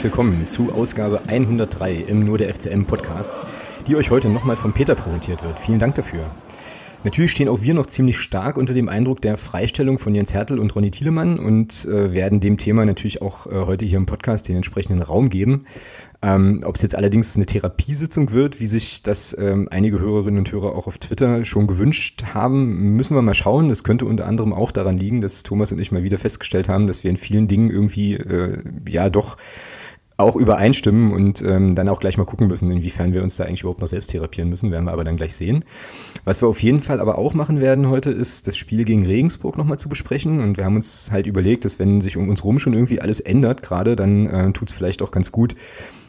[0.00, 3.38] herzlich willkommen zu Ausgabe 103 im Nur der FCM Podcast,
[3.86, 5.60] die euch heute nochmal von Peter präsentiert wird.
[5.60, 6.30] Vielen Dank dafür.
[7.04, 10.58] Natürlich stehen auch wir noch ziemlich stark unter dem Eindruck der Freistellung von Jens Hertel
[10.58, 14.48] und Ronny Thielemann und äh, werden dem Thema natürlich auch äh, heute hier im Podcast
[14.48, 15.66] den entsprechenden Raum geben.
[16.22, 20.50] Ähm, Ob es jetzt allerdings eine Therapiesitzung wird, wie sich das ähm, einige Hörerinnen und
[20.50, 23.68] Hörer auch auf Twitter schon gewünscht haben, müssen wir mal schauen.
[23.68, 26.86] Das könnte unter anderem auch daran liegen, dass Thomas und ich mal wieder festgestellt haben,
[26.86, 29.36] dass wir in vielen Dingen irgendwie äh, ja doch
[30.20, 33.62] auch übereinstimmen und ähm, dann auch gleich mal gucken müssen, inwiefern wir uns da eigentlich
[33.62, 35.64] überhaupt noch selbst therapieren müssen, werden wir aber dann gleich sehen.
[36.24, 39.58] Was wir auf jeden Fall aber auch machen werden heute, ist das Spiel gegen Regensburg
[39.58, 42.58] nochmal zu besprechen und wir haben uns halt überlegt, dass wenn sich um uns rum
[42.58, 45.56] schon irgendwie alles ändert gerade, dann äh, tut es vielleicht auch ganz gut,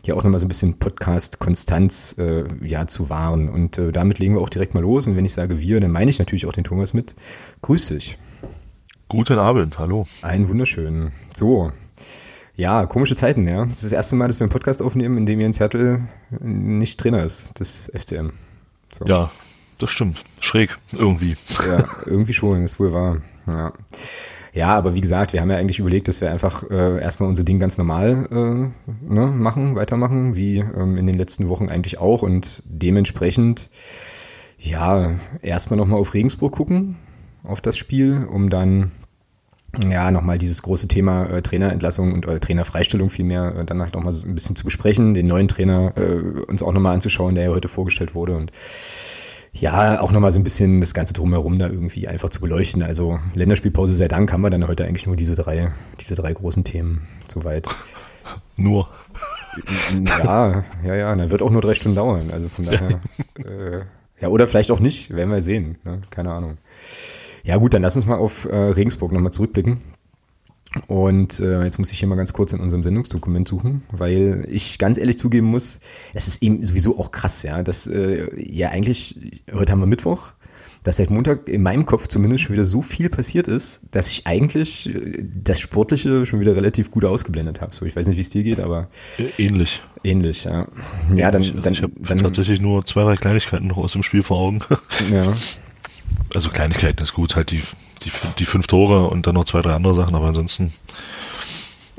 [0.03, 4.35] hier auch nochmal so ein bisschen Podcast-Konstanz äh, ja, zu wahren und äh, damit legen
[4.35, 6.53] wir auch direkt mal los und wenn ich sage wir, dann meine ich natürlich auch
[6.53, 7.15] den Thomas mit.
[7.61, 8.17] Grüß dich.
[9.07, 10.05] Guten Abend, hallo.
[10.21, 11.11] Einen wunderschönen.
[11.35, 11.71] So,
[12.55, 13.63] ja, komische Zeiten, ja.
[13.63, 16.01] Es ist das erste Mal, dass wir einen Podcast aufnehmen, in dem Jens Hertel
[16.39, 18.31] nicht Trainer ist des FCM.
[18.91, 19.05] So.
[19.05, 19.31] Ja,
[19.77, 20.23] das stimmt.
[20.39, 21.35] Schräg, irgendwie.
[21.67, 23.17] Ja, irgendwie schon, ist wohl wahr.
[23.47, 23.73] Ja.
[24.53, 27.45] Ja, aber wie gesagt, wir haben ja eigentlich überlegt, dass wir einfach äh, erstmal unser
[27.45, 32.21] Ding ganz normal äh, ne, machen, weitermachen, wie ähm, in den letzten Wochen eigentlich auch.
[32.21, 33.69] Und dementsprechend,
[34.57, 36.97] ja, erstmal nochmal auf Regensburg gucken,
[37.43, 38.91] auf das Spiel, um dann
[39.89, 44.11] ja, nochmal dieses große Thema äh, Trainerentlassung und oder Trainerfreistellung vielmehr äh, dann halt nochmal
[44.11, 47.49] so ein bisschen zu besprechen, den neuen Trainer äh, uns auch nochmal anzuschauen, der ja
[47.51, 48.51] heute vorgestellt wurde und
[49.53, 52.83] ja, auch nochmal so ein bisschen das Ganze drumherum da irgendwie einfach zu beleuchten.
[52.83, 56.63] Also Länderspielpause sei Dank haben wir dann heute eigentlich nur diese drei, diese drei großen
[56.63, 57.67] Themen soweit.
[58.55, 58.87] Nur.
[60.05, 62.29] Ja, ja, ja, dann wird auch nur drei Stunden dauern.
[62.31, 62.89] Also von daher,
[63.39, 63.81] äh,
[64.19, 65.79] ja, oder vielleicht auch nicht, werden wir sehen.
[65.83, 66.01] Ne?
[66.11, 66.57] Keine Ahnung.
[67.43, 69.79] Ja gut, dann lass uns mal auf äh, Regensburg nochmal zurückblicken.
[70.87, 74.77] Und äh, jetzt muss ich hier mal ganz kurz in unserem Sendungsdokument suchen, weil ich
[74.77, 75.81] ganz ehrlich zugeben muss,
[76.13, 80.31] es ist eben sowieso auch krass, ja, dass äh, ja eigentlich, heute haben wir Mittwoch,
[80.83, 84.27] dass seit Montag in meinem Kopf zumindest schon wieder so viel passiert ist, dass ich
[84.27, 87.75] eigentlich äh, das Sportliche schon wieder relativ gut ausgeblendet habe.
[87.75, 88.87] So, ich weiß nicht, wie es dir geht, aber
[89.37, 89.81] ähnlich.
[90.05, 90.69] Ähnlich, ja.
[91.13, 94.37] Ja, dann, dann, ich dann tatsächlich nur zwei, drei Kleinigkeiten noch aus dem Spiel vor
[94.37, 94.61] Augen.
[95.11, 95.33] Ja
[96.33, 97.63] also Kleinigkeiten ist gut, halt die,
[98.03, 100.71] die, die fünf Tore und dann noch zwei, drei andere Sachen, aber ansonsten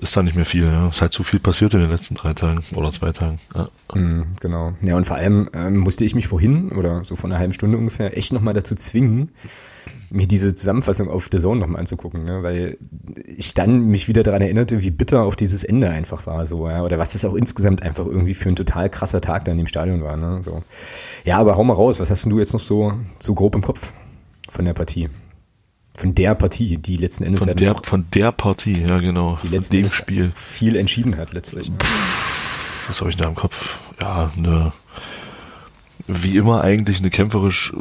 [0.02, 0.64] ist da nicht mehr viel.
[0.64, 0.88] Ja.
[0.88, 3.38] Es ist halt zu viel passiert in den letzten drei Tagen oder zwei Tagen.
[3.54, 3.68] Ja.
[3.94, 4.72] Mm, genau.
[4.82, 7.78] Ja, und vor allem ähm, musste ich mich vorhin oder so vor einer halben Stunde
[7.78, 9.30] ungefähr echt nochmal dazu zwingen,
[10.10, 12.42] mir diese Zusammenfassung auf The Zone nochmal anzugucken, ne?
[12.42, 12.78] weil
[13.24, 16.82] ich dann mich wieder daran erinnerte, wie bitter auch dieses Ende einfach war, so, ja,
[16.82, 19.66] oder was das auch insgesamt einfach irgendwie für ein total krasser Tag da in dem
[19.66, 20.62] Stadion war, ne, so.
[21.24, 23.62] Ja, aber hau mal raus, was hast denn du jetzt noch so, so grob im
[23.62, 23.92] Kopf?
[24.52, 25.08] Von der Partie.
[25.96, 29.38] Von der Partie, die letzten Endes von der, von der Partie, ja genau.
[29.42, 31.72] Die letzten dem Spiel viel entschieden hat letztlich.
[32.86, 33.78] Was habe ich da im Kopf?
[33.98, 34.72] Ja, eine
[36.06, 37.72] wie immer eigentlich eine kämpferisch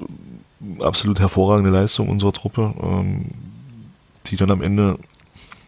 [0.79, 3.25] absolut hervorragende Leistung unserer Truppe, ähm,
[4.27, 4.97] die dann am Ende,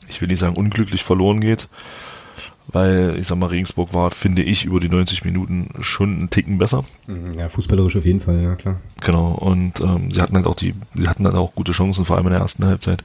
[0.07, 1.67] ich will nicht sagen unglücklich verloren geht,
[2.67, 6.57] weil ich sag mal, Regensburg war, finde ich, über die 90 Minuten schon einen Ticken
[6.57, 6.85] besser.
[7.07, 8.79] Mhm, ja, fußballerisch auf jeden Fall, ja klar.
[9.01, 12.15] Genau, und ähm, sie hatten halt auch die, sie hatten dann auch gute Chancen, vor
[12.15, 13.03] allem in der ersten Halbzeit.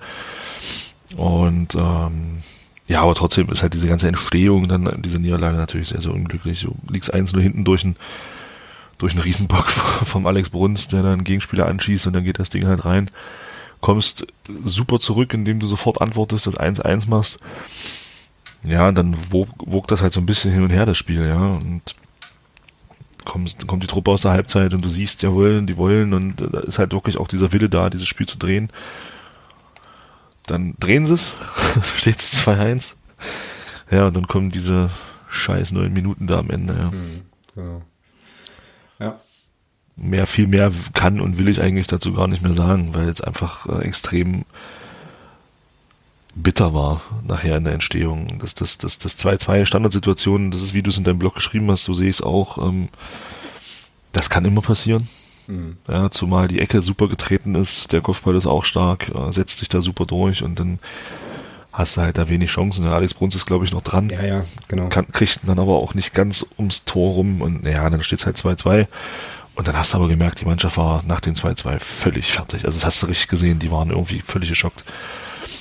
[1.17, 2.39] Und ähm,
[2.87, 6.63] ja, aber trotzdem ist halt diese ganze Entstehung dann, diese Niederlage natürlich sehr, sehr unglücklich.
[6.63, 7.97] Du liegst eins nur hinten durch einen
[8.99, 12.51] durch einen Riesenbock vom Alex Bruns, der dann einen Gegenspieler anschießt und dann geht das
[12.51, 13.11] Ding halt rein.
[13.81, 14.27] Kommst
[14.65, 17.39] super zurück, indem du sofort antwortest, das 1-1 machst
[18.65, 21.47] ja, dann wog, wog das halt so ein bisschen hin und her, das Spiel, ja.
[21.47, 21.95] Und
[23.25, 26.61] kommst, kommt die Truppe aus der Halbzeit und du siehst, jawohl, die wollen und da
[26.61, 28.71] ist halt wirklich auch dieser Wille da, dieses Spiel zu drehen.
[30.47, 31.35] Dann drehen sie es,
[31.97, 32.95] steht es 2-1.
[33.91, 34.91] Ja, und dann kommen diese
[35.31, 36.91] scheiß neun Minuten da am Ende, ja.
[36.91, 37.23] Mhm,
[37.55, 37.83] genau.
[38.99, 39.21] Ja.
[39.97, 43.25] Mehr, viel mehr kann und will ich eigentlich dazu gar nicht mehr sagen, weil jetzt
[43.25, 44.45] einfach äh, extrem
[46.43, 48.39] bitter war nachher in der Entstehung.
[48.41, 51.71] Das, das, das, das 2-2 Standardsituation, das ist, wie du es in deinem Blog geschrieben
[51.71, 52.59] hast, so sehe ich es auch.
[52.59, 52.89] Ähm,
[54.13, 55.09] das kann immer passieren.
[55.47, 55.77] Mhm.
[55.89, 59.69] Ja, zumal die Ecke super getreten ist, der Kopfball ist auch stark, äh, setzt sich
[59.69, 60.79] da super durch und dann
[61.73, 62.85] hast du halt da wenig Chancen.
[62.85, 64.11] Der Alex Bruns ist, glaube ich, noch dran.
[64.11, 64.89] Ja, ja, genau.
[64.89, 68.27] Kann, kriegt dann aber auch nicht ganz ums Tor rum und ja, dann steht es
[68.27, 68.87] halt 2-2.
[69.55, 72.65] Und dann hast du aber gemerkt, die Mannschaft war nach den 2-2 völlig fertig.
[72.65, 74.85] Also das hast du richtig gesehen, die waren irgendwie völlig geschockt.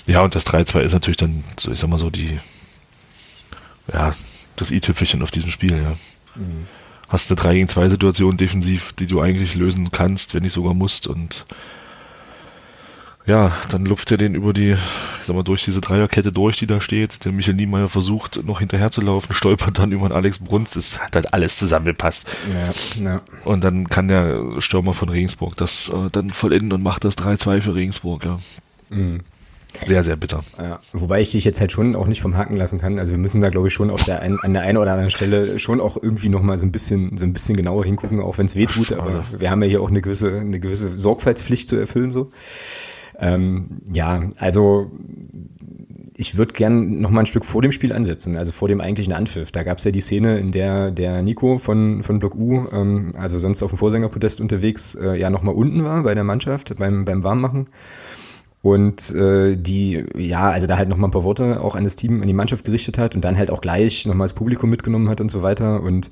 [0.06, 2.40] Ja, und das 3-2 ist natürlich dann, so ich sag mal so, die,
[3.92, 4.14] ja,
[4.56, 5.96] das i-Tüpfelchen auf diesem Spiel, ja.
[6.36, 6.68] Mhm.
[7.10, 10.74] Hast eine 3 gegen 2 Situation defensiv, die du eigentlich lösen kannst, wenn nicht sogar
[10.74, 11.46] musst und
[13.28, 16.66] ja, dann lupft er den über die, ich sag mal, durch diese Dreierkette durch, die
[16.66, 17.26] da steht.
[17.26, 20.72] Der Michael Niemeyer versucht noch hinterher zu laufen, stolpert dann über den Alex Bruns.
[20.72, 22.26] Das hat halt alles zusammengepasst.
[22.54, 23.22] Ja, ja.
[23.44, 27.62] Und dann kann der Stürmer von Regensburg das äh, dann vollenden und macht das 3-2
[27.62, 28.40] für Regensburg, ja.
[28.90, 29.20] Mhm.
[29.86, 30.44] Sehr, sehr bitter.
[30.58, 33.00] Ja, wobei ich dich jetzt halt schon auch nicht vom Haken lassen kann.
[33.00, 35.12] Also wir müssen da, glaube ich, schon auf der ein, an der einen oder anderen
[35.12, 38.48] Stelle schon auch irgendwie nochmal so ein bisschen, so ein bisschen genauer hingucken, auch wenn
[38.48, 38.94] es weh tut.
[38.94, 42.32] Aber wir haben ja hier auch eine gewisse, eine gewisse Sorgfaltspflicht zu erfüllen, so.
[43.20, 44.92] Ähm, ja, also
[46.16, 49.14] ich würde gern noch mal ein Stück vor dem Spiel ansetzen, also vor dem eigentlichen
[49.14, 49.52] Anpfiff.
[49.52, 53.14] Da gab es ja die Szene, in der der Nico von, von Block U, ähm,
[53.18, 56.76] also sonst auf dem Vorsängerpodest unterwegs, äh, ja noch mal unten war bei der Mannschaft
[56.78, 57.68] beim, beim Warmmachen.
[58.62, 61.96] Und äh, die, ja, also da halt noch mal ein paar Worte auch an das
[61.96, 64.70] Team, an die Mannschaft gerichtet hat und dann halt auch gleich noch mal das Publikum
[64.70, 65.82] mitgenommen hat und so weiter.
[65.82, 66.10] Und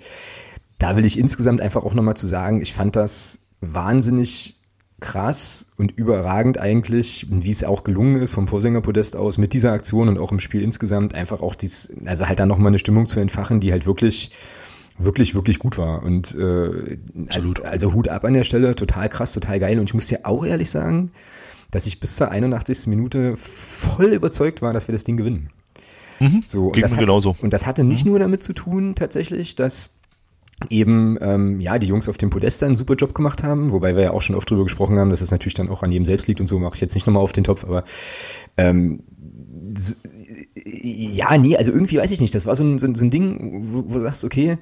[0.78, 4.56] da will ich insgesamt einfach auch noch mal zu sagen, ich fand das wahnsinnig
[5.02, 10.08] krass und überragend eigentlich, wie es auch gelungen ist vom Vorsängerpodest aus mit dieser Aktion
[10.08, 13.20] und auch im Spiel insgesamt einfach auch dies, also halt da nochmal eine Stimmung zu
[13.20, 14.32] entfachen, die halt wirklich
[14.98, 16.04] wirklich, wirklich gut war.
[16.04, 16.98] Und äh,
[17.28, 19.80] also, also Hut ab an der Stelle, total krass, total geil.
[19.80, 21.12] Und ich muss dir auch ehrlich sagen,
[21.76, 22.88] dass ich bis zur 81.
[22.88, 25.50] Minute voll überzeugt war, dass wir das Ding gewinnen.
[26.22, 27.36] Mhm, so, und, das hat, genauso.
[27.42, 28.12] und das hatte nicht mhm.
[28.12, 29.92] nur damit zu tun, tatsächlich, dass
[30.70, 34.04] eben ähm, ja die Jungs auf dem Podest einen super Job gemacht haben, wobei wir
[34.04, 36.30] ja auch schon oft drüber gesprochen haben, dass es natürlich dann auch an jedem selbst
[36.30, 37.84] liegt und so mache ich jetzt nicht nochmal auf den Topf, aber
[38.56, 39.04] ähm,
[40.66, 43.66] ja, nee, also irgendwie weiß ich nicht, das war so ein, so, so ein Ding,
[43.74, 44.58] wo, wo du sagst, okay,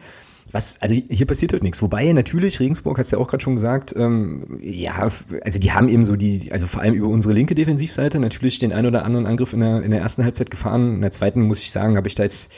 [0.51, 1.81] was, also hier passiert halt nichts.
[1.81, 5.10] Wobei natürlich, Regensburg hast du ja auch gerade schon gesagt, ähm, ja,
[5.44, 8.74] also die haben eben so die, also vor allem über unsere linke Defensivseite natürlich den
[8.74, 10.95] ein oder anderen Angriff in der, in der ersten Halbzeit gefahren.
[10.95, 12.51] In der zweiten, muss ich sagen, habe ich da jetzt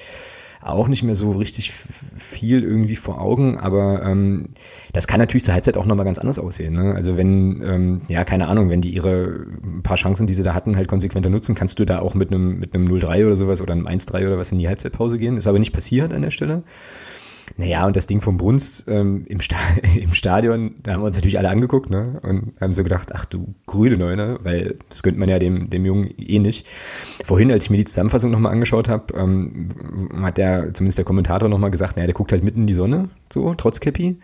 [0.66, 4.50] auch nicht mehr so richtig viel irgendwie vor Augen, aber ähm,
[4.94, 6.74] das kann natürlich zur Halbzeit auch nochmal ganz anders aussehen.
[6.74, 6.96] Ne?
[6.96, 9.46] Also wenn, ähm, ja, keine Ahnung, wenn die ihre
[9.84, 12.60] paar Chancen, die sie da hatten, halt konsequenter nutzen, kannst du da auch mit einem
[12.60, 15.38] mit einem 0-3 oder sowas oder einem 1-3 oder was in die Halbzeitpause gehen.
[15.38, 16.64] Ist aber nicht passiert an der Stelle.
[17.58, 19.56] Naja, und das Ding vom Bruns ähm, im, Sta
[19.96, 22.20] im Stadion, da haben wir uns natürlich alle angeguckt ne?
[22.24, 25.86] und haben so gedacht, ach du grüne Neune, weil das gönnt man ja dem, dem
[25.86, 26.68] Jungen eh nicht.
[27.24, 29.70] Vorhin, als ich mir die Zusammenfassung nochmal angeschaut habe, ähm,
[30.22, 33.10] hat der, zumindest der Kommentator nochmal gesagt, naja, der guckt halt mitten in die Sonne,
[33.32, 34.18] so, trotz Cappy.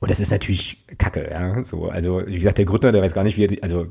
[0.00, 1.62] Und das ist natürlich Kacke, ja.
[1.62, 3.86] So, also, wie gesagt, der Gründer, der weiß gar nicht, wie er, also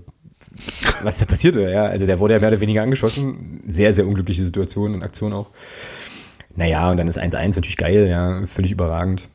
[1.04, 1.86] was da passierte, ja.
[1.86, 3.62] Also der wurde ja mehr oder weniger angeschossen.
[3.68, 5.48] Sehr, sehr unglückliche Situation und Aktion auch.
[6.56, 9.30] Naja, und dann ist 1-1 natürlich geil, ja, völlig überragend.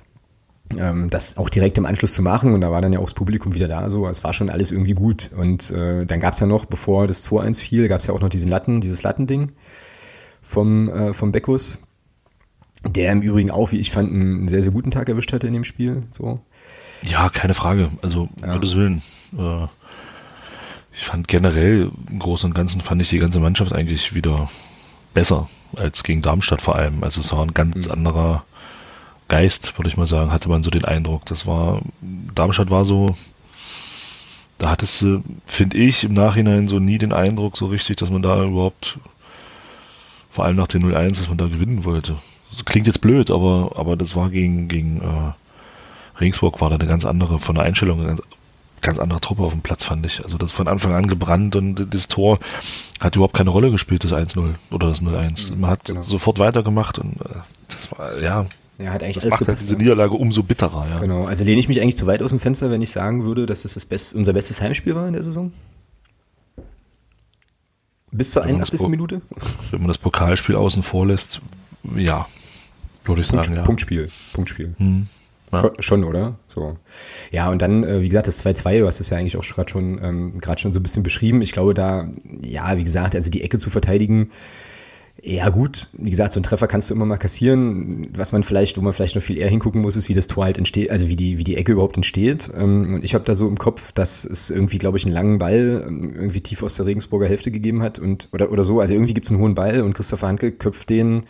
[0.77, 3.15] Ähm, das auch direkt im Anschluss zu machen und da war dann ja auch das
[3.15, 5.31] Publikum wieder da, so, es war schon alles irgendwie gut.
[5.37, 8.51] Und äh, dann gab's ja noch, bevor das 2-1 fiel, gab's ja auch noch diesen
[8.51, 9.53] Latten, dieses Lattending
[10.43, 11.79] vom, äh, vom Beckus,
[12.85, 15.53] der im Übrigen auch, wie ich fand, einen sehr, sehr guten Tag erwischt hatte in
[15.53, 16.03] dem Spiel.
[16.11, 16.41] So.
[17.09, 17.91] Ja, keine Frage.
[18.03, 18.55] Also, ja.
[18.55, 19.03] Gottes Willen.
[19.39, 19.67] Äh,
[20.93, 24.49] ich fand generell, im Großen und Ganzen fand ich die ganze Mannschaft eigentlich wieder
[25.17, 27.03] besser als gegen Darmstadt vor allem.
[27.03, 27.91] Also es war ein ganz mhm.
[27.91, 28.45] anderer
[29.29, 31.25] Geist, würde ich mal sagen, hatte man so den Eindruck.
[31.25, 31.81] Das war,
[32.35, 33.17] Darmstadt war so,
[34.59, 38.23] da hattest du, finde ich, im Nachhinein so nie den Eindruck so richtig, dass man
[38.23, 38.99] da überhaupt,
[40.31, 42.17] vor allem nach den 0-1, dass man da gewinnen wollte.
[42.51, 46.87] Das klingt jetzt blöd, aber, aber das war gegen, gegen äh, Regensburg war da eine
[46.87, 48.23] ganz andere, von der Einstellung ganz
[48.83, 50.23] andere Truppe auf dem Platz, fand ich.
[50.23, 52.39] Also das von Anfang an gebrannt und das Tor
[53.01, 55.53] hat überhaupt keine Rolle gespielt, das 1-0 oder das 0-1.
[55.53, 56.03] Mhm, Man hat genau.
[56.03, 58.47] sofort weitergemacht und äh, das war, ja.
[58.79, 60.99] Ja, hat eigentlich das macht halt diese Niederlage umso bitterer, ja.
[60.99, 61.25] Genau.
[61.25, 63.63] Also lehne ich mich eigentlich zu weit aus dem Fenster, wenn ich sagen würde, dass
[63.63, 65.53] das, das best, unser bestes Heimspiel war in der Saison?
[68.13, 68.89] Bis zur 81.
[68.89, 69.21] Minute?
[69.71, 71.41] Wenn man das Pokalspiel außen vor lässt,
[71.95, 72.27] ja,
[73.05, 73.63] würde ich Punkt, sagen, ja.
[73.63, 74.75] Punktspiel, Punktspiel.
[74.79, 75.09] Hm.
[75.63, 75.73] Ja.
[75.79, 76.39] Schon, oder?
[76.47, 76.77] So.
[77.31, 79.71] Ja, und dann, äh, wie gesagt, das 2-2, du hast es ja eigentlich auch gerade
[79.71, 81.43] schon, ähm, gerade schon so ein bisschen beschrieben.
[81.43, 82.09] Ich glaube, da,
[82.45, 84.31] ja, wie gesagt, also die Ecke zu verteidigen,
[85.23, 88.07] ja gut, wie gesagt, so einen Treffer kannst du immer mal kassieren.
[88.15, 90.45] Was man vielleicht, wo man vielleicht noch viel eher hingucken muss, ist, wie das Tor
[90.45, 92.51] halt entsteht, also wie die, wie die Ecke überhaupt entsteht.
[92.55, 95.39] Ähm, und ich habe da so im Kopf, dass es irgendwie, glaube ich, einen langen
[95.39, 98.81] Ball ähm, irgendwie tief aus der Regensburger Hälfte gegeben hat und oder, oder so.
[98.81, 101.25] Also irgendwie gibt es einen hohen Ball und Christopher Hanke köpft den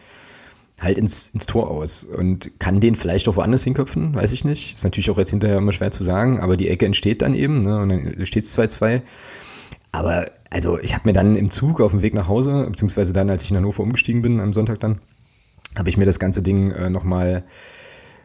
[0.78, 4.74] halt ins, ins Tor aus und kann den vielleicht auch woanders hinköpfen, weiß ich nicht.
[4.74, 7.60] Ist natürlich auch jetzt hinterher immer schwer zu sagen, aber die Ecke entsteht dann eben
[7.60, 9.00] ne, und dann steht es 2-2.
[9.92, 13.30] Aber also ich habe mir dann im Zug auf dem Weg nach Hause, beziehungsweise dann,
[13.30, 14.98] als ich in Hannover umgestiegen bin am Sonntag dann,
[15.76, 17.44] habe ich mir das ganze Ding äh, nochmal,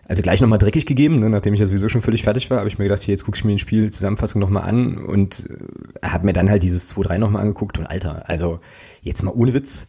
[0.07, 2.67] also gleich nochmal dreckig gegeben, ne, nachdem ich ja sowieso schon völlig fertig war, habe
[2.67, 6.07] ich mir gedacht, hier, jetzt gucke ich mir den Spiel Zusammenfassung nochmal an und äh,
[6.07, 8.59] habe mir dann halt dieses 2-3 nochmal angeguckt und Alter, also
[9.01, 9.87] jetzt mal ohne Witz,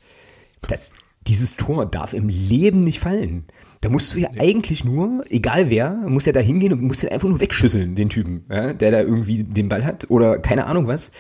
[0.69, 0.93] das,
[1.27, 3.45] dieses Tor darf im Leben nicht fallen.
[3.81, 7.11] Da musst du ja eigentlich nur, egal wer, muss ja da hingehen und muss den
[7.11, 10.87] einfach nur wegschüsseln, den Typen, ja, der da irgendwie den Ball hat oder keine Ahnung
[10.87, 11.11] was.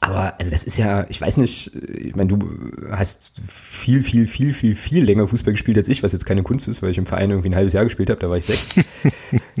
[0.00, 2.38] Aber also das ist ja, ich weiß nicht, ich meine, du
[2.90, 6.68] hast viel, viel, viel, viel, viel länger Fußball gespielt als ich, was jetzt keine Kunst
[6.68, 8.74] ist, weil ich im Verein irgendwie ein halbes Jahr gespielt habe, da war ich sechs.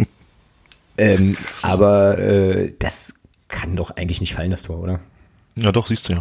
[0.98, 3.14] ähm, aber äh, das
[3.48, 5.00] kann doch eigentlich nicht fallen, das Tor, oder?
[5.56, 6.20] Ja, doch, siehst du ja.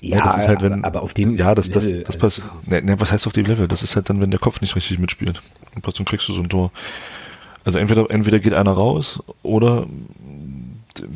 [0.00, 2.42] Ja, ja halt, wenn, aber auf dem Ja, das, das, das, das passt.
[2.66, 3.68] Ne, ne, was heißt auf dem Level?
[3.68, 5.40] Das ist halt dann, wenn der Kopf nicht richtig mitspielt.
[5.74, 6.70] Und plötzlich kriegst du so ein Tor.
[7.64, 9.86] Also entweder, entweder geht einer raus oder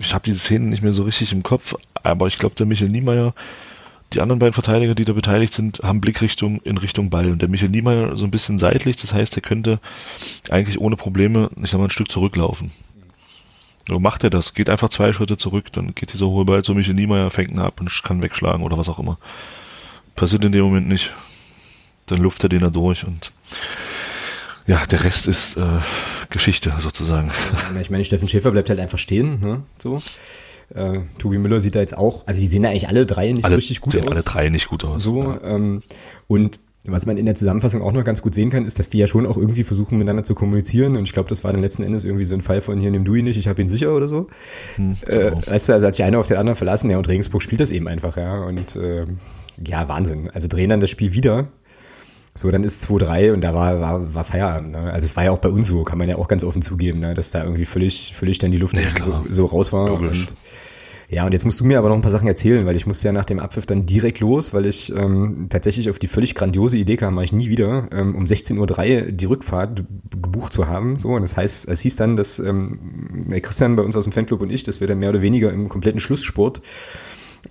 [0.01, 2.91] ich habe diese Szenen nicht mehr so richtig im Kopf, aber ich glaube, der Michael
[2.91, 3.35] Niemeyer,
[4.13, 7.31] die anderen beiden Verteidiger, die da beteiligt sind, haben Blickrichtung in Richtung Ball.
[7.31, 9.79] Und der Michael Niemeyer so ein bisschen seitlich, das heißt, er könnte
[10.51, 12.73] eigentlich ohne Probleme, ich sag mal, ein Stück zurücklaufen.
[13.91, 16.77] So macht er das, geht einfach zwei Schritte zurück, dann geht dieser hohe Ball zu
[16.77, 19.19] Michael Niemeyer, fängt ihn ab und kann wegschlagen oder was auch immer.
[20.15, 21.13] Passiert in dem Moment nicht.
[22.07, 23.33] Dann luft er den da durch und
[24.69, 25.81] ja, der Rest ist äh,
[26.29, 27.33] Geschichte sozusagen.
[27.75, 29.65] Ja, ich meine, Steffen Schäfer bleibt halt einfach stehen, ne?
[29.79, 30.01] So.
[30.73, 33.45] Äh, Tobi Müller sieht da jetzt auch, also die sehen ja eigentlich alle drei nicht
[33.45, 34.07] alle, so richtig gut aus.
[34.07, 35.03] Alle drei nicht gut aus.
[35.03, 35.41] So, ja.
[35.43, 35.83] ähm,
[36.29, 38.99] und was man in der Zusammenfassung auch noch ganz gut sehen kann, ist, dass die
[38.99, 40.97] ja schon auch irgendwie versuchen, miteinander zu kommunizieren.
[40.97, 43.05] Und ich glaube, das war dann letzten Endes irgendwie so ein Fall von hier, nimm
[43.05, 44.29] du ihn nicht, ich habe ihn sicher oder so.
[44.77, 47.43] Hm, äh, weißt du, also hat sich einer auf den anderen verlassen, ja, und Regensburg
[47.43, 48.43] spielt das eben einfach, ja.
[48.45, 49.05] Und äh,
[49.65, 50.31] ja, Wahnsinn.
[50.31, 51.49] Also drehen dann das Spiel wieder
[52.35, 54.73] so, dann ist 2-3 und da war, war, war Feierabend.
[54.73, 54.93] Ne?
[54.93, 57.01] Also es war ja auch bei uns so, kann man ja auch ganz offen zugeben,
[57.01, 57.13] ne?
[57.13, 59.93] dass da irgendwie völlig, völlig dann die Luft ja, so, so, raus war.
[59.93, 60.35] Und,
[61.11, 63.09] ja, und jetzt musst du mir aber noch ein paar Sachen erzählen, weil ich musste
[63.09, 66.76] ja nach dem Abpfiff dann direkt los, weil ich ähm, tatsächlich auf die völlig grandiose
[66.76, 71.00] Idee kam, mache ich nie wieder, ähm, um 16.03 Uhr die Rückfahrt gebucht zu haben.
[71.00, 74.40] So, und das heißt, es hieß dann, dass ähm, Christian bei uns aus dem Fanclub
[74.40, 76.62] und ich, dass wir dann mehr oder weniger im kompletten Schlusssport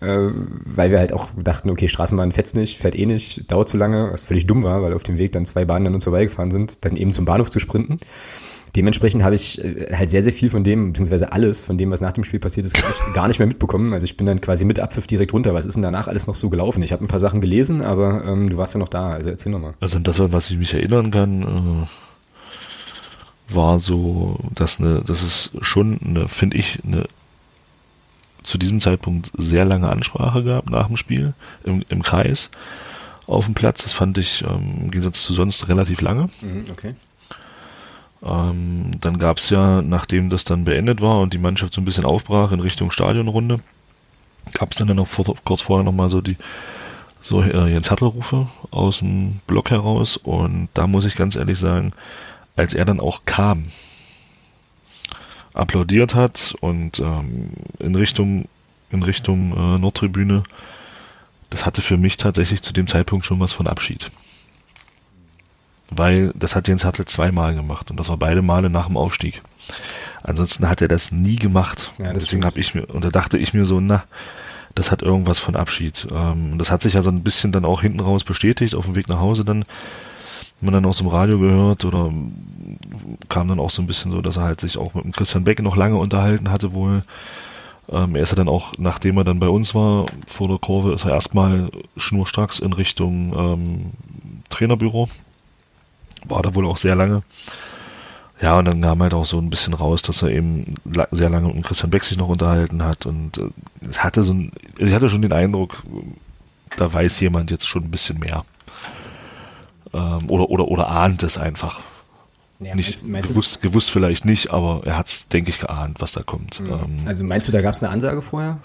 [0.01, 0.29] äh,
[0.65, 4.09] weil wir halt auch dachten, okay, Straßenbahn fährt nicht, fährt eh nicht, dauert zu lange,
[4.11, 6.85] was völlig dumm war, weil auf dem Weg dann zwei Bahnen an uns vorbeigefahren sind,
[6.85, 7.99] dann eben zum Bahnhof zu sprinten.
[8.75, 12.01] Dementsprechend habe ich äh, halt sehr, sehr viel von dem, beziehungsweise alles von dem, was
[12.01, 13.93] nach dem Spiel passiert ist, gar nicht, gar nicht mehr mitbekommen.
[13.93, 15.53] Also ich bin dann quasi mit Abpfiff direkt runter.
[15.53, 16.83] Was ist denn danach alles noch so gelaufen?
[16.83, 19.51] Ich habe ein paar Sachen gelesen, aber ähm, du warst ja noch da, also erzähl
[19.51, 19.73] nochmal.
[19.79, 21.85] Also das, was ich mich erinnern kann, äh,
[23.55, 27.05] war so, dass eine, das ist schon eine, finde ich, eine
[28.43, 31.33] zu diesem Zeitpunkt sehr lange Ansprache gab nach dem Spiel
[31.63, 32.49] im, im Kreis
[33.27, 33.83] auf dem Platz.
[33.83, 36.29] Das fand ich ähm, im Gegensatz zu sonst relativ lange.
[36.41, 36.95] Mhm, okay.
[38.23, 41.85] Ähm, dann gab es ja, nachdem das dann beendet war und die Mannschaft so ein
[41.85, 43.59] bisschen aufbrach in Richtung Stadionrunde,
[44.53, 46.37] gab es dann, noch vor, kurz vorher nochmal so die
[47.21, 51.91] so äh, Jens Hattel-Rufe aus dem Block heraus und da muss ich ganz ehrlich sagen,
[52.55, 53.67] als er dann auch kam,
[55.53, 58.47] applaudiert hat und ähm, in Richtung
[58.91, 60.43] in Richtung äh, Nordtribüne,
[61.49, 64.09] das hatte für mich tatsächlich zu dem Zeitpunkt schon was von Abschied.
[65.91, 69.41] Weil das hat Jens Hartl zweimal gemacht und das war beide Male nach dem Aufstieg.
[70.21, 71.91] Ansonsten hat er das nie gemacht.
[71.97, 74.03] Ja, Deswegen habe ich mir, und da dachte ich mir so, na,
[74.75, 76.07] das hat irgendwas von Abschied.
[76.11, 78.95] Ähm, das hat sich ja so ein bisschen dann auch hinten raus bestätigt, auf dem
[78.95, 79.65] Weg nach Hause dann
[80.61, 82.11] man dann aus dem Radio gehört oder
[83.29, 85.43] kam dann auch so ein bisschen so, dass er halt sich auch mit dem Christian
[85.43, 87.03] Beck noch lange unterhalten hatte wohl.
[87.89, 90.93] Ähm, er ist ja dann auch, nachdem er dann bei uns war, vor der Kurve,
[90.93, 93.85] ist er erstmal schnurstracks in Richtung ähm,
[94.49, 95.07] Trainerbüro.
[96.27, 97.23] War da wohl auch sehr lange.
[98.41, 100.75] Ja, und dann kam halt auch so ein bisschen raus, dass er eben
[101.11, 103.49] sehr lange mit Christian Beck sich noch unterhalten hat und äh,
[103.89, 105.83] es hatte so ein, ich hatte schon den Eindruck,
[106.77, 108.45] da weiß jemand jetzt schon ein bisschen mehr
[109.93, 111.81] ähm, oder, oder, oder ahnt es einfach.
[112.59, 116.01] Ja, nicht meinst, meinst gewusst, gewusst vielleicht nicht, aber er hat es, denke ich, geahnt,
[116.01, 116.59] was da kommt.
[116.59, 116.67] Mhm.
[116.69, 118.57] Ähm, also meinst du, da gab es eine Ansage vorher?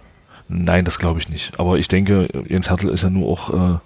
[0.49, 1.59] Nein, das glaube ich nicht.
[1.59, 3.79] Aber ich denke, Jens Hertel ist ja nur auch äh,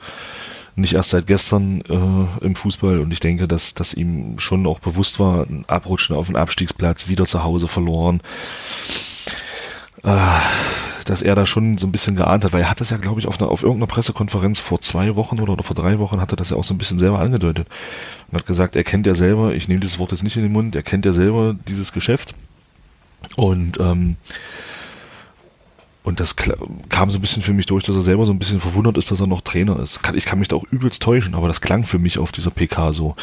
[0.79, 4.79] nicht erst seit gestern äh, im Fußball und ich denke, dass, dass ihm schon auch
[4.81, 8.21] bewusst war, ein Abrutschen auf den Abstiegsplatz, wieder zu Hause verloren.
[10.03, 10.19] Äh,
[11.05, 13.19] dass er da schon so ein bisschen geahnt hat, weil er hat das ja, glaube
[13.19, 16.33] ich, auf, einer, auf irgendeiner Pressekonferenz vor zwei Wochen oder, oder vor drei Wochen hat
[16.33, 17.67] er das ja auch so ein bisschen selber angedeutet.
[18.31, 20.53] Und hat gesagt, er kennt ja selber, ich nehme dieses Wort jetzt nicht in den
[20.53, 22.35] Mund, er kennt ja selber dieses Geschäft.
[23.37, 24.17] Und ähm,
[26.09, 28.61] und das kam so ein bisschen für mich durch, dass er selber so ein bisschen
[28.61, 30.01] verwundert ist, dass er noch Trainer ist.
[30.15, 32.95] Ich kann mich da auch übelst täuschen, aber das klang für mich auf dieser PK
[32.95, 33.15] so.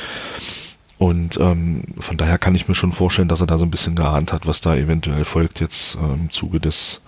[1.00, 3.96] Und ähm, von daher kann ich mir schon vorstellen, dass er da so ein bisschen
[3.96, 7.02] geahnt hat, was da eventuell folgt jetzt äh, im Zuge des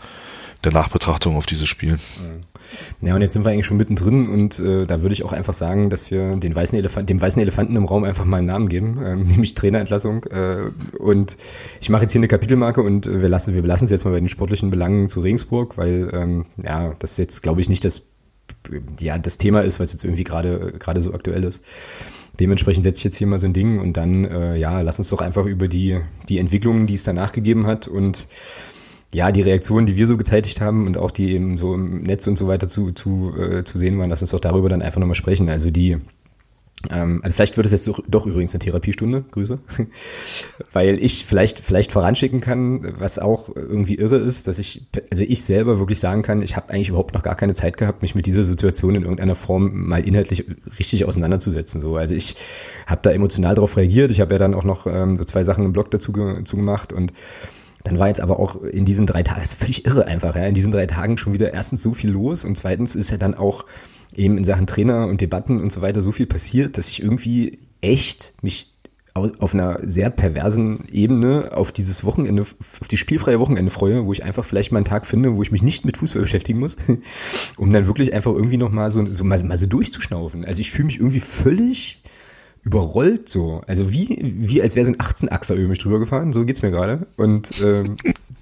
[0.64, 1.98] der Nachbetrachtung auf dieses Spiel.
[3.02, 5.54] Ja, und jetzt sind wir eigentlich schon mittendrin und äh, da würde ich auch einfach
[5.54, 8.70] sagen, dass wir den weißen Elefant, dem weißen Elefanten im Raum einfach mal einen Namen
[8.70, 10.26] geben, ähm, nämlich Trainerentlassung.
[10.26, 11.38] Äh, und
[11.80, 14.20] ich mache jetzt hier eine Kapitelmarke und wir lassen, wir belassen es jetzt mal bei
[14.20, 18.04] den sportlichen Belangen zu Regensburg, weil ähm, ja, das jetzt, glaube ich, nicht das,
[19.00, 21.64] ja, das Thema ist, was jetzt irgendwie gerade gerade so aktuell ist.
[22.40, 25.10] Dementsprechend setze ich jetzt hier mal so ein Ding und dann, äh, ja, lass uns
[25.10, 26.00] doch einfach über die,
[26.30, 28.28] die Entwicklungen, die es danach gegeben hat und
[29.14, 32.28] ja, die Reaktionen, die wir so gezeitigt haben und auch die eben so im Netz
[32.28, 35.00] und so weiter zu, zu, äh, zu sehen waren, lass uns doch darüber dann einfach
[35.00, 35.50] nochmal sprechen.
[35.50, 35.98] Also die,
[36.92, 39.60] ähm, also vielleicht wird es jetzt doch, doch übrigens eine Therapiestunde, Grüße,
[40.74, 45.44] weil ich vielleicht vielleicht voranschicken kann, was auch irgendwie irre ist, dass ich also ich
[45.44, 48.26] selber wirklich sagen kann, ich habe eigentlich überhaupt noch gar keine Zeit gehabt, mich mit
[48.26, 50.46] dieser Situation in irgendeiner Form mal inhaltlich
[50.78, 51.80] richtig auseinanderzusetzen.
[51.80, 52.36] So, also ich
[52.86, 54.12] habe da emotional darauf reagiert.
[54.12, 56.92] Ich habe ja dann auch noch ähm, so zwei Sachen im Blog dazu, dazu gemacht
[56.92, 57.14] und
[57.84, 60.46] dann war jetzt aber auch in diesen drei Tagen, das ist völlig irre einfach, ja,
[60.46, 63.36] in diesen drei Tagen schon wieder erstens so viel los und zweitens ist ja dann
[63.36, 63.66] auch
[64.16, 67.60] eben in Sachen Trainer und Debatten und so weiter so viel passiert, dass ich irgendwie
[67.82, 68.74] echt mich
[69.40, 74.24] auf einer sehr perversen Ebene auf dieses Wochenende, auf die spielfreie Wochenende freue, wo ich
[74.24, 76.78] einfach vielleicht mal einen Tag finde, wo ich mich nicht mit Fußball beschäftigen muss,
[77.58, 80.46] um dann wirklich einfach irgendwie noch mal so, so mal, mal so durchzuschnaufen.
[80.46, 82.04] Also ich fühle mich irgendwie völlig
[82.68, 83.62] überrollt so.
[83.66, 86.72] Also wie, wie als wäre so ein 18-Achser über mich drüber gefahren, so geht's mir
[86.72, 87.08] gerade.
[87.16, 87.96] Und ähm,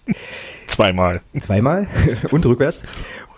[0.67, 1.21] zweimal.
[1.39, 1.87] Zweimal
[2.31, 2.85] und rückwärts.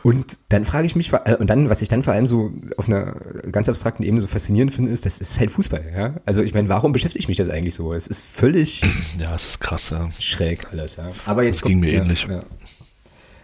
[0.03, 2.87] Und dann frage ich mich, äh, und dann, was ich dann vor allem so auf
[2.87, 3.15] einer
[3.51, 6.13] ganz abstrakten Ebene so faszinierend finde, ist, das ist halt Fußball, ja.
[6.25, 7.93] Also ich meine, warum beschäftige ich mich das eigentlich so?
[7.93, 8.81] Es ist völlig
[9.19, 10.09] Ja, es ist krass, ja.
[10.19, 11.11] Schräg alles, ja.
[11.25, 12.25] Aber jetzt das ging mir ja, ähnlich.
[12.29, 12.39] Ja.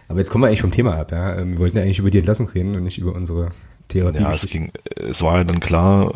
[0.08, 1.38] Aber jetzt kommen wir eigentlich vom Thema ab, ja.
[1.38, 3.50] Ähm, wir wollten ja eigentlich über die Entlassung reden und nicht über unsere
[3.88, 4.20] Therapie.
[4.20, 6.12] Ja, es ging, es war ja dann klar,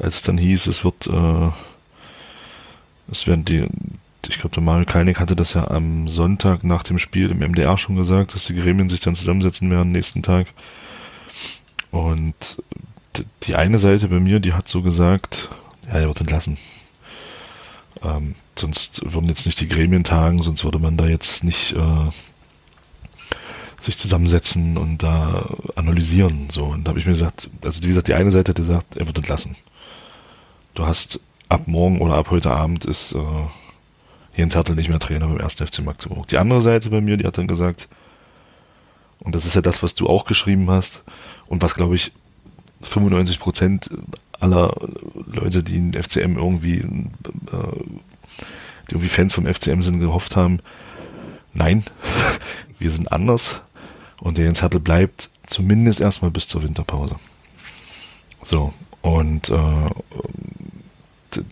[0.00, 1.50] als es dann hieß, es wird, äh,
[3.10, 3.66] es werden die,
[4.28, 7.76] ich glaube, der Mario Kalnick hatte das ja am Sonntag nach dem Spiel im MDR
[7.76, 10.46] schon gesagt, dass die Gremien sich dann zusammensetzen werden nächsten Tag.
[11.90, 12.62] Und
[13.44, 15.48] die eine Seite bei mir, die hat so gesagt,
[15.86, 16.58] ja, er wird entlassen.
[18.02, 22.10] Ähm, sonst würden jetzt nicht die Gremien tagen, sonst würde man da jetzt nicht äh,
[23.84, 26.48] sich zusammensetzen und da analysieren.
[26.50, 28.96] So, und da habe ich mir gesagt, also wie gesagt, die eine Seite hat gesagt,
[28.96, 29.56] er wird entlassen.
[30.74, 33.18] Du hast ab morgen oder ab heute Abend ist äh,
[34.36, 35.54] Jens Hertel nicht mehr Trainer beim 1.
[35.54, 36.26] FC Magdeburg.
[36.28, 37.88] Die andere Seite bei mir, die hat dann gesagt,
[39.20, 41.02] und das ist ja das, was du auch geschrieben hast
[41.46, 42.12] und was, glaube ich,
[42.82, 43.90] 95 Prozent
[44.32, 44.74] aller
[45.26, 46.82] Leute, die in FCM irgendwie, äh,
[48.88, 50.60] die irgendwie Fans vom FCM sind, gehofft haben,
[51.52, 51.84] nein,
[52.78, 53.60] wir sind anders
[54.20, 57.16] und der Jens Hertel bleibt zumindest erstmal bis zur Winterpause.
[58.42, 58.72] So,
[59.02, 59.90] und äh,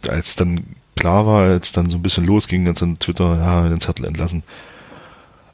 [0.09, 0.65] als dann
[0.97, 4.43] klar war, als dann so ein bisschen losging, als dann Twitter, ja, den Zettel entlassen.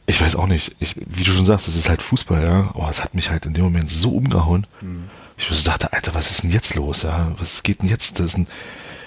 [0.06, 2.70] Ich weiß auch nicht, ich, wie du schon sagst, das ist halt Fußball, ja.
[2.74, 4.66] Oh, es hat mich halt in dem Moment so umgehauen.
[4.80, 5.04] Mhm.
[5.36, 7.32] Ich so dachte, Alter, was ist denn jetzt los, ja?
[7.38, 8.18] Was geht denn jetzt?
[8.18, 8.48] Das ist ein,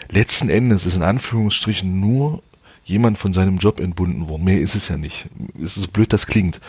[0.10, 2.42] letzten Endes ist in Anführungsstrichen nur
[2.84, 4.44] jemand von seinem Job entbunden worden.
[4.44, 5.28] Mehr ist es ja nicht.
[5.58, 6.62] Es ist so blöd, das klingt.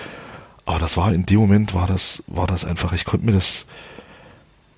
[0.64, 3.66] Aber das war, in dem Moment war das, war das einfach, ich konnte mir das,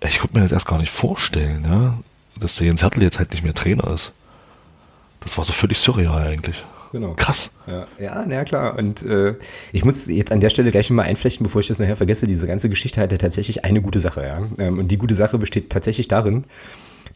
[0.06, 1.98] ich konnte mir das erst gar nicht vorstellen, ja,
[2.40, 4.12] dass der Jens Hertel jetzt halt nicht mehr Trainer ist.
[5.20, 6.64] Das war so völlig surreal eigentlich.
[6.92, 7.14] Genau.
[7.14, 7.50] Krass.
[7.66, 8.78] Ja, ja, na klar.
[8.78, 9.34] Und äh,
[9.72, 12.28] ich muss jetzt an der Stelle gleich mal einflechten, bevor ich das nachher vergesse.
[12.28, 14.42] Diese ganze Geschichte hatte tatsächlich eine gute Sache, ja.
[14.58, 16.44] Ähm, und die gute Sache besteht tatsächlich darin,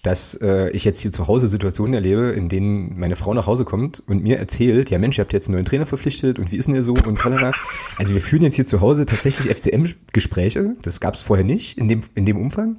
[0.03, 3.65] dass äh, ich jetzt hier zu Hause Situationen erlebe, in denen meine Frau nach Hause
[3.65, 6.57] kommt und mir erzählt, ja Mensch, ihr habt jetzt einen neuen Trainer verpflichtet und wie
[6.57, 7.53] ist denn der so und tralala.
[7.97, 10.77] Also wir führen jetzt hier zu Hause tatsächlich FCM-Gespräche.
[10.83, 12.77] Das gab es vorher nicht in dem, in dem Umfang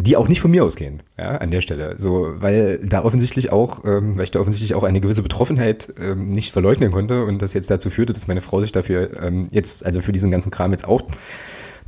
[0.00, 1.94] die auch nicht von mir ausgehen, ja, an der Stelle.
[1.98, 6.30] So, weil da offensichtlich auch, ähm, weil ich da offensichtlich auch eine gewisse Betroffenheit ähm,
[6.30, 9.84] nicht verleugnen konnte und das jetzt dazu führte, dass meine Frau sich dafür ähm, jetzt,
[9.84, 11.02] also für diesen ganzen Kram jetzt auch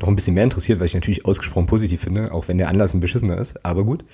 [0.00, 2.94] noch ein bisschen mehr interessiert, weil ich natürlich ausgesprochen positiv finde, auch wenn der Anlass
[2.94, 4.04] ein beschissener ist, aber gut.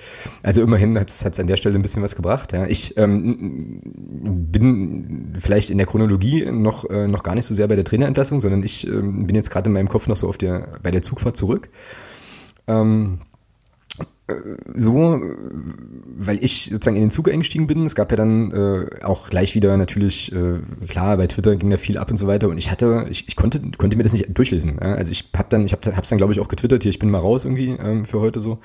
[0.42, 2.52] Also immerhin hat es an der Stelle ein bisschen was gebracht.
[2.52, 2.66] Ja.
[2.66, 3.80] Ich ähm,
[4.50, 8.40] bin vielleicht in der Chronologie noch, äh, noch gar nicht so sehr bei der Trainerentlassung,
[8.40, 11.02] sondern ich ähm, bin jetzt gerade in meinem Kopf noch so auf der, bei der
[11.02, 11.68] Zugfahrt zurück.
[12.68, 13.20] Ähm,
[14.74, 15.20] so,
[16.16, 17.84] weil ich sozusagen in den Zug eingestiegen bin.
[17.84, 20.58] Es gab ja dann äh, auch gleich wieder natürlich, äh,
[20.88, 22.48] klar, bei Twitter ging da viel ab und so weiter.
[22.48, 24.78] Und ich hatte, ich, ich konnte, konnte mir das nicht durchlesen.
[24.80, 24.94] Ja?
[24.94, 27.10] Also ich habe dann, ich habe hab's dann glaube ich auch getwittert, hier, ich bin
[27.10, 28.58] mal raus irgendwie ähm, für heute so.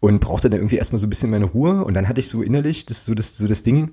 [0.00, 1.84] Und brauchte dann irgendwie erstmal so ein bisschen meine Ruhe.
[1.84, 3.90] Und dann hatte ich so innerlich das, so das, so das Ding,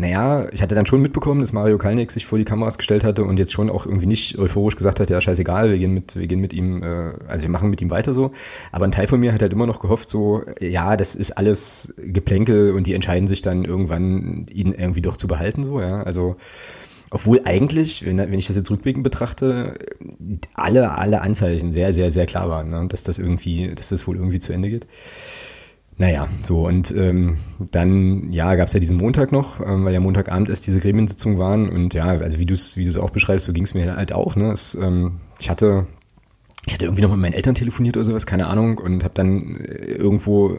[0.00, 3.22] naja, ich hatte dann schon mitbekommen, dass Mario Kalnick sich vor die Kameras gestellt hatte
[3.22, 6.26] und jetzt schon auch irgendwie nicht euphorisch gesagt hat, ja, scheißegal, wir gehen mit, wir
[6.26, 8.32] gehen mit ihm, äh, also wir machen mit ihm weiter so.
[8.72, 11.92] Aber ein Teil von mir hat halt immer noch gehofft, so, ja, das ist alles
[11.98, 16.02] Geplänkel und die entscheiden sich dann irgendwann, ihn irgendwie doch zu behalten, so, ja.
[16.02, 16.36] Also,
[17.10, 19.74] obwohl eigentlich, wenn, wenn ich das jetzt rückblickend betrachte,
[20.54, 24.16] alle, alle Anzeichen sehr, sehr, sehr klar waren, ne, dass das irgendwie, dass das wohl
[24.16, 24.86] irgendwie zu Ende geht.
[26.00, 30.00] Naja, so und ähm, dann, ja, gab es ja diesen Montag noch, ähm, weil ja
[30.00, 33.44] Montagabend erst diese Gremiensitzungen waren und ja, also wie du es wie du's auch beschreibst,
[33.44, 34.34] so ging es mir halt auch.
[34.34, 34.50] Ne?
[34.50, 35.86] Es, ähm, ich hatte
[36.66, 39.56] ich hatte irgendwie noch mit meinen Eltern telefoniert oder sowas, keine Ahnung, und habe dann
[39.56, 40.56] äh, irgendwo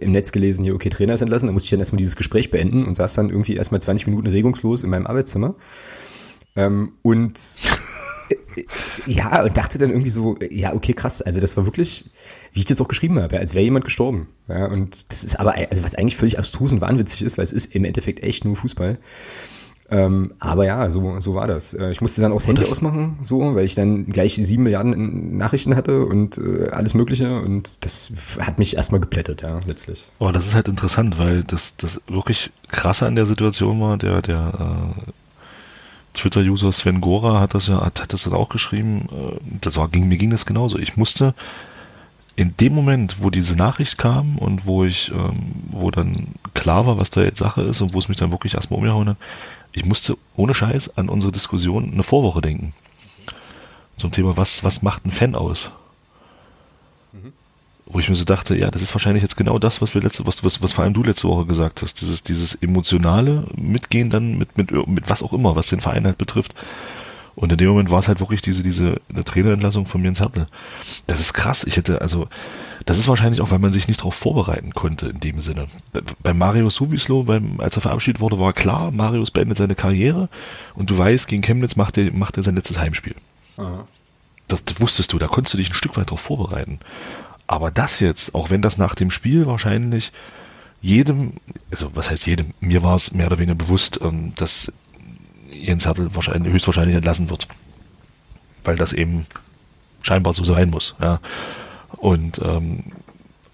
[0.00, 2.52] im Netz gelesen, hier, okay, Trainer ist entlassen, da musste ich dann erstmal dieses Gespräch
[2.52, 5.56] beenden und saß dann irgendwie erstmal 20 Minuten regungslos in meinem Arbeitszimmer
[6.54, 7.68] Ähm, und äh,
[9.06, 11.22] ja, und dachte dann irgendwie so, ja, okay, krass.
[11.22, 12.10] Also das war wirklich,
[12.52, 14.28] wie ich das auch geschrieben habe, als wäre jemand gestorben.
[14.48, 17.52] Ja, und das ist aber, also was eigentlich völlig abstrus und wahnwitzig ist, weil es
[17.52, 18.98] ist im Endeffekt echt nur Fußball.
[19.90, 21.74] Ähm, aber ja, so, so war das.
[21.74, 25.36] Äh, ich musste dann auch das Handy ausmachen, so, weil ich dann gleich sieben Milliarden
[25.36, 27.40] Nachrichten hatte und äh, alles Mögliche.
[27.40, 30.06] Und das hat mich erstmal geplättet, ja, letztlich.
[30.18, 34.22] Aber das ist halt interessant, weil das, das wirklich krasse an der Situation war, der,
[34.22, 35.10] der äh,
[36.14, 39.08] Twitter-User Sven Gora hat das ja, hat, hat das dann auch geschrieben.
[39.10, 40.78] Äh, das war, ging, mir ging das genauso.
[40.78, 41.34] Ich musste
[42.36, 46.98] in dem Moment, wo diese Nachricht kam und wo ich, ähm, wo dann klar war,
[46.98, 49.16] was da jetzt Sache ist und wo es mich dann wirklich erstmal umgehauen hat,
[49.72, 52.72] ich musste ohne Scheiß an unsere Diskussion eine Vorwoche denken.
[53.96, 55.70] Zum Thema, was, was macht ein Fan aus?
[57.94, 57.96] Mhm.
[57.96, 60.26] Wo ich mir so dachte, ja, das ist wahrscheinlich jetzt genau das, was wir letzte,
[60.26, 62.00] was, was, was vor allem du letzte Woche gesagt hast.
[62.00, 66.18] Dieses, dieses emotionale Mitgehen dann mit, mit, mit was auch immer, was den Verein halt
[66.18, 66.54] betrifft.
[67.36, 70.46] Und in dem Moment war es halt wirklich diese, diese eine Trainerentlassung von Jens Hertel.
[71.06, 71.64] Das ist krass.
[71.64, 72.28] Ich hätte, also,
[72.86, 75.66] das ist wahrscheinlich auch, weil man sich nicht darauf vorbereiten konnte in dem Sinne.
[76.22, 80.28] Bei Mario Suvislo, beim, als er verabschiedet wurde, war klar, Marius beendet seine Karriere
[80.74, 83.16] und du weißt, gegen Chemnitz macht er, macht er sein letztes Heimspiel.
[84.46, 86.78] Das, das wusstest du, da konntest du dich ein Stück weit darauf vorbereiten.
[87.46, 90.12] Aber das jetzt, auch wenn das nach dem Spiel wahrscheinlich
[90.80, 91.34] jedem,
[91.70, 94.72] also was heißt jedem, mir war es mehr oder weniger bewusst, ähm, dass
[95.50, 97.48] Jens Hertel wahrscheinlich, höchstwahrscheinlich entlassen wird.
[98.64, 99.26] Weil das eben
[100.02, 100.94] scheinbar so sein muss.
[101.00, 101.20] Ja.
[101.96, 102.84] Und ähm,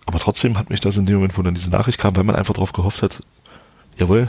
[0.06, 2.34] aber trotzdem hat mich das in dem Moment, wo dann diese Nachricht kam, weil man
[2.34, 3.22] einfach darauf gehofft hat,
[3.96, 4.28] jawohl,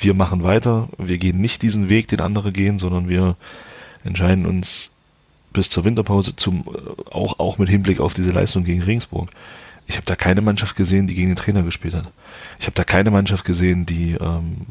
[0.00, 3.36] wir machen weiter, wir gehen nicht diesen Weg, den andere gehen, sondern wir
[4.02, 4.90] entscheiden uns
[5.52, 9.30] bis zur Winterpause zum äh, auch auch mit Hinblick auf diese Leistung gegen Regensburg.
[9.86, 12.08] Ich habe da keine Mannschaft gesehen, die gegen den Trainer gespielt hat.
[12.58, 14.66] Ich habe da keine Mannschaft gesehen, die ähm,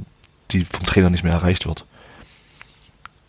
[0.51, 1.85] die vom Trainer nicht mehr erreicht wird.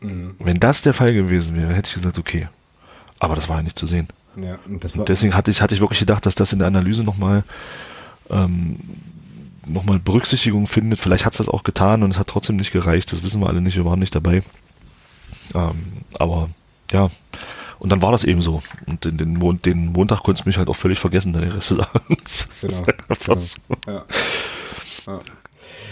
[0.01, 0.35] Mhm.
[0.38, 2.49] Wenn das der Fall gewesen wäre, hätte ich gesagt, okay.
[3.19, 4.09] Aber das war ja nicht zu sehen.
[4.37, 7.05] Ja, und, und deswegen hatte ich, hatte ich wirklich gedacht, dass das in der Analyse
[7.05, 7.45] nochmal
[8.31, 8.79] ähm,
[9.67, 10.99] nochmal Berücksichtigung findet.
[10.99, 13.12] Vielleicht hat es das auch getan und es hat trotzdem nicht gereicht.
[13.12, 14.43] Das wissen wir alle nicht, wir waren nicht dabei.
[15.55, 16.51] Ähm, aber
[16.92, 17.11] ja,
[17.78, 18.62] und dann war das eben so.
[18.87, 21.70] Und den, den, Mon den Montag konntest du mich halt auch völlig vergessen, den Rest
[21.70, 22.48] des Abends.
[22.61, 22.83] Genau.
[22.83, 23.38] genau.
[23.38, 23.57] So.
[23.87, 24.05] Ja.
[25.07, 25.18] Ja.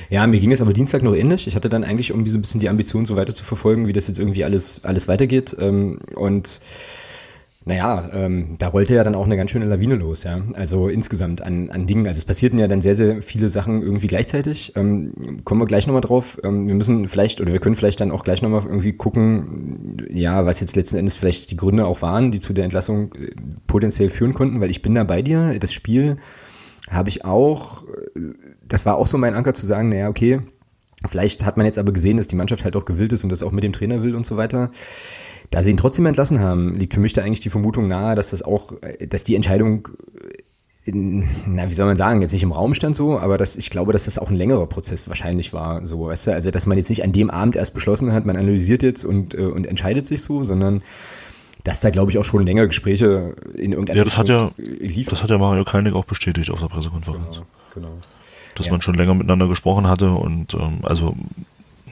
[0.08, 1.46] Ja, mir ging es aber Dienstag noch ähnlich.
[1.46, 3.92] Ich hatte dann eigentlich irgendwie so ein bisschen die Ambition, so weiter zu verfolgen, wie
[3.92, 5.56] das jetzt irgendwie alles, alles weitergeht.
[5.58, 6.60] Ähm, und
[7.66, 10.40] naja, ähm, da rollte ja dann auch eine ganz schöne Lawine los, ja.
[10.54, 12.06] Also insgesamt an, an Dingen.
[12.06, 14.72] Also es passierten ja dann sehr, sehr viele Sachen irgendwie gleichzeitig.
[14.76, 16.38] Ähm, kommen wir gleich nochmal drauf.
[16.42, 20.46] Ähm, wir müssen vielleicht, oder wir können vielleicht dann auch gleich nochmal irgendwie gucken, ja,
[20.46, 23.32] was jetzt letzten Endes vielleicht die Gründe auch waren, die zu der Entlassung äh,
[23.66, 25.58] potenziell führen konnten, weil ich bin da bei dir.
[25.58, 26.16] Das Spiel
[26.88, 27.84] habe ich auch,
[28.66, 30.40] das war auch so mein Anker zu sagen, naja, okay,
[31.08, 33.42] vielleicht hat man jetzt aber gesehen, dass die Mannschaft halt auch gewillt ist und das
[33.42, 34.70] auch mit dem Trainer will und so weiter.
[35.50, 38.30] Da sie ihn trotzdem entlassen haben, liegt für mich da eigentlich die Vermutung nahe, dass
[38.30, 38.72] das auch,
[39.08, 39.88] dass die Entscheidung
[40.84, 43.70] in, na, wie soll man sagen, jetzt nicht im Raum stand so, aber dass ich
[43.70, 46.78] glaube, dass das auch ein längerer Prozess wahrscheinlich war, so, weißt du, also dass man
[46.78, 50.06] jetzt nicht an dem Abend erst beschlossen hat, man analysiert jetzt und, äh, und entscheidet
[50.06, 50.82] sich so, sondern
[51.64, 55.08] dass da, glaube ich, auch schon längere Gespräche in irgendeiner Ja, das hat ja, lief.
[55.08, 57.26] das hat ja Mario Keinig auch bestätigt auf der Pressekonferenz.
[57.26, 57.98] Genau, genau.
[58.54, 58.72] Dass ja.
[58.72, 61.14] man schon länger miteinander gesprochen hatte und ähm, also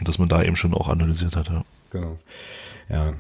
[0.01, 1.65] dass man da eben schon auch analysiert hat, ja.
[1.91, 2.19] Genau.
[2.89, 3.13] Ja,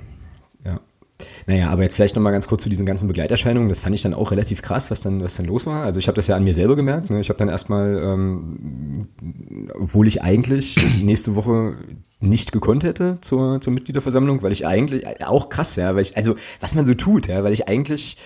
[1.46, 3.68] naja, aber jetzt vielleicht nochmal ganz kurz zu diesen ganzen Begleiterscheinungen.
[3.68, 5.82] Das fand ich dann auch relativ krass, was dann, was dann los war.
[5.84, 7.10] Also ich habe das ja an mir selber gemerkt.
[7.10, 7.20] Ne?
[7.20, 8.92] Ich habe dann erstmal, ähm,
[9.74, 11.76] obwohl ich eigentlich nächste Woche
[12.20, 16.34] nicht gekonnt hätte zur, zur Mitgliederversammlung, weil ich eigentlich, auch krass, ja, weil ich, also
[16.60, 18.16] was man so tut, ja, weil ich eigentlich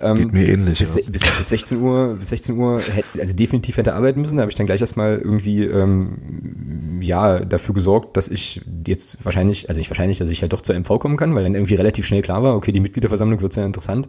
[0.00, 0.78] ähm, geht mir ähnlich.
[0.78, 4.36] Bis, bis, bis 16 Uhr, bis 16 Uhr, hätte, also definitiv hätte arbeiten müssen.
[4.36, 9.68] Da habe ich dann gleich erstmal irgendwie ähm, ja dafür gesorgt, dass ich jetzt wahrscheinlich,
[9.68, 12.06] also nicht wahrscheinlich, dass ich halt doch zur MV kommen kann, weil dann irgendwie relativ
[12.06, 14.08] schnell klar war, okay, die Mitgliederversammlung wird sehr interessant.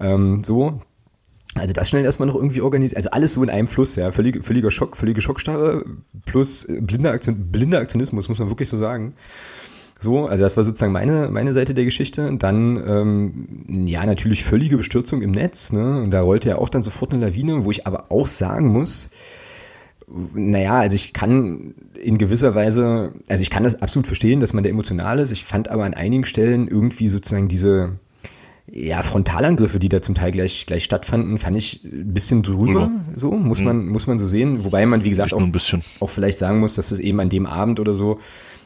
[0.00, 0.80] Ähm, so,
[1.54, 4.42] also das schnell erstmal noch irgendwie organisiert, also alles so in einem Fluss, ja, völlig,
[4.42, 5.84] völliger Schock, völlige Schockstarre
[6.24, 9.14] plus blinder, Aktion, blinder Aktionismus, muss man wirklich so sagen.
[10.02, 12.26] So, also das war sozusagen meine, meine Seite der Geschichte.
[12.28, 15.72] Und dann, ähm, ja, natürlich völlige Bestürzung im Netz.
[15.72, 16.02] Ne?
[16.02, 19.10] Und da rollte ja auch dann sofort eine Lawine, wo ich aber auch sagen muss,
[20.34, 24.62] naja, also ich kann in gewisser Weise, also ich kann das absolut verstehen, dass man
[24.62, 25.32] da emotional ist.
[25.32, 27.98] Ich fand aber an einigen Stellen irgendwie sozusagen diese,
[28.70, 33.32] ja, Frontalangriffe, die da zum Teil gleich, gleich stattfanden, fand ich ein bisschen drüber, so,
[33.32, 33.64] muss mhm.
[33.64, 34.64] man, muss man so sehen.
[34.64, 35.42] Wobei man, wie gesagt, auch,
[36.00, 38.18] auch vielleicht sagen muss, dass das eben an dem Abend oder so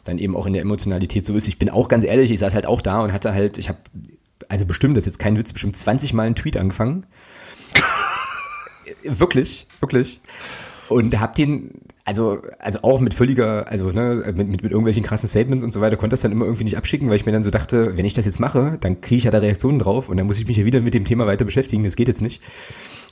[0.09, 1.49] dann eben auch in der Emotionalität so ist.
[1.49, 3.79] Ich bin auch ganz ehrlich, ich saß halt auch da und hatte halt, ich habe,
[4.49, 7.07] also bestimmt, das ist jetzt kein Witz, bestimmt 20 Mal einen Tweet angefangen.
[9.05, 10.21] wirklich, wirklich.
[10.89, 15.29] Und hab den, also, also auch mit völliger, also ne, mit, mit, mit irgendwelchen krassen
[15.29, 17.43] Statements und so weiter, konnte das dann immer irgendwie nicht abschicken, weil ich mir dann
[17.43, 20.17] so dachte, wenn ich das jetzt mache, dann kriege ich ja da Reaktionen drauf und
[20.17, 22.43] dann muss ich mich ja wieder mit dem Thema weiter beschäftigen, das geht jetzt nicht.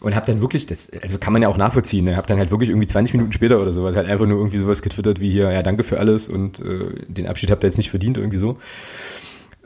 [0.04, 2.50] Und hab dann wirklich, das, also kann man ja auch nachvollziehen, ne, hab dann halt
[2.50, 5.50] wirklich irgendwie 20 Minuten später oder sowas halt einfach nur irgendwie sowas getwittert wie hier,
[5.50, 8.58] ja, danke für alles und äh, den Abschied habt ihr jetzt nicht verdient, irgendwie so.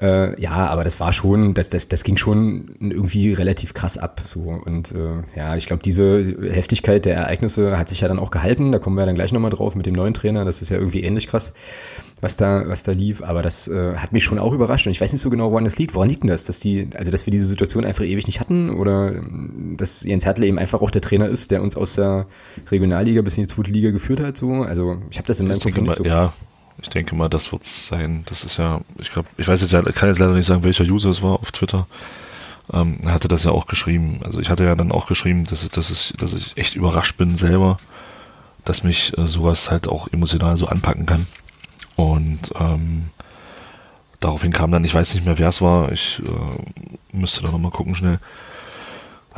[0.00, 4.22] Äh, ja, aber das war schon, das, das, das ging schon irgendwie relativ krass ab.
[4.24, 4.40] So.
[4.64, 8.70] Und äh, ja, ich glaube, diese Heftigkeit der Ereignisse hat sich ja dann auch gehalten.
[8.70, 10.44] Da kommen wir ja dann gleich nochmal drauf mit dem neuen Trainer.
[10.44, 11.52] Das ist ja irgendwie ähnlich krass,
[12.20, 13.22] was da, was da lief.
[13.22, 14.86] Aber das äh, hat mich schon auch überrascht.
[14.86, 15.96] Und ich weiß nicht so genau, woran das liegt.
[15.96, 16.44] Woran liegt denn das?
[16.44, 19.14] Dass die, also dass wir diese Situation einfach ewig nicht hatten oder
[19.76, 22.26] dass Jens Hertel eben einfach auch der Trainer ist, der uns aus der
[22.70, 24.36] Regionalliga bis in die zweite Liga geführt hat.
[24.36, 24.62] So.
[24.62, 26.04] Also ich habe das in meinem Kopf nicht so.
[26.04, 26.32] Ja,
[26.80, 28.24] ich denke mal, das wird sein.
[28.26, 31.10] Das ist ja, ich glaube, ich weiß jetzt kann jetzt leider nicht sagen, welcher User
[31.10, 31.86] es war auf Twitter.
[32.72, 34.20] Ähm, hatte das ja auch geschrieben.
[34.24, 37.16] Also ich hatte ja dann auch geschrieben, dass, ich, dass, ich, dass ich echt überrascht
[37.16, 37.78] bin selber,
[38.64, 41.26] dass mich äh, sowas halt auch emotional so anpacken kann.
[41.96, 43.10] Und ähm,
[44.20, 47.72] daraufhin kam dann, ich weiß nicht mehr, wer es war, ich äh, müsste da nochmal
[47.72, 48.18] gucken schnell,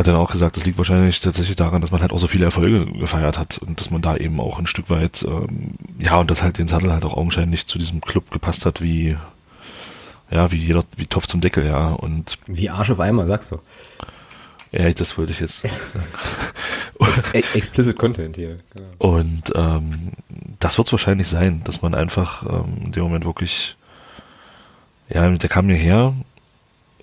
[0.00, 2.46] hat dann auch gesagt, das liegt wahrscheinlich tatsächlich daran, dass man halt auch so viele
[2.46, 6.30] Erfolge gefeiert hat und dass man da eben auch ein Stück weit, ähm, ja, und
[6.30, 9.16] dass halt den Sattel halt auch augenscheinlich zu diesem Club gepasst hat, wie,
[10.30, 12.38] ja, wie jeder, wie Topf zum Deckel, ja, und.
[12.46, 13.60] Wie Arsch auf einmal, sagst du.
[14.72, 15.64] Ja, das wollte ich jetzt.
[17.32, 18.56] Ex explicit Content hier.
[18.74, 19.16] Genau.
[19.16, 20.12] Und ähm,
[20.58, 23.76] das wird es wahrscheinlich sein, dass man einfach ähm, in dem Moment wirklich,
[25.08, 26.14] ja, der kam mir her,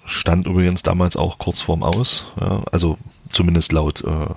[0.07, 2.25] stand übrigens damals auch kurz vorm Aus.
[2.39, 2.97] Ja, also
[3.29, 4.33] zumindest laut, äh,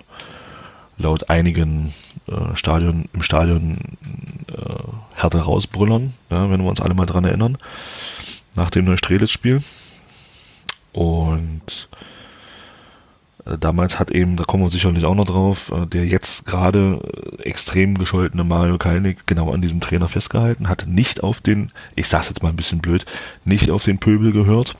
[0.98, 1.94] laut einigen
[2.26, 3.78] äh, Stadion, im Stadion
[4.48, 4.82] äh,
[5.14, 7.56] Härte rausbrüllern, ja, wenn wir uns alle mal dran erinnern,
[8.54, 9.62] nach dem Neustrelitz-Spiel.
[10.92, 11.88] Und
[13.46, 17.00] äh, damals hat eben, da kommen wir sicherlich auch noch drauf, äh, der jetzt gerade
[17.38, 22.08] äh, extrem gescholtene Mario Kalnick genau an diesem Trainer festgehalten, hat nicht auf den, ich
[22.08, 23.06] sag's jetzt mal ein bisschen blöd,
[23.44, 24.76] nicht auf den Pöbel gehört,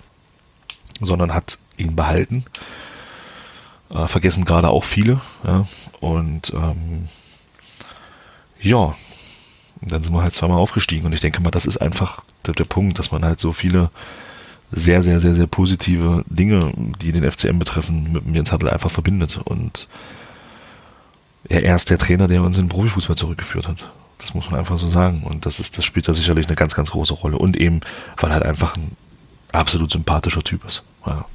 [1.00, 2.44] sondern hat ihn behalten.
[3.90, 5.20] Äh, vergessen gerade auch viele.
[5.44, 5.66] Ja,
[6.00, 7.08] und ähm,
[8.60, 8.94] ja,
[9.80, 12.64] dann sind wir halt zweimal aufgestiegen und ich denke mal, das ist einfach der, der
[12.64, 13.90] Punkt, dass man halt so viele
[14.72, 19.40] sehr, sehr, sehr, sehr positive Dinge, die den FCM betreffen, mit Jens Hattel einfach verbindet.
[19.44, 19.88] Und
[21.48, 23.90] er ist der Trainer, der uns in den Profifußball zurückgeführt hat.
[24.18, 25.22] Das muss man einfach so sagen.
[25.24, 27.38] Und das ist, das spielt da sicherlich eine ganz, ganz große Rolle.
[27.38, 27.80] Und eben,
[28.18, 28.96] weil halt einfach ein
[29.50, 30.82] absolut sympathischer Typ ist.
[31.06, 31.26] Ja.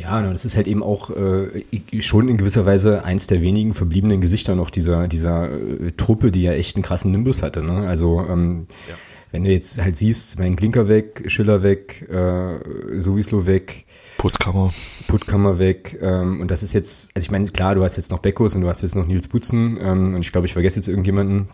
[0.00, 1.64] Ja, und das ist halt eben auch äh,
[2.00, 6.42] schon in gewisser Weise eins der wenigen verbliebenen Gesichter noch dieser, dieser äh, Truppe, die
[6.42, 7.62] ja echt einen krassen Nimbus hatte.
[7.62, 7.88] Ne?
[7.88, 8.94] Also ähm, ja.
[9.32, 13.86] wenn du jetzt halt siehst, mein Blinker weg, Schiller weg, äh, Sowislo weg,
[14.18, 14.72] Puttkammer.
[15.06, 15.96] Puttkammer weg.
[16.02, 18.62] Ähm, und das ist jetzt, also ich meine, klar, du hast jetzt noch Beckos und
[18.62, 21.48] du hast jetzt noch Nils Butzen ähm, und ich glaube, ich vergesse jetzt irgendjemanden.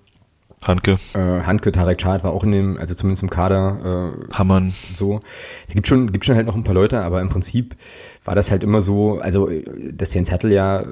[0.66, 0.96] Hanke.
[1.14, 4.14] Äh, Hanke, Tarek Chad war auch in dem, also zumindest im Kader.
[4.30, 4.72] Äh, Hammann.
[4.94, 5.20] So.
[5.66, 7.76] Es gibt schon, gibt schon halt noch ein paar Leute, aber im Prinzip
[8.24, 9.50] war das halt immer so, also
[9.92, 10.84] dass Jens Hertel ja,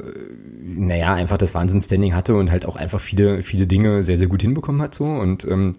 [0.62, 4.42] naja, einfach das Wahnsinnsstanding hatte und halt auch einfach viele, viele Dinge sehr, sehr gut
[4.42, 5.74] hinbekommen hat so und ähm,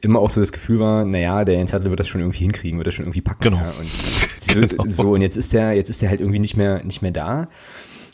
[0.00, 2.78] immer auch so das Gefühl war, naja, der Jens Hertel wird das schon irgendwie hinkriegen,
[2.78, 3.44] wird das schon irgendwie packen.
[3.44, 3.56] Genau.
[3.56, 4.84] Ja, und genau.
[4.86, 7.48] so, und jetzt ist der, jetzt ist der halt irgendwie nicht mehr, nicht mehr da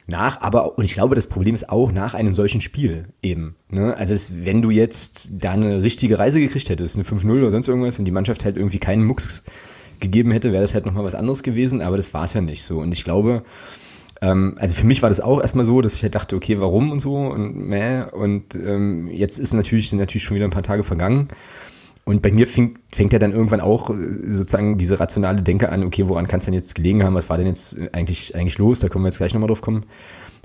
[0.07, 3.57] nach, aber, und ich glaube, das Problem ist auch nach einem solchen Spiel eben.
[3.71, 3.97] Ne?
[3.97, 7.69] Also es, wenn du jetzt da eine richtige Reise gekriegt hättest, eine 5-0 oder sonst
[7.69, 9.45] irgendwas und die Mannschaft halt irgendwie keinen Mucks
[10.01, 12.65] gegeben hätte, wäre das halt nochmal was anderes gewesen, aber das war es ja nicht
[12.65, 12.81] so.
[12.81, 13.45] Und ich glaube,
[14.21, 16.91] ähm, also für mich war das auch erstmal so, dass ich halt dachte, okay, warum
[16.91, 18.03] und so und meh.
[18.13, 21.29] Und ähm, jetzt ist natürlich, sind natürlich schon wieder ein paar Tage vergangen.
[22.05, 23.95] Und bei mir fängt, fängt ja dann irgendwann auch äh,
[24.27, 27.15] sozusagen diese rationale Denke an, okay, woran kann es denn jetzt gelegen haben?
[27.15, 28.81] Was war denn jetzt eigentlich, eigentlich los?
[28.81, 29.87] Da können wir jetzt gleich nochmal drauf kommen.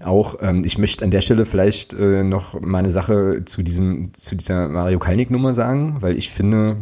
[0.04, 4.13] Auch ähm, ich möchte an der Stelle vielleicht äh, noch mal eine Sache zu diesem,
[4.13, 6.78] zu dieser Mario Kalnick-Nummer sagen, weil ich finde,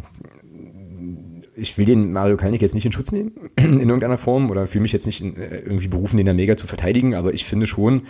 [1.55, 4.83] ich will den Mario Kalnick jetzt nicht in Schutz nehmen, in irgendeiner Form, oder fühle
[4.83, 7.65] mich jetzt nicht in, äh, irgendwie berufen, den da mega zu verteidigen, aber ich finde
[7.65, 8.03] schon,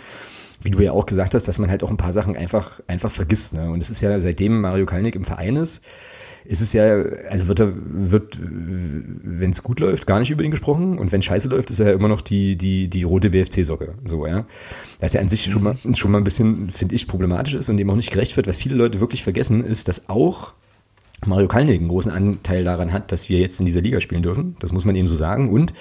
[0.60, 3.10] wie du ja auch gesagt hast, dass man halt auch ein paar Sachen einfach, einfach
[3.10, 3.54] vergisst.
[3.54, 3.70] Ne?
[3.70, 5.82] Und es ist ja, seitdem Mario Kalnick im Verein ist,
[6.48, 10.98] ist es ja, also wird wird, wenn es gut läuft, gar nicht über ihn gesprochen
[10.98, 14.26] und wenn scheiße läuft, ist er ja immer noch die, die, die rote BFC-Socke, so,
[14.26, 14.46] ja.
[14.98, 17.76] Das ja an sich schon mal, schon mal ein bisschen, finde ich, problematisch ist und
[17.76, 18.46] dem auch nicht gerecht wird.
[18.46, 20.54] Was viele Leute wirklich vergessen, ist, dass auch
[21.26, 24.56] Mario Kalnick einen großen Anteil daran hat, dass wir jetzt in dieser Liga spielen dürfen.
[24.60, 25.74] Das muss man eben so sagen und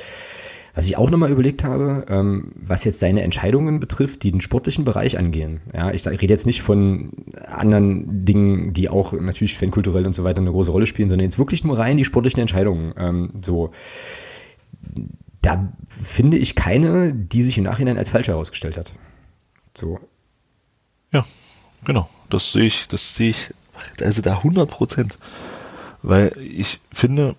[0.77, 4.85] was ich auch nochmal überlegt habe, ähm, was jetzt seine Entscheidungen betrifft, die den sportlichen
[4.85, 5.59] Bereich angehen.
[5.73, 7.11] Ja, ich rede jetzt nicht von
[7.45, 11.39] anderen Dingen, die auch natürlich fankulturell und so weiter eine große Rolle spielen, sondern jetzt
[11.39, 12.93] wirklich nur rein die sportlichen Entscheidungen.
[12.97, 13.71] Ähm, so,
[15.41, 18.93] da finde ich keine, die sich im Nachhinein als falsch herausgestellt hat.
[19.73, 19.99] So.
[21.11, 21.25] Ja,
[21.85, 23.53] Genau, das sehe ich, das sehe ich,
[24.01, 25.17] also da 100 Prozent.
[26.03, 27.35] Weil ich finde,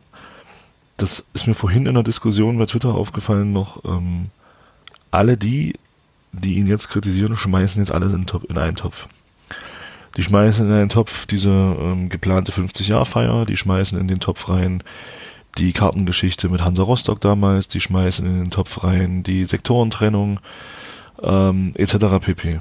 [0.98, 4.26] das ist mir vorhin in der Diskussion bei Twitter aufgefallen noch, ähm,
[5.10, 5.74] alle die,
[6.32, 9.06] die ihn jetzt kritisieren, schmeißen jetzt alles in, in einen Topf.
[10.16, 14.82] Die schmeißen in einen Topf diese ähm, geplante 50-Jahr-Feier, die schmeißen in den Topf rein
[15.56, 20.40] die Kartengeschichte mit Hansa Rostock damals, die schmeißen in den Topf rein die Sektorentrennung
[21.22, 21.96] ähm, etc.
[22.20, 22.58] pp.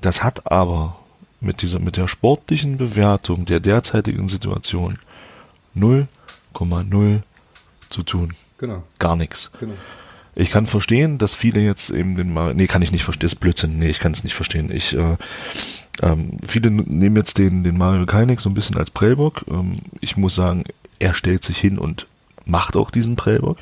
[0.00, 0.96] Das hat aber
[1.40, 4.98] mit dieser mit der sportlichen Bewertung der derzeitigen Situation
[5.76, 7.22] 0,0
[7.88, 8.34] zu tun.
[8.58, 8.82] Genau.
[8.98, 9.50] Gar nichts.
[9.60, 9.74] Genau.
[10.34, 13.32] Ich kann verstehen, dass viele jetzt eben den mal, nee, kann ich nicht verstehen, das
[13.32, 14.70] ist Blödsinn, nee, ich kann es nicht verstehen.
[14.70, 15.16] Ich, äh,
[16.00, 19.44] ähm, viele nehmen jetzt den, den Mario Keinig so ein bisschen als Prellbock.
[19.50, 20.64] Ähm, ich muss sagen,
[21.00, 22.06] er stellt sich hin und
[22.44, 23.58] macht auch diesen Prellbock,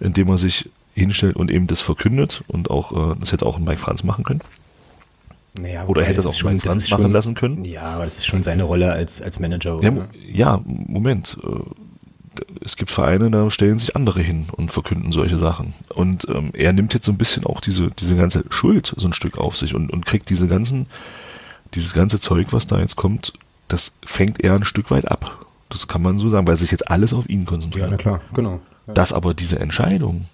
[0.00, 3.64] indem er sich hinstellt und eben das verkündet und auch, äh, das hätte auch ein
[3.64, 4.40] Mike Franz machen können.
[5.60, 7.64] Naja, oder hätte es auch schon, Mike Franz machen schon, lassen können.
[7.64, 9.80] Ja, aber das ist schon seine Rolle als, als Manager.
[9.82, 9.92] Ja,
[10.26, 11.38] ja, Moment.
[11.42, 11.48] Äh,
[12.60, 15.74] es gibt Vereine, da stellen sich andere hin und verkünden solche Sachen.
[15.94, 19.12] Und ähm, er nimmt jetzt so ein bisschen auch diese, diese ganze Schuld so ein
[19.12, 20.86] Stück auf sich und, und kriegt diese ganzen,
[21.74, 23.32] dieses ganze Zeug, was da jetzt kommt,
[23.68, 25.46] das fängt er ein Stück weit ab.
[25.68, 27.86] Das kann man so sagen, weil sich jetzt alles auf ihn konzentriert.
[27.86, 28.60] Ja, na klar, genau.
[28.86, 28.94] Ja.
[28.94, 30.26] Dass aber diese Entscheidung,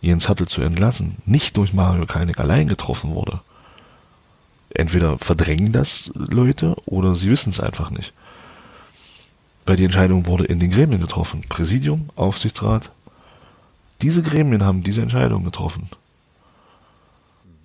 [0.00, 3.40] Jens Hattel zu entlassen, nicht durch Mario Keinig allein getroffen wurde.
[4.70, 8.12] Entweder verdrängen das Leute oder sie wissen es einfach nicht.
[9.66, 11.42] Weil die Entscheidung wurde in den Gremien getroffen.
[11.48, 12.90] Präsidium, Aufsichtsrat.
[14.00, 15.88] Diese Gremien haben diese Entscheidung getroffen.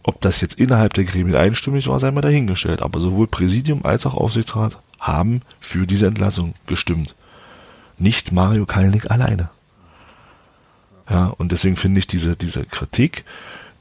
[0.03, 2.81] Ob das jetzt innerhalb der Gremien einstimmig war, sei mal dahingestellt.
[2.81, 7.15] Aber sowohl Präsidium als auch Aufsichtsrat haben für diese Entlassung gestimmt.
[7.97, 9.49] Nicht Mario Kalnick alleine.
[11.09, 13.23] Ja, und deswegen finde ich diese, diese Kritik,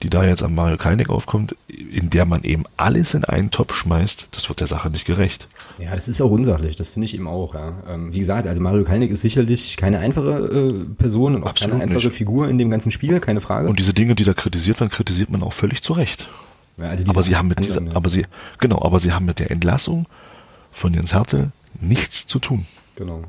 [0.03, 3.75] die da jetzt am Mario Kalnick aufkommt, in der man eben alles in einen Topf
[3.75, 5.49] schmeißt, das wird der Sache nicht gerecht.
[5.79, 7.55] Ja, das ist auch unsachlich, das finde ich eben auch.
[7.55, 7.73] Ja.
[7.89, 11.73] Ähm, wie gesagt, also Mario Kalnick ist sicherlich keine einfache äh, Person und auch Absolut
[11.73, 12.17] keine einfache nicht.
[12.17, 13.69] Figur in dem ganzen Spiel, keine Frage.
[13.69, 16.29] Und diese Dinge, die da kritisiert werden, kritisiert man auch völlig zu Recht.
[16.77, 18.27] Ja, also aber sie haben mit dieser, aber sie,
[18.59, 20.07] genau, aber sie haben mit der Entlassung
[20.73, 22.67] von Jens Hertel nichts zu tun.
[22.97, 23.23] Genau.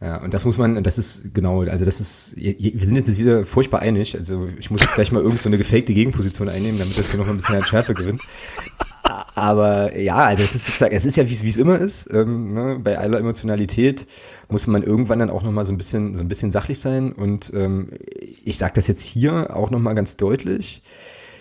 [0.00, 3.44] Ja, und das muss man, das ist genau, also das ist, wir sind jetzt wieder
[3.44, 6.96] furchtbar einig, also ich muss jetzt gleich mal irgend so eine gefakte Gegenposition einnehmen, damit
[6.96, 8.20] das hier noch ein bisschen an Schärfe gewinnt.
[9.34, 12.80] Aber ja, also es ist sozusagen, es ist ja wie es immer ist, ähm, ne?
[12.82, 14.06] bei aller Emotionalität
[14.48, 17.52] muss man irgendwann dann auch nochmal so ein bisschen, so ein bisschen sachlich sein und
[17.54, 17.90] ähm,
[18.44, 20.82] ich sage das jetzt hier auch nochmal ganz deutlich,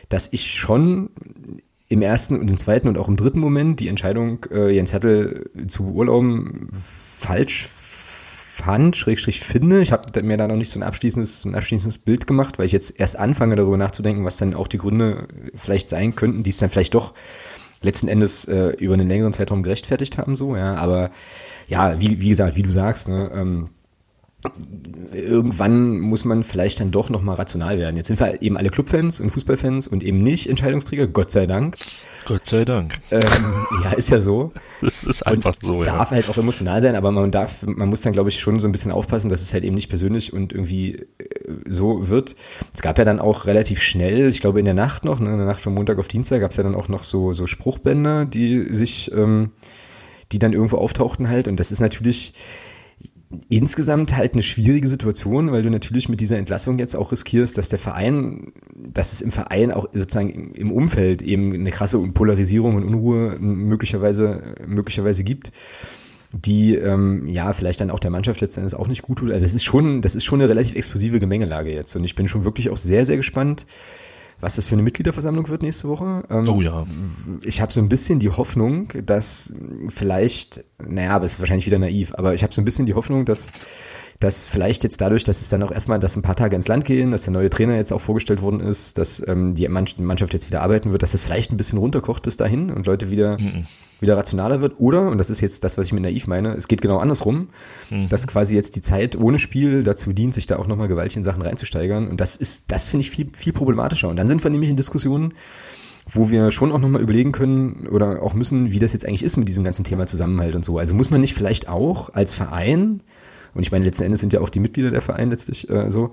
[0.09, 1.11] dass ich schon
[1.89, 5.49] im ersten und im zweiten und auch im dritten Moment die Entscheidung, äh, Jens Hertel
[5.67, 7.67] zu urlauben, falsch
[8.57, 9.81] fand, schrägstrich finde.
[9.81, 12.71] Ich habe mir da noch nicht so ein abschließendes, ein abschließendes Bild gemacht, weil ich
[12.71, 16.57] jetzt erst anfange darüber nachzudenken, was dann auch die Gründe vielleicht sein könnten, die es
[16.57, 17.13] dann vielleicht doch
[17.81, 20.75] letzten Endes äh, über einen längeren Zeitraum gerechtfertigt haben, so, ja.
[20.75, 21.11] Aber
[21.67, 23.69] ja, wie, wie gesagt, wie du sagst, ne, ähm,
[25.11, 27.97] irgendwann muss man vielleicht dann doch nochmal rational werden.
[27.97, 31.75] Jetzt sind wir eben alle Clubfans und Fußballfans und eben nicht Entscheidungsträger, Gott sei Dank.
[32.25, 32.93] Gott sei Dank.
[33.09, 33.21] Ähm,
[33.83, 34.51] ja, ist ja so.
[34.81, 35.97] Das ist einfach und so, ja.
[35.97, 38.67] Darf halt auch emotional sein, aber man darf, man muss dann, glaube ich, schon so
[38.67, 41.27] ein bisschen aufpassen, dass es halt eben nicht persönlich und irgendwie äh,
[41.67, 42.35] so wird.
[42.73, 45.37] Es gab ja dann auch relativ schnell, ich glaube in der Nacht noch, ne, in
[45.37, 48.25] der Nacht von Montag auf Dienstag gab es ja dann auch noch so, so Spruchbänder,
[48.25, 49.51] die sich, ähm,
[50.31, 51.47] die dann irgendwo auftauchten halt.
[51.47, 52.33] Und das ist natürlich,
[53.49, 57.69] insgesamt halt eine schwierige Situation, weil du natürlich mit dieser Entlassung jetzt auch riskierst, dass
[57.69, 62.83] der Verein, dass es im Verein auch sozusagen im Umfeld eben eine krasse Polarisierung und
[62.83, 65.51] Unruhe möglicherweise, möglicherweise gibt
[66.33, 69.31] die ähm, ja vielleicht dann auch der Mannschaft letztendlich auch nicht gut tut.
[69.31, 72.27] Also es ist schon, das ist schon eine relativ explosive Gemengelage jetzt und ich bin
[72.27, 73.65] schon wirklich auch sehr, sehr gespannt,
[74.39, 76.23] was das für eine Mitgliederversammlung wird nächste Woche.
[76.29, 76.85] Ähm, oh ja.
[77.41, 79.53] Ich habe so ein bisschen die Hoffnung, dass
[79.89, 82.93] vielleicht, naja, aber es ist wahrscheinlich wieder naiv, aber ich habe so ein bisschen die
[82.93, 83.51] Hoffnung, dass
[84.19, 86.85] dass vielleicht jetzt dadurch, dass es dann auch erstmal, dass ein paar Tage ins Land
[86.85, 90.47] gehen, dass der neue Trainer jetzt auch vorgestellt worden ist, dass ähm, die Mannschaft jetzt
[90.47, 93.65] wieder arbeiten wird, dass es vielleicht ein bisschen runterkocht bis dahin und Leute wieder, mhm.
[93.99, 94.79] wieder rationaler wird.
[94.79, 97.49] Oder, und das ist jetzt das, was ich mit naiv meine, es geht genau andersrum,
[97.91, 98.09] mhm.
[98.09, 101.23] dass quasi jetzt die Zeit ohne Spiel dazu dient, sich da auch nochmal gewaltig in
[101.23, 102.07] Sachen reinzusteigern.
[102.07, 104.09] Und das ist, das finde ich viel, viel problematischer.
[104.09, 105.35] Und dann sind wir nämlich in Diskussionen,
[106.09, 109.37] wo wir schon auch nochmal überlegen können oder auch müssen, wie das jetzt eigentlich ist
[109.37, 110.79] mit diesem ganzen Thema Zusammenhalt und so.
[110.79, 113.01] Also muss man nicht vielleicht auch als Verein
[113.57, 116.11] und ich meine, letzten Endes sind ja auch die Mitglieder der Verein letztlich äh, so.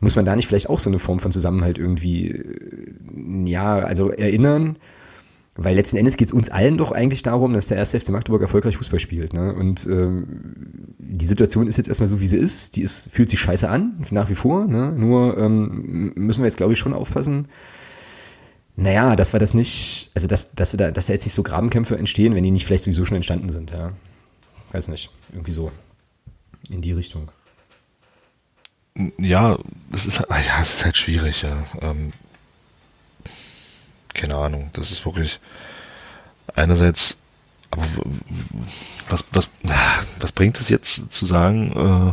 [0.00, 4.10] Muss man da nicht vielleicht auch so eine Form von Zusammenhalt irgendwie, äh, ja, also
[4.10, 4.76] erinnern?
[5.54, 8.42] Weil letzten Endes geht es uns allen doch eigentlich darum, dass der erste FC Magdeburg
[8.42, 9.32] erfolgreich Fußball spielt.
[9.32, 9.54] Ne?
[9.54, 10.24] Und ähm,
[10.98, 12.76] die Situation ist jetzt erstmal so, wie sie ist.
[12.76, 14.66] Die ist, fühlt sich scheiße an, nach wie vor.
[14.66, 14.92] Ne?
[14.92, 17.48] Nur ähm, müssen wir jetzt, glaube ich, schon aufpassen,
[18.76, 21.42] Naja, dass wir das nicht, also dass, dass wir da, dass da jetzt nicht so
[21.42, 23.92] Grabenkämpfe entstehen, wenn die nicht vielleicht sowieso schon entstanden sind, ja.
[24.72, 25.10] Weiß nicht.
[25.32, 25.70] Irgendwie so.
[26.72, 27.30] In die Richtung.
[29.18, 29.58] Ja,
[29.90, 31.62] das ist, ja, es ist halt schwierig, ja.
[31.82, 32.12] Ähm,
[34.14, 35.38] keine Ahnung, das ist wirklich
[36.54, 37.18] einerseits,
[37.70, 37.84] aber
[39.10, 39.50] was, was,
[40.18, 42.12] was bringt es jetzt zu sagen,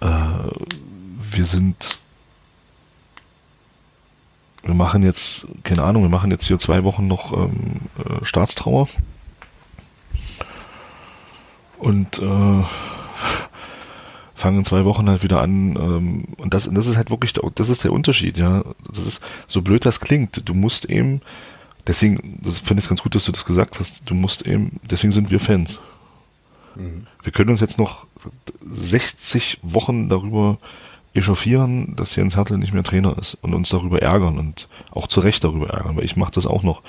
[0.00, 0.50] äh, äh,
[1.30, 1.98] wir sind,
[4.64, 8.88] wir machen jetzt, keine Ahnung, wir machen jetzt hier zwei Wochen noch ähm, äh, Staatstrauer
[11.80, 12.64] und äh,
[14.34, 15.76] fangen in zwei Wochen halt wieder an.
[15.76, 18.64] Ähm, und das, das ist halt wirklich, der, das ist der Unterschied, ja.
[18.92, 20.48] Das ist so blöd das klingt.
[20.48, 21.20] Du musst eben,
[21.86, 24.08] deswegen, das finde ich ganz gut, dass du das gesagt hast.
[24.08, 25.78] Du musst eben, deswegen sind wir Fans.
[26.74, 27.06] Mhm.
[27.22, 28.06] Wir können uns jetzt noch
[28.70, 30.58] 60 Wochen darüber
[31.12, 35.20] echauffieren, dass Jens Hertel nicht mehr Trainer ist und uns darüber ärgern und auch zu
[35.20, 36.82] Recht darüber ärgern, weil ich mache das auch noch.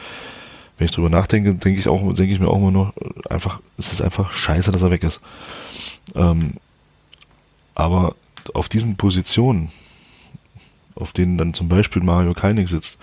[0.81, 2.91] Wenn ich darüber nachdenke, denke ich auch, denke ich mir auch immer noch,
[3.29, 5.19] einfach, es ist einfach scheiße, dass er weg ist.
[6.15, 6.55] Ähm,
[7.75, 8.15] aber
[8.55, 9.69] auf diesen Positionen,
[10.95, 12.97] auf denen dann zum Beispiel Mario Kalnick sitzt,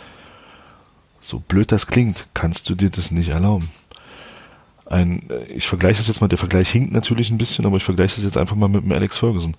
[1.20, 3.70] so blöd das klingt, kannst du dir das nicht erlauben.
[4.86, 8.16] Ein, ich vergleiche das jetzt mal, der Vergleich hinkt natürlich ein bisschen, aber ich vergleiche
[8.16, 9.54] das jetzt einfach mal mit dem Alex Ferguson.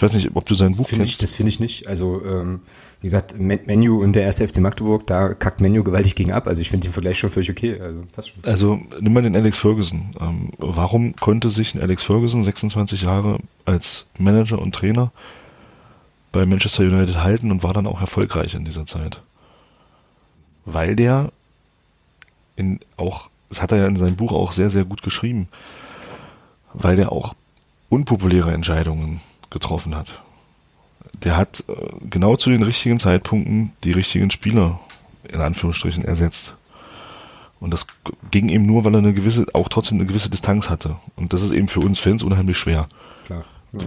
[0.00, 1.10] Ich weiß nicht, ob du sein das Buch kennst.
[1.10, 1.86] Ich, das finde ich nicht.
[1.86, 2.60] Also, ähm,
[3.02, 6.46] wie gesagt, Menu und der erste FC Magdeburg, da kackt Menu gewaltig gegen ab.
[6.46, 7.78] Also ich finde den Vergleich schon völlig okay.
[7.78, 8.42] Also, passt schon.
[8.44, 10.16] also nimm mal den Alex Ferguson.
[10.18, 15.12] Ähm, warum konnte sich ein Alex Ferguson, 26 Jahre, als Manager und Trainer
[16.32, 19.20] bei Manchester United halten und war dann auch erfolgreich in dieser Zeit?
[20.64, 21.30] Weil der
[22.56, 25.48] in auch, das hat er ja in seinem Buch auch sehr, sehr gut geschrieben,
[26.72, 27.34] weil der auch
[27.90, 29.20] unpopuläre Entscheidungen
[29.50, 30.20] getroffen hat.
[31.24, 31.72] Der hat äh,
[32.08, 34.80] genau zu den richtigen Zeitpunkten die richtigen Spieler
[35.28, 36.54] in Anführungsstrichen ersetzt.
[37.60, 37.86] Und das
[38.30, 40.96] ging eben nur, weil er eine gewisse, auch trotzdem eine gewisse Distanz hatte.
[41.14, 42.88] Und das ist eben für uns Fans unheimlich schwer.
[43.26, 43.44] Klar.
[43.72, 43.80] Ja.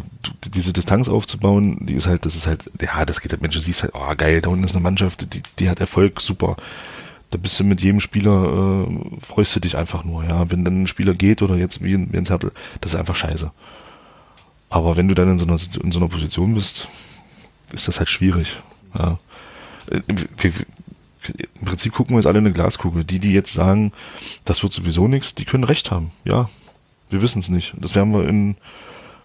[0.45, 3.59] diese Distanz aufzubauen, die ist halt, das ist halt, ja, das geht halt, Mensch, du
[3.59, 6.55] siehst halt, oh geil, da unten ist eine Mannschaft, die, die hat Erfolg, super.
[7.31, 10.49] Da bist du mit jedem Spieler, äh, freust du dich einfach nur, ja.
[10.51, 13.51] Wenn dann ein Spieler geht oder jetzt wie, ein Zettel, das ist einfach scheiße.
[14.73, 16.87] Aber wenn du dann in so einer, in so einer Position bist,
[17.71, 18.57] ist das halt schwierig.
[18.97, 19.19] Ja.
[19.91, 23.03] Im Prinzip gucken wir jetzt alle in eine Glaskugel.
[23.03, 23.93] Die, die jetzt sagen,
[24.45, 26.11] das wird sowieso nichts, die können recht haben.
[26.25, 26.49] Ja,
[27.11, 27.75] wir wissen es nicht.
[27.77, 28.55] Das werden wir in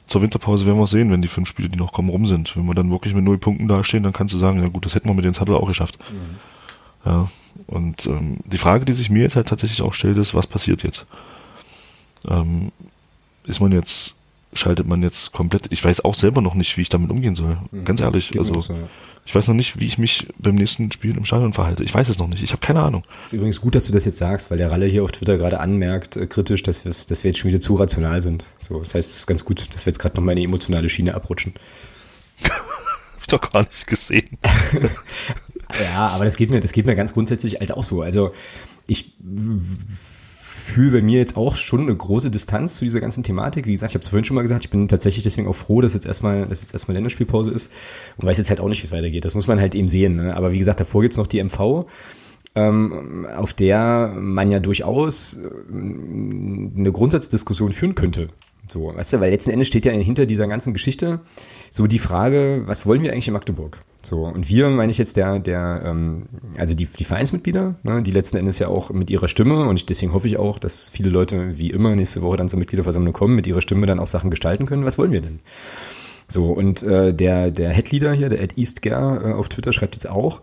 [0.07, 2.55] zur Winterpause werden wir sehen, wenn die fünf Spiele, die noch kommen, rum sind.
[2.55, 4.95] Wenn wir dann wirklich mit null Punkten dastehen, dann kannst du sagen, ja gut, das
[4.95, 5.99] hätten wir mit den Zettel auch geschafft.
[6.11, 7.11] Mhm.
[7.11, 7.31] Ja.
[7.67, 10.83] Und ähm, die Frage, die sich mir jetzt halt tatsächlich auch stellt, ist, was passiert
[10.83, 11.07] jetzt?
[12.29, 12.71] Ähm,
[13.45, 14.15] ist man jetzt
[14.53, 15.67] schaltet man jetzt komplett.
[15.71, 17.59] Ich weiß auch selber noch nicht, wie ich damit umgehen soll.
[17.71, 17.85] Mhm.
[17.85, 18.31] Ganz ehrlich.
[18.31, 18.81] Geht also so, ja.
[19.25, 21.85] ich weiß noch nicht, wie ich mich beim nächsten Spiel im Stadion verhalte.
[21.85, 22.43] Ich weiß es noch nicht.
[22.43, 23.03] Ich habe keine Ahnung.
[23.27, 25.61] Ist übrigens gut, dass du das jetzt sagst, weil der Ralle hier auf Twitter gerade
[25.61, 28.45] anmerkt, äh, kritisch, dass, dass wir jetzt schon wieder zu rational sind.
[28.57, 30.89] So, das heißt, es ist ganz gut, dass wir jetzt gerade noch mal eine emotionale
[30.89, 31.55] Schiene abrutschen.
[32.45, 34.39] hab ich doch gar nicht gesehen.
[35.83, 38.03] ja, aber das geht mir, das geht mir ganz grundsätzlich halt auch so.
[38.03, 38.33] Also
[38.87, 39.13] ich
[40.69, 43.67] fühle bei mir jetzt auch schon eine große Distanz zu dieser ganzen Thematik.
[43.67, 45.81] Wie gesagt, ich habe es vorhin schon mal gesagt, ich bin tatsächlich deswegen auch froh,
[45.81, 47.73] dass jetzt erstmal, dass jetzt erstmal Länderspielpause ist
[48.17, 49.25] und weiß jetzt halt auch nicht, wie es weitergeht.
[49.25, 50.17] Das muss man halt eben sehen.
[50.17, 50.37] Ne?
[50.37, 51.87] Aber wie gesagt, davor gibt's noch die MV
[52.59, 58.29] ähm, auf der man ja durchaus äh, eine Grundsatzdiskussion führen könnte.
[58.67, 61.21] So, weißt du, weil letzten Endes steht ja hinter dieser ganzen Geschichte
[61.71, 63.81] so die Frage, was wollen wir eigentlich in Magdeburg?
[64.03, 66.27] So, und wir meine ich jetzt der, der, ähm,
[66.57, 69.87] also die, die Vereinsmitglieder, ne, die letzten Endes ja auch mit ihrer Stimme, und ich,
[69.87, 73.35] deswegen hoffe ich auch, dass viele Leute wie immer nächste Woche dann zur Mitgliederversammlung kommen,
[73.35, 74.85] mit ihrer Stimme dann auch Sachen gestalten können.
[74.85, 75.41] Was wollen wir denn?
[76.29, 80.09] So, und äh, der, der Headleader hier, der Ed Eastger äh, auf Twitter schreibt jetzt
[80.09, 80.43] auch,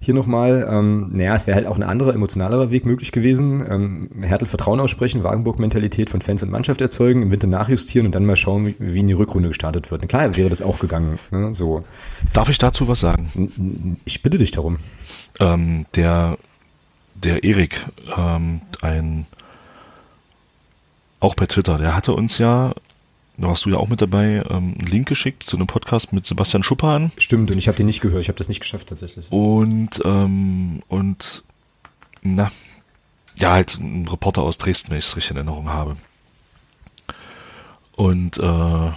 [0.00, 3.64] hier nochmal, ähm, naja, es wäre halt auch ein anderer, emotionalerer Weg möglich gewesen.
[3.68, 8.26] Ähm, Hertel Vertrauen aussprechen, Wagenburg-Mentalität von Fans und Mannschaft erzeugen, im Winter nachjustieren und dann
[8.26, 10.02] mal schauen, wie, wie in die Rückrunde gestartet wird.
[10.02, 11.18] Und klar wäre das auch gegangen.
[11.30, 11.54] Ne?
[11.54, 11.84] So.
[12.32, 13.98] Darf ich dazu was sagen?
[14.04, 14.78] Ich bitte dich darum.
[15.40, 16.38] Ähm, der,
[17.14, 17.84] der Erik,
[18.16, 19.26] ähm, ein
[21.20, 22.74] auch per Twitter, der hatte uns ja
[23.36, 26.26] da warst du ja auch mit dabei, ähm, einen Link geschickt zu einem Podcast mit
[26.26, 27.10] Sebastian Schuppan.
[27.16, 29.30] Stimmt, und ich habe den nicht gehört, ich habe das nicht geschafft tatsächlich.
[29.30, 31.42] Und, ähm, und,
[32.22, 32.50] na,
[33.36, 35.96] ja, halt ein Reporter aus Dresden, wenn ich es richtig in Erinnerung habe.
[37.96, 38.90] Und äh,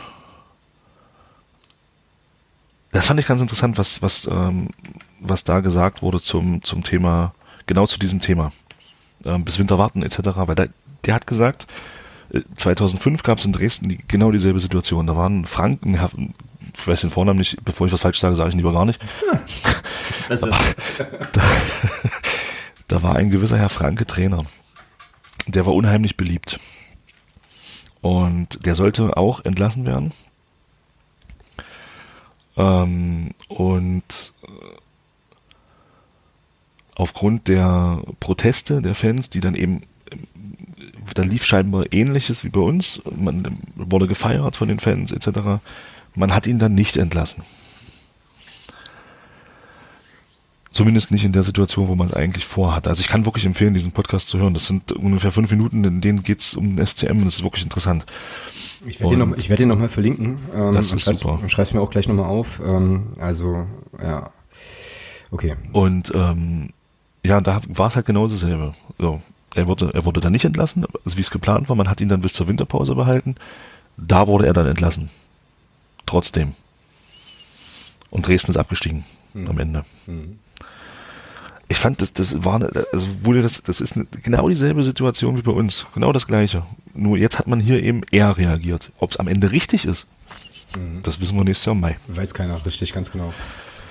[2.92, 4.70] das fand ich ganz interessant, was, was, ähm,
[5.20, 7.34] was da gesagt wurde zum, zum Thema,
[7.66, 8.52] genau zu diesem Thema.
[9.26, 10.20] Ähm, bis Winter warten etc.
[10.36, 10.70] Weil der,
[11.06, 11.68] der hat gesagt,
[12.56, 15.08] 2005 gab es in Dresden die, genau dieselbe Situation.
[15.08, 16.00] Da waren Franken,
[16.74, 19.00] ich weiß den Vornamen nicht, bevor ich was falsch sage, sage ich lieber gar nicht.
[20.30, 20.50] Das da,
[21.32, 21.42] da,
[22.90, 24.44] da war ein gewisser Herr Franke Trainer.
[25.48, 26.60] Der war unheimlich beliebt.
[28.02, 30.12] Und der sollte auch entlassen werden.
[32.58, 34.48] Ähm, und äh,
[36.96, 39.84] aufgrund der Proteste der Fans, die dann eben,
[41.14, 45.62] da lief scheinbar ähnliches wie bei uns, man wurde gefeiert von den Fans etc.
[46.16, 47.44] Man hat ihn dann nicht entlassen.
[50.72, 52.88] Zumindest nicht in der Situation, wo man es eigentlich vorhat.
[52.88, 54.54] Also ich kann wirklich empfehlen, diesen Podcast zu hören.
[54.54, 57.44] Das sind ungefähr fünf Minuten, in denen geht es um den SCM und das ist
[57.44, 58.06] wirklich interessant.
[58.86, 60.38] Ich werde den, noch, nochmal verlinken.
[60.54, 61.40] Ähm, das ist super.
[61.48, 62.62] Schreib's mir auch gleich nochmal auf.
[62.64, 63.66] Ähm, also,
[64.00, 64.30] ja.
[65.32, 65.56] Okay.
[65.72, 66.70] Und ähm,
[67.26, 68.74] ja, da war es halt genau dasselbe.
[69.00, 69.22] So,
[69.58, 71.76] er wurde, er wurde dann nicht entlassen, also wie es geplant war.
[71.76, 73.36] Man hat ihn dann bis zur Winterpause behalten.
[73.98, 75.10] Da wurde er dann entlassen.
[76.06, 76.54] Trotzdem.
[78.10, 79.04] Und Dresden ist abgestiegen
[79.34, 79.50] hm.
[79.50, 79.86] am Ende.
[80.06, 80.40] Hm
[81.70, 82.62] ich fand, das, das war,
[82.94, 85.86] also wurde das, das ist genau dieselbe Situation wie bei uns.
[85.94, 86.64] Genau das Gleiche.
[86.94, 88.92] Nur jetzt hat man hier eben eher reagiert.
[89.00, 90.06] Ob es am Ende richtig ist,
[90.78, 91.02] mhm.
[91.04, 91.98] das wissen wir nächstes Jahr im Mai.
[92.08, 93.34] Weiß keiner, richtig, ganz genau.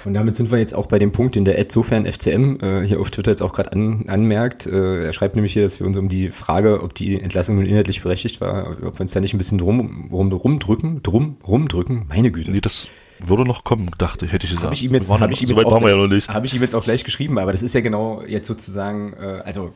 [0.06, 2.86] Und damit sind wir jetzt auch bei dem Punkt, den der Ed sofern FCM äh,
[2.86, 4.66] hier auf Twitter jetzt auch gerade an, anmerkt.
[4.66, 7.66] Äh, er schreibt nämlich hier, dass wir uns um die Frage, ob die Entlassung nun
[7.66, 12.06] inhaltlich berechtigt war, ob wir uns da nicht ein bisschen drum, rum, rumdrücken, drum, rumdrücken.
[12.08, 12.52] Meine Güte.
[12.52, 12.86] Nee, das
[13.24, 14.64] würde noch kommen, dachte ich, hätte ich gesagt.
[14.64, 16.74] Habe ich ihm jetzt, hab ich ihm jetzt, auch gleich, ja hab ich ihm jetzt
[16.74, 19.72] auch gleich geschrieben, aber das ist ja genau jetzt sozusagen, äh, also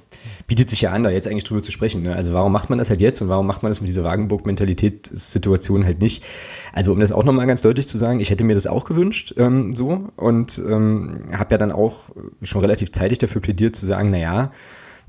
[0.47, 2.03] bietet sich ja an, da jetzt eigentlich drüber zu sprechen.
[2.03, 2.15] Ne?
[2.15, 5.85] Also warum macht man das halt jetzt und warum macht man das mit dieser Wagenburg-Mentalität-Situation
[5.85, 6.25] halt nicht?
[6.73, 9.35] Also um das auch nochmal ganz deutlich zu sagen, ich hätte mir das auch gewünscht,
[9.37, 12.11] ähm, so und ähm, habe ja dann auch
[12.43, 14.53] schon relativ zeitig dafür plädiert zu sagen, na ja,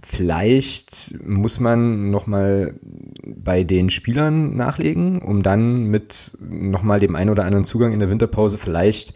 [0.04, 2.74] Vielleicht muss man nochmal
[3.24, 8.10] bei den Spielern nachlegen, um dann mit nochmal dem einen oder anderen Zugang in der
[8.10, 9.14] Winterpause vielleicht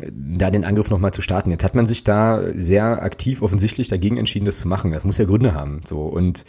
[0.00, 1.50] äh, da den Angriff nochmal zu starten.
[1.50, 4.90] Jetzt hat man sich da sehr aktiv offensichtlich dagegen entschieden, das zu machen.
[4.90, 5.80] Das muss ja Gründe haben.
[5.84, 6.44] So und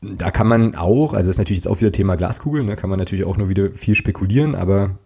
[0.00, 2.90] da kann man auch, also das ist natürlich jetzt auch wieder Thema Glaskugel, ne, kann
[2.90, 4.98] man natürlich auch nur wieder viel spekulieren, aber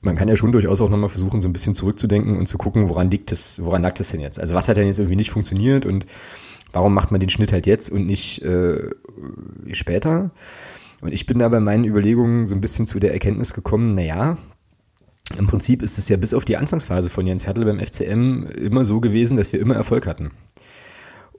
[0.00, 2.88] man kann ja schon durchaus auch nochmal versuchen, so ein bisschen zurückzudenken und zu gucken,
[2.88, 4.40] woran liegt das, woran lag das denn jetzt?
[4.40, 6.06] Also was hat denn jetzt irgendwie nicht funktioniert und
[6.72, 8.90] warum macht man den Schnitt halt jetzt und nicht äh,
[9.72, 10.30] später?
[11.00, 14.02] Und ich bin da bei meinen Überlegungen so ein bisschen zu der Erkenntnis gekommen, na
[14.02, 14.38] ja,
[15.38, 18.84] im Prinzip ist es ja bis auf die Anfangsphase von Jens Hertel beim FCM immer
[18.84, 20.30] so gewesen, dass wir immer Erfolg hatten.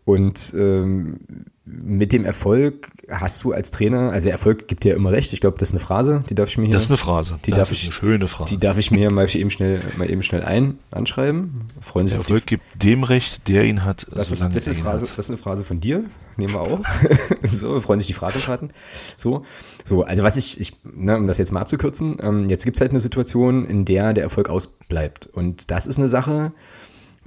[0.06, 1.20] Und ähm,
[1.66, 5.32] mit dem Erfolg hast du als Trainer, also Erfolg gibt dir immer recht.
[5.32, 6.74] Ich glaube, das ist eine Phrase, die darf ich mir hier.
[6.74, 7.38] Das ist eine Phrase.
[7.46, 8.54] Die das darf ich, eine schöne Phrase.
[8.54, 11.62] Die darf ich mir mal eben schnell, mal eben schnell ein anschreiben.
[11.80, 14.08] Freuen sich Erfolg auf die, gibt dem recht, der ihn hat.
[14.12, 15.18] Das ist, das ist eine Phrase, hat.
[15.18, 16.04] das ist eine Phrase von dir.
[16.36, 16.82] Nehmen wir auch.
[17.44, 18.72] so freuen sich die Phrasenkarten.
[19.16, 19.46] So,
[19.86, 20.04] so.
[20.04, 23.00] Also was ich, ich, ne, um das jetzt mal abzukürzen, ähm, jetzt gibt's halt eine
[23.00, 25.28] Situation, in der der Erfolg ausbleibt.
[25.28, 26.52] Und das ist eine Sache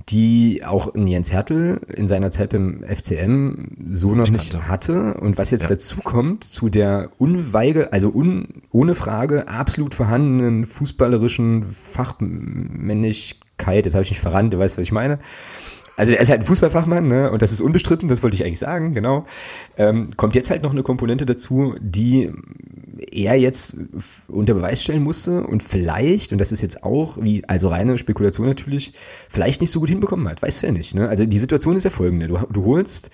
[0.08, 5.14] die auch Jens Hertel in seiner Zeit beim FCM so noch nicht hatte.
[5.14, 5.70] Und was jetzt ja.
[5.70, 14.04] dazu kommt, zu der unweige, also un, ohne Frage absolut vorhandenen fußballerischen Fachmännlichkeit, jetzt habe
[14.04, 15.18] ich nicht verrannt, du weißt, was ich meine,
[15.96, 17.30] also er ist halt ein Fußballfachmann, ne?
[17.30, 19.24] Und das ist unbestritten, das wollte ich eigentlich sagen, genau.
[19.78, 22.32] Ähm, kommt jetzt halt noch eine Komponente dazu, die
[23.10, 23.76] er jetzt
[24.28, 28.46] unter Beweis stellen musste und vielleicht, und das ist jetzt auch, wie, also reine Spekulation
[28.46, 28.92] natürlich,
[29.28, 30.42] vielleicht nicht so gut hinbekommen hat.
[30.42, 31.08] Weißt du ja nicht, ne?
[31.08, 32.26] Also die Situation ist ja folgende.
[32.26, 33.10] Du, du holst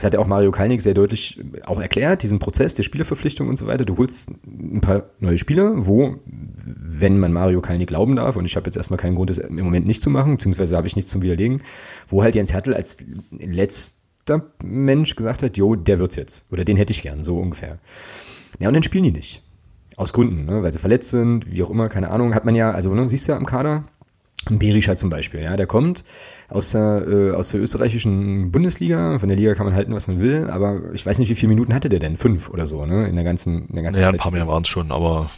[0.00, 3.58] das hat ja auch Mario Kalnick sehr deutlich auch erklärt, diesen Prozess der Spielerverpflichtung und
[3.58, 3.84] so weiter.
[3.84, 8.56] Du holst ein paar neue Spieler, wo, wenn man Mario Kalnick glauben darf, und ich
[8.56, 11.10] habe jetzt erstmal keinen Grund, das im Moment nicht zu machen, beziehungsweise habe ich nichts
[11.10, 11.60] zum Widerlegen,
[12.08, 16.46] wo halt Jens Hertel als letzter Mensch gesagt hat, jo, der wird's jetzt.
[16.50, 17.78] Oder den hätte ich gern, so ungefähr.
[18.60, 19.42] Ja, und dann spielen die nicht.
[19.96, 20.62] Aus Gründen, ne?
[20.62, 23.26] weil sie verletzt sind, wie auch immer, keine Ahnung, hat man ja, also ne, siehst
[23.26, 23.84] du ja am Kader,
[24.48, 26.02] Berischer zum Beispiel, ja, der kommt
[26.48, 29.18] aus der, äh, aus der österreichischen Bundesliga.
[29.18, 31.50] Von der Liga kann man halten, was man will, aber ich weiß nicht, wie viele
[31.50, 32.16] Minuten hatte der denn?
[32.16, 33.06] Fünf oder so, ne?
[33.06, 34.14] In der ganzen, in der ganzen ja, Zeit.
[34.14, 35.28] Ja, ein paar mehr waren es schon, aber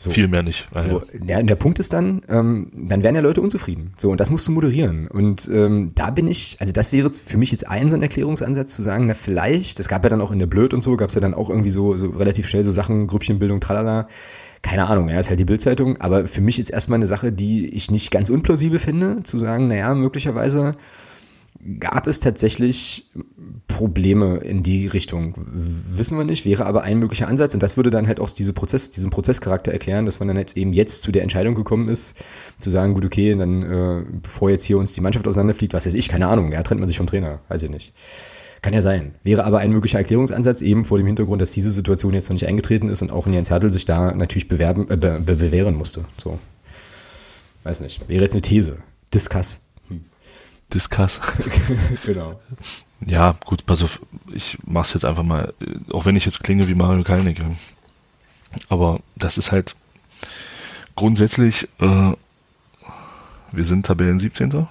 [0.00, 0.10] so.
[0.10, 0.68] Viel mehr nicht.
[0.72, 3.92] Ah, so, ja, der Punkt ist dann, ähm, dann werden ja Leute unzufrieden.
[3.96, 5.08] So, und das musst du moderieren.
[5.08, 8.74] Und ähm, da bin ich, also das wäre für mich jetzt ein so ein Erklärungsansatz
[8.76, 11.08] zu sagen, na vielleicht, das gab ja dann auch in der Blöd und so, gab
[11.08, 14.06] es ja dann auch irgendwie so, so relativ schnell so Sachen, Grüppchenbildung, tralala
[14.62, 17.68] keine Ahnung, ja, ist halt die Bildzeitung, aber für mich ist erstmal eine Sache, die
[17.68, 20.74] ich nicht ganz unplausibel finde, zu sagen, naja, möglicherweise
[21.80, 23.10] gab es tatsächlich
[23.66, 25.34] Probleme in die Richtung.
[25.36, 28.52] Wissen wir nicht, wäre aber ein möglicher Ansatz und das würde dann halt auch diese
[28.52, 32.16] Prozess, diesen Prozesscharakter erklären, dass man dann jetzt eben jetzt zu der Entscheidung gekommen ist,
[32.58, 35.94] zu sagen, gut, okay, dann äh, bevor jetzt hier uns die Mannschaft auseinanderfliegt, was weiß
[35.94, 37.92] ich, keine Ahnung, ja, trennt man sich vom Trainer, weiß ich nicht.
[38.62, 39.14] Kann ja sein.
[39.22, 42.46] Wäre aber ein möglicher Erklärungsansatz, eben vor dem Hintergrund, dass diese Situation jetzt noch nicht
[42.46, 46.04] eingetreten ist und auch in Jens Hertel sich da natürlich bewerben, äh, be bewähren musste.
[46.16, 46.38] So.
[47.62, 48.08] weiß nicht.
[48.08, 48.78] Wäre jetzt eine These.
[49.14, 49.60] Discuss.
[50.72, 51.20] Discuss.
[52.04, 52.40] genau.
[53.00, 54.00] Ja, gut, pass auf,
[54.32, 55.54] ich mach's jetzt einfach mal,
[55.92, 57.40] auch wenn ich jetzt klinge wie Mario Kalnick.
[58.68, 59.76] Aber das ist halt
[60.96, 62.12] grundsätzlich, äh,
[63.52, 64.52] wir sind Tabellen 17.
[64.52, 64.66] Wir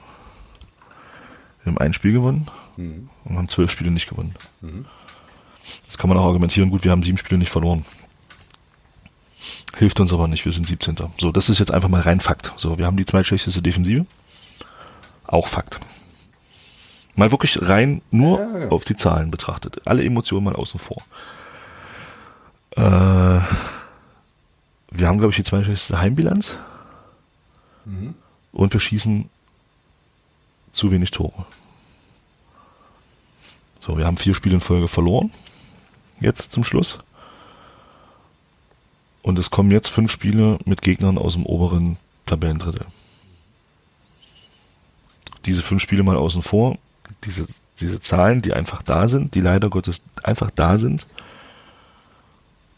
[1.65, 3.09] haben ein Spiel gewonnen mhm.
[3.25, 4.35] und haben zwölf Spiele nicht gewonnen.
[4.61, 4.85] Mhm.
[5.85, 7.85] Das kann man auch argumentieren, gut, wir haben sieben Spiele nicht verloren.
[9.77, 10.95] Hilft uns aber nicht, wir sind 17.
[11.19, 12.53] So, das ist jetzt einfach mal rein Fakt.
[12.57, 14.05] So, wir haben die zweitschlechteste Defensive.
[15.27, 15.79] Auch Fakt.
[17.15, 18.69] Mal wirklich rein nur ja, ja.
[18.69, 19.81] auf die Zahlen betrachtet.
[19.85, 21.01] Alle Emotionen mal außen vor.
[22.75, 23.41] Äh,
[24.91, 26.55] wir haben, glaube ich, die zweitschlechteste Heimbilanz.
[27.85, 28.15] Mhm.
[28.51, 29.29] Und wir schießen
[30.71, 31.45] zu wenig Tore.
[33.79, 35.31] So, wir haben vier Spiele in Folge verloren.
[36.19, 36.99] Jetzt zum Schluss.
[39.21, 42.85] Und es kommen jetzt fünf Spiele mit Gegnern aus dem oberen Tabellendrittel.
[45.45, 46.77] Diese fünf Spiele mal außen vor.
[47.23, 47.45] Diese,
[47.79, 51.05] diese Zahlen, die einfach da sind, die leider Gottes einfach da sind.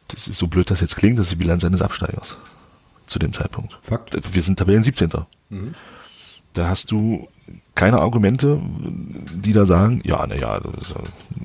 [0.09, 2.37] Das ist so blöd, dass jetzt klingt, das ist die Bilanz eines Absteigers.
[3.07, 3.75] Zu dem Zeitpunkt.
[3.81, 4.15] Fakt.
[4.33, 5.11] Wir sind Tabellen 17.
[5.49, 5.73] Mhm.
[6.53, 7.27] Da hast du
[7.75, 10.93] keine Argumente, die da sagen, ja, naja, das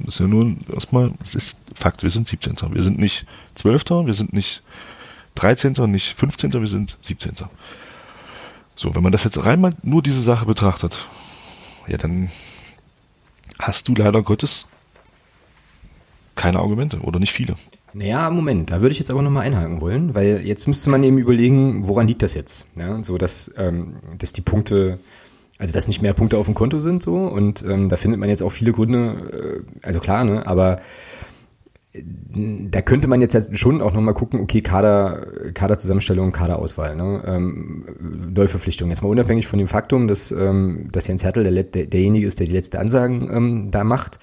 [0.07, 2.57] ist ja nur erstmal, es ist Fakt, wir sind 17.
[2.73, 3.85] Wir sind nicht 12.
[4.07, 4.62] Wir sind nicht
[5.37, 7.35] 13., nicht 15., wir sind 17.
[8.77, 11.07] So, wenn man das jetzt rein mal nur diese Sache betrachtet,
[11.87, 12.31] ja, dann
[13.59, 14.66] hast du leider Gottes
[16.35, 17.55] keine Argumente oder nicht viele.
[17.93, 21.18] Naja, Moment, da würde ich jetzt aber nochmal einhaken wollen, weil jetzt müsste man eben
[21.18, 22.66] überlegen, woran liegt das jetzt?
[22.77, 24.99] Ja, so dass, ähm, dass die Punkte,
[25.59, 28.29] also dass nicht mehr Punkte auf dem Konto sind so und ähm, da findet man
[28.29, 30.81] jetzt auch viele Gründe, äh, also klar, ne, aber
[31.97, 37.22] da könnte man jetzt schon auch nochmal gucken, okay, Kader, Kaderzusammenstellung, Kaderauswahl, ne?
[37.24, 37.84] ähm,
[38.34, 38.88] Neuverpflichtung.
[38.88, 42.40] Jetzt mal unabhängig von dem Faktum, dass, ähm, dass Jens Hertel der, der, derjenige ist,
[42.40, 44.18] der die letzte Ansagen ähm, da macht,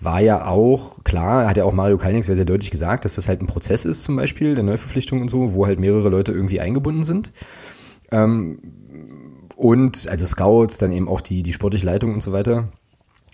[0.00, 3.28] war ja auch, klar, hat ja auch Mario Kalnick sehr, sehr deutlich gesagt, dass das
[3.28, 6.60] halt ein Prozess ist zum Beispiel, der Neuverpflichtung und so, wo halt mehrere Leute irgendwie
[6.60, 7.32] eingebunden sind.
[8.10, 8.58] Ähm,
[9.54, 12.72] und also Scouts, dann eben auch die, die sportliche Leitung und so weiter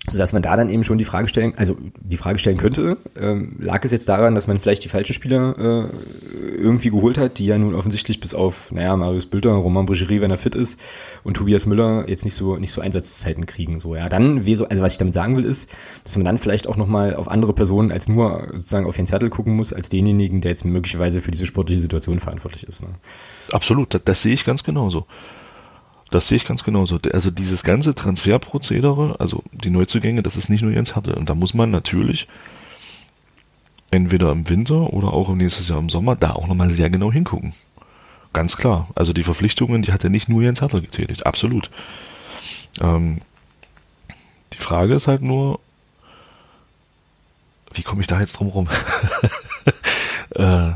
[0.09, 2.97] so dass man da dann eben schon die Frage stellen, also die Frage stellen könnte,
[3.19, 7.37] ähm, lag es jetzt daran, dass man vielleicht die falschen Spieler äh, irgendwie geholt hat,
[7.37, 10.79] die ja nun offensichtlich bis auf, naja, Marius Bülter, Roman Brigerie, wenn er fit ist,
[11.23, 13.77] und Tobias Müller jetzt nicht so nicht so Einsatzzeiten kriegen.
[13.77, 15.71] So, ja, dann wäre, also was ich damit sagen will, ist,
[16.03, 19.29] dass man dann vielleicht auch nochmal auf andere Personen als nur sozusagen auf den Zettel
[19.29, 22.81] gucken muss, als denjenigen, der jetzt möglicherweise für diese sportliche Situation verantwortlich ist.
[22.81, 22.89] Ne?
[23.51, 25.05] Absolut, das, das sehe ich ganz genauso.
[26.11, 26.99] Das sehe ich ganz genauso.
[27.13, 31.15] Also dieses ganze Transferprozedere, also die Neuzugänge, das ist nicht nur Jens Hatte.
[31.15, 32.27] Und da muss man natürlich
[33.91, 37.53] entweder im Winter oder auch nächstes Jahr im Sommer da auch nochmal sehr genau hingucken.
[38.33, 38.89] Ganz klar.
[38.93, 41.25] Also die Verpflichtungen, die hat er nicht nur Jens Hartl getätigt.
[41.25, 41.69] Absolut.
[42.81, 43.21] Ähm,
[44.53, 45.61] die Frage ist halt nur,
[47.73, 48.69] wie komme ich da jetzt drum rum?
[50.35, 50.71] äh,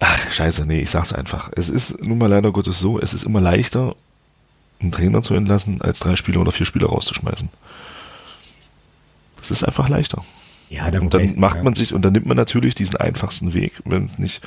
[0.00, 1.50] Ach, scheiße, nee, ich sag's einfach.
[1.56, 3.96] Es ist nun mal leider Gottes so, es ist immer leichter,
[4.80, 7.48] einen Trainer zu entlassen, als drei Spieler oder vier Spieler rauszuschmeißen.
[9.38, 10.22] Das ist einfach leichter.
[10.70, 13.80] Ja, dann, und dann macht man sich, und dann nimmt man natürlich diesen einfachsten Weg,
[13.84, 14.42] wenn es nicht,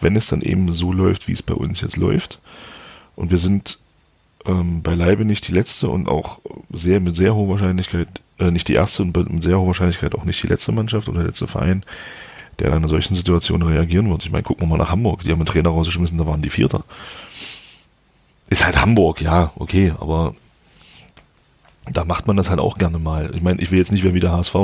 [0.00, 2.40] wenn es dann eben so läuft, wie es bei uns jetzt läuft.
[3.14, 3.78] Und wir sind
[4.46, 6.38] ähm, beileibe nicht die letzte und auch
[6.72, 10.24] sehr mit sehr hoher Wahrscheinlichkeit, äh, nicht die erste und mit sehr hoher Wahrscheinlichkeit auch
[10.24, 11.84] nicht die letzte Mannschaft oder der letzte Verein,
[12.58, 14.24] der in einer solchen Situation reagieren wird.
[14.24, 15.22] Ich meine, gucken wir mal nach Hamburg.
[15.22, 16.84] Die haben einen Trainer rausgeschmissen, da waren die Vierter.
[18.50, 20.34] Ist halt Hamburg, ja, okay, aber
[21.92, 23.34] da macht man das halt auch gerne mal.
[23.34, 24.54] Ich meine, ich will jetzt nicht mehr wie der HSV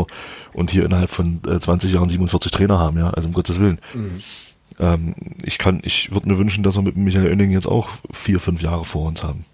[0.52, 3.78] und hier innerhalb von äh, 20 Jahren 47 Trainer haben, ja, also um Gottes Willen.
[3.94, 4.20] Mhm.
[4.78, 8.40] Ähm, ich kann, ich würde mir wünschen, dass wir mit Michael Oenning jetzt auch vier,
[8.40, 9.44] fünf Jahre vor uns haben.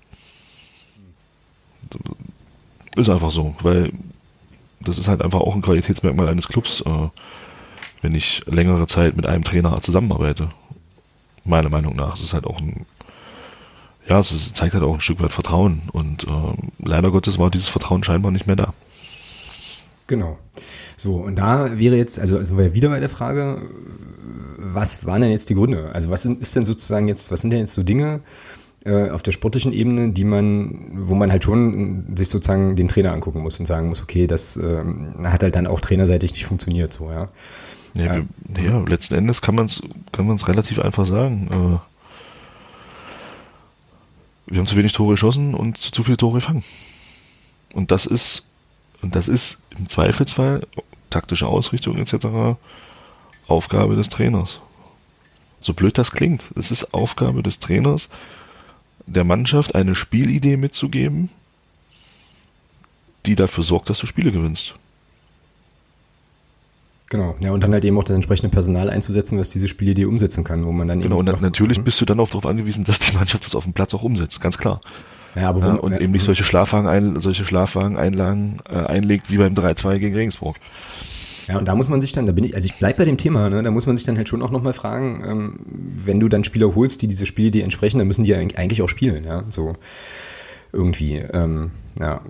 [2.96, 3.92] Ist einfach so, weil
[4.80, 6.80] das ist halt einfach auch ein Qualitätsmerkmal eines Clubs.
[6.80, 7.08] Äh,
[8.02, 10.48] wenn ich längere Zeit mit einem Trainer zusammenarbeite.
[11.44, 12.14] Meiner Meinung nach.
[12.14, 12.84] Es ist halt auch ein,
[14.08, 15.82] ja, es zeigt halt auch ein Stück weit Vertrauen.
[15.92, 16.28] Und äh,
[16.78, 18.74] leider Gottes war dieses Vertrauen scheinbar nicht mehr da.
[20.06, 20.38] Genau.
[20.96, 23.62] So, und da wäre jetzt, also, also wäre wieder bei der Frage,
[24.58, 25.90] was waren denn jetzt die Gründe?
[25.94, 28.20] Also was ist denn sozusagen jetzt, was sind denn jetzt so Dinge
[28.84, 33.12] äh, auf der sportlichen Ebene, die man, wo man halt schon sich sozusagen den Trainer
[33.12, 34.82] angucken muss und sagen muss, okay, das äh,
[35.24, 37.28] hat halt dann auch trainerseitig nicht funktioniert, so, ja.
[37.94, 38.22] Ja, ja.
[38.38, 39.82] Wir, ja letzten Endes kann man es
[40.12, 41.48] kann man's relativ einfach sagen.
[41.50, 41.78] Äh,
[44.46, 46.64] wir haben zu wenig Tore geschossen und zu, zu viele Tore gefangen.
[47.72, 48.42] Und das ist,
[49.00, 50.66] und das ist im Zweifelsfall
[51.08, 52.58] taktische Ausrichtung etc.
[53.46, 54.60] Aufgabe des Trainers.
[55.60, 56.50] So blöd das klingt.
[56.56, 58.08] Es ist Aufgabe des Trainers,
[59.06, 61.30] der Mannschaft eine Spielidee mitzugeben,
[63.26, 64.74] die dafür sorgt, dass du Spiele gewinnst.
[67.10, 70.44] Genau, ja, und dann halt eben auch das entsprechende Personal einzusetzen, was diese Spielidee umsetzen
[70.44, 71.26] kann, wo man dann genau, eben.
[71.26, 71.84] Genau, und natürlich mhm.
[71.84, 74.40] bist du dann auch darauf angewiesen, dass die Mannschaft das auf dem Platz auch umsetzt,
[74.40, 74.80] ganz klar.
[75.34, 79.54] Ja, aber ja, und ja, eben nicht solche Schlafwagen, solche Schlafwagen-Einlagen äh, einlegt wie beim
[79.54, 80.56] 3-2 gegen Regensburg.
[81.48, 83.16] Ja, und da muss man sich dann, da bin ich, also ich bleib bei dem
[83.16, 85.60] Thema, ne, da muss man sich dann halt schon auch nochmal fragen, ähm,
[85.96, 88.88] wenn du dann Spieler holst, die diese Spielidee entsprechen, dann müssen die ja eigentlich auch
[88.88, 89.74] spielen, ja, so
[90.72, 92.20] irgendwie, ähm, ja.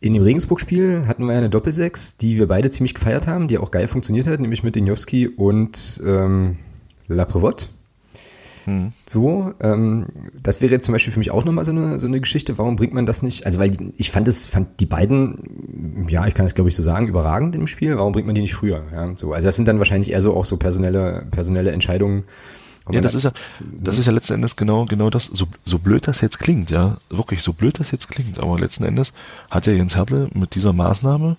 [0.00, 3.72] In dem Regensburg-Spiel hatten wir eine Doppelsechs, die wir beide ziemlich gefeiert haben, die auch
[3.72, 6.56] geil funktioniert hat, nämlich mit Denjowski und ähm,
[7.08, 7.68] Laprevot.
[8.64, 8.92] Hm.
[9.06, 10.06] So, ähm,
[10.40, 12.58] das wäre jetzt zum Beispiel für mich auch nochmal so eine, so eine Geschichte.
[12.58, 13.44] Warum bringt man das nicht?
[13.44, 16.82] Also, weil ich fand es, fand die beiden, ja, ich kann es glaube ich so
[16.82, 17.96] sagen, überragend im Spiel.
[17.96, 18.84] Warum bringt man die nicht früher?
[18.92, 22.22] Ja, so, also das sind dann wahrscheinlich eher so auch so personelle, personelle Entscheidungen,
[22.90, 26.06] ja, das ist ja, das ist ja letzten Endes genau, genau das, so, so blöd
[26.06, 29.12] das jetzt klingt, ja, wirklich, so blöd das jetzt klingt, aber letzten Endes
[29.50, 31.36] hat ja Jens Hertel mit dieser Maßnahme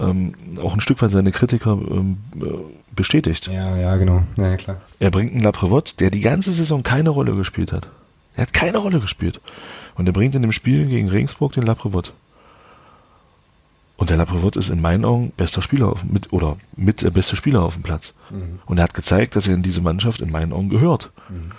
[0.00, 2.46] ähm, auch ein Stück weit seine Kritiker ähm, äh,
[2.94, 3.46] bestätigt.
[3.48, 4.80] Ja, ja, genau, ja, klar.
[4.98, 7.88] Er bringt einen Laprevot, der die ganze Saison keine Rolle gespielt hat.
[8.34, 9.40] Er hat keine Rolle gespielt.
[9.96, 12.12] Und er bringt in dem Spiel gegen Regensburg den Laprevot.
[14.00, 17.36] Und der Laprevot ist in meinen Augen bester Spieler auf, mit, oder mit der beste
[17.36, 18.14] Spieler auf dem Platz.
[18.30, 18.58] Mhm.
[18.64, 21.10] Und er hat gezeigt, dass er in diese Mannschaft in meinen Augen gehört.
[21.28, 21.52] Mhm.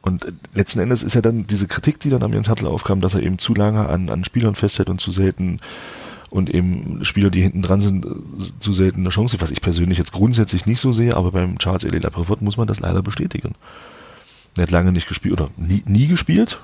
[0.00, 3.14] Und letzten Endes ist ja dann diese Kritik, die dann am Jens Hertel aufkam, dass
[3.14, 5.58] er eben zu lange an, an Spielern festhält und zu selten
[6.30, 8.06] und eben Spieler, die hinten dran sind,
[8.60, 11.82] zu selten eine Chance, was ich persönlich jetzt grundsätzlich nicht so sehe, aber beim Charles
[11.82, 13.56] Eli Laprevot muss man das leider bestätigen.
[14.56, 16.60] Er hat lange nicht gespielt oder nie, nie gespielt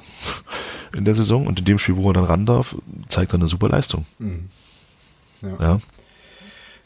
[0.96, 2.76] in der Saison und in dem Spiel, wo er dann ran darf,
[3.08, 4.06] zeigt er eine super Leistung.
[4.20, 4.44] Mhm.
[5.42, 5.56] Ja.
[5.60, 5.80] ja.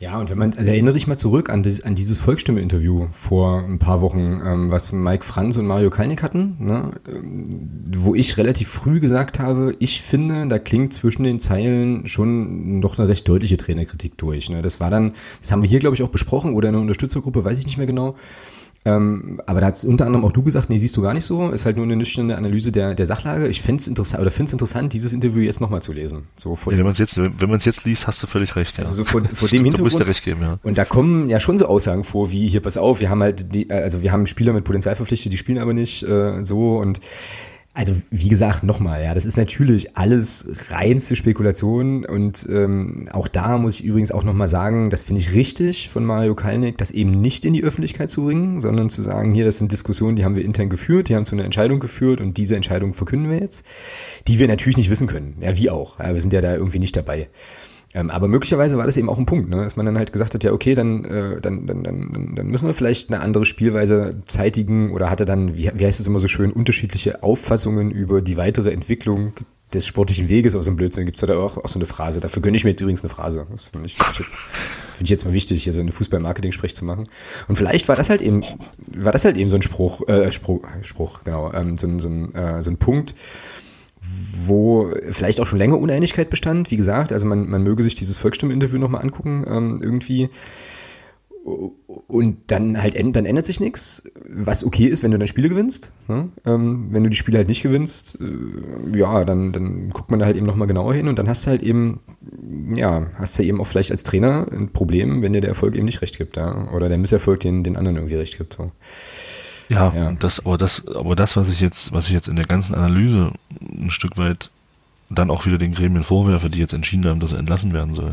[0.01, 3.61] Ja, und wenn man, also erinnere dich mal zurück an, das, an dieses Volksstimme-Interview vor
[3.61, 7.45] ein paar Wochen, ähm, was Mike Franz und Mario Kalnick hatten, ne, ähm,
[7.97, 12.99] wo ich relativ früh gesagt habe, ich finde, da klingt zwischen den Zeilen schon noch
[12.99, 14.51] eine recht deutliche Trainerkritik durch.
[14.51, 14.61] Ne.
[14.61, 17.45] Das war dann, das haben wir hier, glaube ich, auch besprochen oder in der Unterstützergruppe,
[17.45, 18.17] weiß ich nicht mehr genau.
[18.87, 21.51] Ähm, aber da hat unter anderem auch du gesagt, nee, siehst du gar nicht so.
[21.51, 23.49] Ist halt nur eine nüchterne Analyse der, der Sachlage.
[23.49, 26.25] Ich fände es interessant, oder finde es interessant, dieses Interview jetzt nochmal zu lesen.
[26.37, 28.57] So vor ja, wenn man es jetzt, wenn man es jetzt liest, hast du völlig
[28.57, 28.77] recht.
[28.77, 28.85] Ja.
[28.85, 29.95] Also so vor, vor dem Hintergrund.
[29.95, 30.59] Du recht geben, ja.
[30.63, 33.55] Und da kommen ja schon so Aussagen vor, wie hier, pass auf, wir haben halt
[33.55, 37.01] die, also wir haben Spieler mit Potenzial verpflichtet, die spielen aber nicht äh, so und
[37.77, 43.59] also wie gesagt, nochmal, ja, das ist natürlich alles reinste Spekulation und ähm, auch da
[43.59, 47.11] muss ich übrigens auch nochmal sagen, das finde ich richtig von Mario Kalnick, das eben
[47.11, 50.37] nicht in die Öffentlichkeit zu bringen, sondern zu sagen, hier, das sind Diskussionen, die haben
[50.37, 53.67] wir intern geführt, die haben zu einer Entscheidung geführt und diese Entscheidung verkünden wir jetzt,
[54.29, 56.79] die wir natürlich nicht wissen können, ja, wie auch, ja, wir sind ja da irgendwie
[56.79, 57.29] nicht dabei.
[57.95, 59.57] Ähm, aber möglicherweise war das eben auch ein Punkt, ne?
[59.63, 62.67] dass man dann halt gesagt hat, ja okay, dann, äh, dann, dann, dann, dann müssen
[62.67, 66.27] wir vielleicht eine andere Spielweise zeitigen oder hatte dann, wie, wie heißt es immer so
[66.27, 69.33] schön, unterschiedliche Auffassungen über die weitere Entwicklung
[69.73, 71.07] des sportlichen Weges aus dem Blödsinn.
[71.07, 72.21] Gibt's da auch, auch so eine Phrase.
[72.21, 73.47] Dafür gönne ich mir jetzt übrigens eine Phrase.
[73.51, 76.75] Das finde ich, find ich, jetzt, find ich jetzt mal wichtig, hier so eine Fußball-Marketing-Sprech
[76.75, 77.09] zu machen.
[77.49, 78.45] Und vielleicht war das halt eben,
[78.87, 82.35] war das halt eben so ein Spruch, äh, Spruch, Spruch, genau, ähm, so, so, ein,
[82.35, 83.15] äh, so ein Punkt,
[84.47, 86.71] wo vielleicht auch schon länger Uneinigkeit bestand.
[86.71, 90.31] Wie gesagt, also man, man möge sich dieses Volksstimme-Interview nochmal angucken, ähm, irgendwie.
[91.45, 95.93] Und dann halt dann ändert sich nichts, was okay ist, wenn du dein Spiele gewinnst.
[96.09, 96.31] Ne?
[96.47, 100.27] Ähm, wenn du die Spiele halt nicht gewinnst, äh, ja, dann, dann guckt man da
[100.27, 102.01] halt eben nochmal genauer hin und dann hast du halt eben,
[102.75, 105.85] ja, hast du eben auch vielleicht als Trainer ein Problem, wenn dir der Erfolg eben
[105.85, 106.73] nicht recht gibt, ja.
[106.73, 108.55] Oder der Misserfolg den, den anderen irgendwie recht gibt.
[108.55, 108.73] So.
[109.69, 110.13] Ja, ja.
[110.13, 113.33] Das, aber das, aber das, was ich jetzt, was ich jetzt in der ganzen Analyse
[113.61, 114.51] ein Stück weit
[115.11, 118.13] dann auch wieder den Gremien vorwerfe, die jetzt entschieden haben, dass er entlassen werden soll,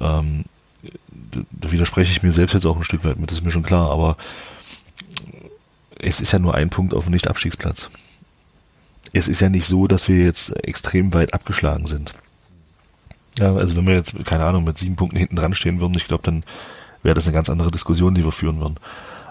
[0.00, 0.44] ähm,
[1.50, 3.62] da widerspreche ich mir selbst jetzt auch ein Stück weit mit, das ist mir schon
[3.62, 4.16] klar, aber
[5.98, 7.88] es ist ja nur ein Punkt auf dem Nicht-Abstiegsplatz.
[9.12, 12.14] Es ist ja nicht so, dass wir jetzt extrem weit abgeschlagen sind.
[13.38, 16.06] Ja, also wenn wir jetzt, keine Ahnung, mit sieben Punkten hinten dran stehen würden, ich
[16.06, 16.44] glaube, dann
[17.02, 18.76] wäre das eine ganz andere Diskussion, die wir führen würden.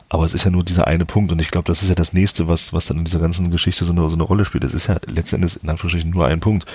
[0.10, 2.14] Aber es ist ja nur dieser eine Punkt und ich glaube, das ist ja das
[2.14, 4.64] nächste, was, was dann in dieser ganzen Geschichte so eine, so eine Rolle spielt.
[4.64, 6.66] Es ist ja letztendlich in Anführungsstrichen nur ein Punkt.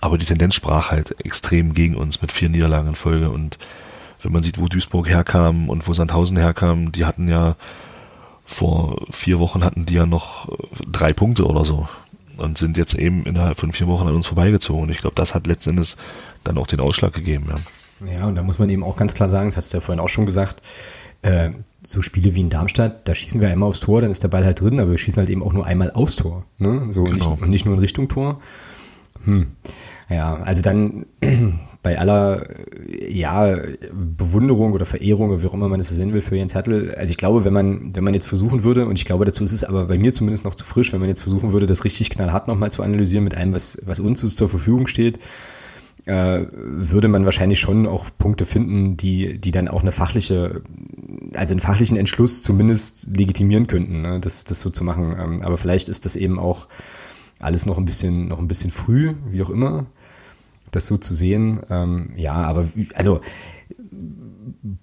[0.00, 3.58] Aber die Tendenz sprach halt extrem gegen uns mit vier Niederlagen in Folge und
[4.22, 7.56] wenn man sieht, wo Duisburg herkam und wo Sandhausen herkam, die hatten ja
[8.44, 10.48] vor vier Wochen hatten die ja noch
[10.90, 11.88] drei Punkte oder so
[12.36, 14.82] und sind jetzt eben innerhalb von vier Wochen an uns vorbeigezogen.
[14.82, 15.96] Und ich glaube, das hat letztendlich
[16.42, 17.52] dann auch den Ausschlag gegeben.
[18.00, 18.12] Ja.
[18.12, 20.00] ja, und da muss man eben auch ganz klar sagen, das hast du ja vorhin
[20.00, 20.62] auch schon gesagt,
[21.22, 21.50] äh,
[21.84, 24.44] so Spiele wie in Darmstadt, da schießen wir einmal aufs Tor, dann ist der Ball
[24.44, 26.44] halt drin, aber wir schießen halt eben auch nur einmal aufs Tor.
[26.58, 26.86] Ne?
[26.90, 27.30] So genau.
[27.30, 28.40] nicht, nicht nur in Richtung Tor.
[29.24, 29.48] Hm.
[30.08, 31.06] Ja, also dann,
[31.82, 32.46] bei aller
[33.08, 33.56] ja,
[33.92, 37.16] Bewunderung oder Verehrung, wie auch immer man es sehen will, für Jens Hertel, also ich
[37.16, 39.86] glaube, wenn man, wenn man jetzt versuchen würde, und ich glaube, dazu ist es aber
[39.86, 42.70] bei mir zumindest noch zu frisch, wenn man jetzt versuchen würde, das richtig knallhart nochmal
[42.70, 45.18] zu analysieren mit allem, was, was uns zur Verfügung steht,
[46.06, 50.62] äh, würde man wahrscheinlich schon auch Punkte finden, die, die dann auch eine fachliche,
[51.34, 55.14] also einen fachlichen Entschluss zumindest legitimieren könnten, ne, das, das so zu machen.
[55.18, 56.68] Ähm, aber vielleicht ist das eben auch
[57.38, 59.86] alles noch ein bisschen, noch ein bisschen früh, wie auch immer,
[60.70, 61.60] das so zu sehen.
[61.70, 63.20] Ähm, ja, aber also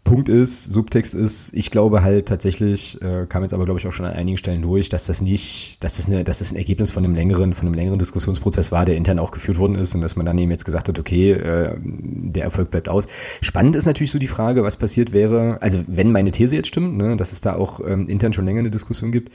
[0.04, 3.92] Punkt ist, Subtext ist, ich glaube halt tatsächlich, äh, kam jetzt aber glaube ich auch
[3.92, 6.90] schon an einigen Stellen durch, dass das nicht, dass das, eine, dass das ein Ergebnis
[6.90, 10.02] von einem längeren, von einem längeren Diskussionsprozess war, der intern auch geführt worden ist und
[10.02, 13.08] dass man dann eben jetzt gesagt hat, okay, äh, der Erfolg bleibt aus.
[13.42, 16.98] Spannend ist natürlich so die Frage, was passiert wäre, also wenn meine These jetzt stimmt,
[16.98, 19.32] ne, dass es da auch ähm, intern schon länger eine Diskussion gibt,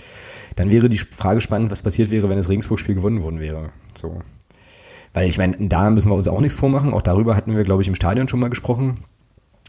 [0.56, 3.70] dann wäre die Frage spannend, was passiert wäre, wenn das Regensburg-Spiel gewonnen worden wäre.
[3.94, 4.20] So.
[5.12, 6.94] Weil ich meine, da müssen wir uns auch nichts vormachen.
[6.94, 8.98] Auch darüber hatten wir, glaube ich, im Stadion schon mal gesprochen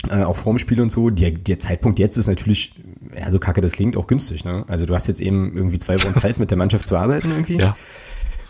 [0.09, 2.73] äh, auch vorm Spiel und so, der, der Zeitpunkt jetzt ist natürlich,
[3.17, 4.45] ja, so kacke das klingt, auch günstig.
[4.45, 4.65] Ne?
[4.67, 7.59] Also du hast jetzt eben irgendwie zwei Wochen Zeit, mit der Mannschaft zu arbeiten irgendwie.
[7.59, 7.75] Ja.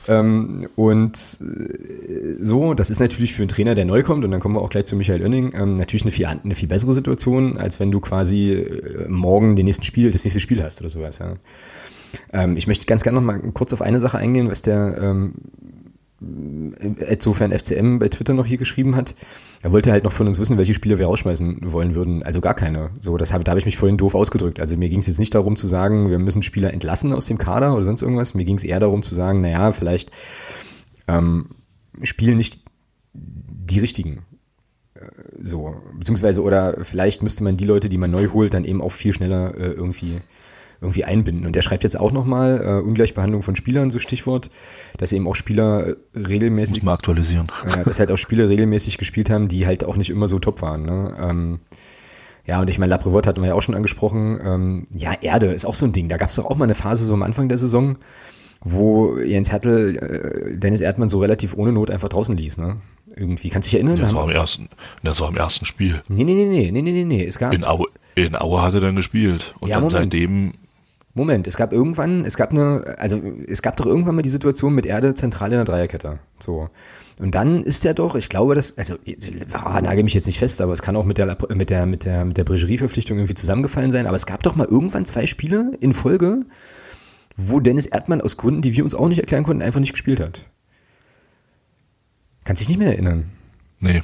[0.07, 4.39] Ähm, und äh, so, das ist natürlich für einen Trainer, der neu kommt, und dann
[4.39, 7.57] kommen wir auch gleich zu Michael Oenning, ähm, natürlich eine viel, eine viel bessere Situation,
[7.57, 11.19] als wenn du quasi äh, morgen den nächsten Spiel, das nächste Spiel hast oder sowas.
[11.19, 11.35] Ja.
[12.33, 15.35] Ähm, ich möchte ganz gerne noch mal kurz auf eine Sache eingehen, was der ähm,
[17.09, 19.15] insofern FCM bei Twitter noch hier geschrieben hat.
[19.61, 22.23] Er wollte halt noch von uns wissen, welche Spieler wir rausschmeißen wollen würden.
[22.23, 22.91] Also gar keine.
[22.99, 24.59] So, das habe, da habe ich mich vorhin doof ausgedrückt.
[24.59, 27.37] Also mir ging es jetzt nicht darum zu sagen, wir müssen Spieler entlassen aus dem
[27.37, 28.33] Kader oder sonst irgendwas.
[28.33, 30.11] Mir ging es eher darum zu sagen, naja, vielleicht
[31.07, 31.49] ähm,
[32.01, 32.61] spielen nicht
[33.13, 34.25] die richtigen.
[34.95, 35.05] Äh,
[35.41, 38.91] so, beziehungsweise, oder vielleicht müsste man die Leute, die man neu holt, dann eben auch
[38.91, 40.21] viel schneller äh, irgendwie
[40.83, 41.45] irgendwie einbinden.
[41.45, 44.49] Und er schreibt jetzt auch nochmal äh, Ungleichbehandlung von Spielern, so Stichwort,
[44.97, 46.77] dass eben auch Spieler regelmäßig.
[46.77, 47.47] Muss mal aktualisieren.
[47.63, 50.61] Äh, dass halt auch Spieler regelmäßig gespielt haben, die halt auch nicht immer so top
[50.61, 50.83] waren.
[50.83, 51.15] Ne?
[51.19, 51.59] Ähm,
[52.45, 54.37] ja, und ich meine, Laprevot hatten wir ja auch schon angesprochen.
[54.43, 56.09] Ähm, ja, Erde ist auch so ein Ding.
[56.09, 57.97] Da gab es doch auch mal eine Phase so am Anfang der Saison,
[58.61, 62.77] wo Jens Hertel äh, Dennis Erdmann so relativ ohne Not einfach draußen ließ, ne?
[63.15, 63.49] Irgendwie.
[63.49, 64.01] Kannst du dich erinnern?
[64.01, 64.69] Das war, im ersten,
[65.03, 66.01] das war im ersten Spiel.
[66.07, 67.25] Nee, nee, nee, nee, nee, nee, nee.
[67.25, 67.53] Es gab.
[67.53, 69.55] In Aue, in Aue hat er dann gespielt.
[69.59, 70.11] Und ja, dann Moment.
[70.11, 70.51] seitdem
[71.15, 74.73] Moment, es gab irgendwann, es gab eine, also es gab doch irgendwann mal die Situation
[74.73, 76.19] mit Erde zentral in der Dreierkette.
[76.39, 76.69] So.
[77.19, 80.59] Und dann ist er doch, ich glaube, das, also oh, nagel mich jetzt nicht fest,
[80.59, 83.91] aber es kann auch mit der mit der mit der mit der Bregerie-Verpflichtung irgendwie zusammengefallen
[83.91, 84.07] sein.
[84.07, 86.45] Aber es gab doch mal irgendwann zwei Spiele in Folge,
[87.37, 90.19] wo Dennis Erdmann aus Gründen, die wir uns auch nicht erklären konnten, einfach nicht gespielt
[90.19, 90.47] hat.
[92.43, 93.25] Kannst dich nicht mehr erinnern?
[93.79, 94.01] Nee.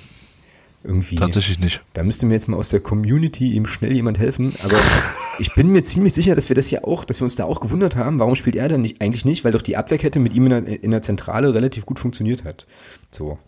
[0.83, 1.15] Irgendwie.
[1.15, 1.81] Tatsächlich nicht.
[1.93, 4.53] Da müsste mir jetzt mal aus der Community ihm schnell jemand helfen.
[4.63, 4.77] Aber
[5.39, 7.59] ich bin mir ziemlich sicher, dass wir das ja auch, dass wir uns da auch
[7.59, 8.19] gewundert haben.
[8.19, 9.43] Warum spielt er denn nicht, eigentlich nicht?
[9.43, 12.65] Weil doch die Abwehrkette mit ihm in der, in der Zentrale relativ gut funktioniert hat.
[13.11, 13.39] So.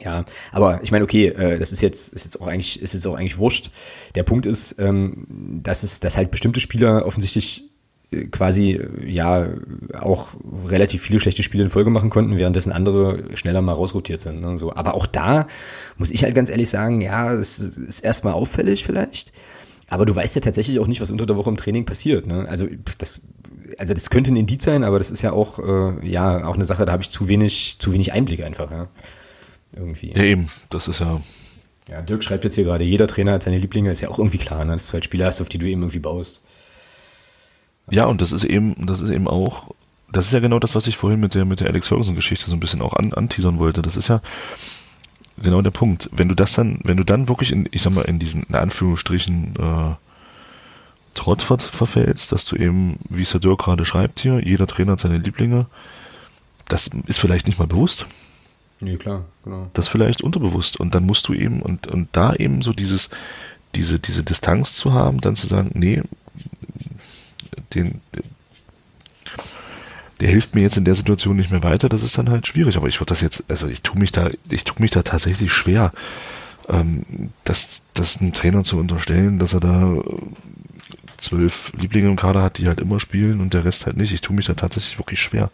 [0.00, 3.06] Ja, aber ich meine, okay, äh, das ist jetzt ist jetzt auch eigentlich ist jetzt
[3.06, 3.70] auch eigentlich wurscht.
[4.14, 7.70] Der Punkt ist, ähm, dass es dass halt bestimmte Spieler offensichtlich
[8.30, 9.48] quasi ja
[9.98, 10.34] auch
[10.66, 14.40] relativ viele schlechte Spiele in Folge machen konnten, währenddessen andere schneller mal rausrotiert sind.
[14.40, 14.58] Ne?
[14.58, 15.46] So, aber auch da
[15.96, 19.32] muss ich halt ganz ehrlich sagen, ja, es ist erstmal auffällig vielleicht,
[19.88, 22.26] aber du weißt ja tatsächlich auch nicht, was unter der Woche im Training passiert.
[22.26, 22.46] Ne?
[22.48, 22.66] Also
[22.98, 23.20] das,
[23.78, 26.64] also das könnte ein Indiz sein, aber das ist ja auch äh, ja auch eine
[26.64, 28.70] Sache, da habe ich zu wenig zu wenig Einblick einfach.
[28.70, 28.88] Ja?
[29.74, 30.12] Irgendwie.
[30.14, 31.20] Ja eben, das ist ja.
[31.88, 34.38] Ja, Dirk schreibt jetzt hier gerade, jeder Trainer hat seine Lieblinge, ist ja auch irgendwie
[34.38, 34.72] klar, ne?
[34.72, 36.42] dass du halt Spieler hast, auf die du eben irgendwie baust.
[37.90, 39.70] Ja, und das ist eben, das ist eben auch,
[40.12, 42.56] das ist ja genau das, was ich vorhin mit der, mit der Alex Ferguson-Geschichte so
[42.56, 43.82] ein bisschen auch an, anteasern wollte.
[43.82, 44.20] Das ist ja
[45.36, 46.08] genau der Punkt.
[46.12, 48.54] Wenn du das dann, wenn du dann wirklich in, ich sag mal, in diesen, in
[48.54, 49.94] Anführungsstrichen, äh,
[51.14, 54.92] Trotz ver verfällst, dass du eben, wie es der Dirk gerade schreibt hier, jeder Trainer
[54.92, 55.66] hat seine Lieblinge,
[56.68, 58.06] das ist vielleicht nicht mal bewusst.
[58.80, 59.70] Nee, klar, genau.
[59.74, 60.78] Das vielleicht unterbewusst.
[60.78, 63.10] Und dann musst du eben, und, und da eben so dieses,
[63.76, 66.02] diese, diese Distanz zu haben, dann zu sagen, nee,
[67.74, 68.00] den,
[70.20, 72.76] der hilft mir jetzt in der Situation nicht mehr weiter, das ist dann halt schwierig.
[72.76, 75.52] Aber ich würde das jetzt, also ich tue mich da, ich tue mich da tatsächlich
[75.52, 75.92] schwer,
[76.68, 79.96] ähm, das, das einem Trainer zu unterstellen, dass er da
[81.18, 84.12] zwölf Lieblinge im Kader hat, die halt immer spielen und der Rest halt nicht.
[84.12, 85.50] Ich tue mich da tatsächlich wirklich schwer.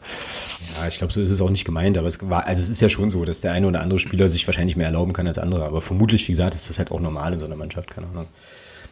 [0.76, 2.80] Ja, ich glaube, so ist es auch nicht gemeint, aber es war, also es ist
[2.80, 5.38] ja schon so, dass der eine oder andere Spieler sich wahrscheinlich mehr erlauben kann als
[5.38, 5.64] andere.
[5.64, 8.26] Aber vermutlich, wie gesagt, ist das halt auch normal in so einer Mannschaft, keine Ahnung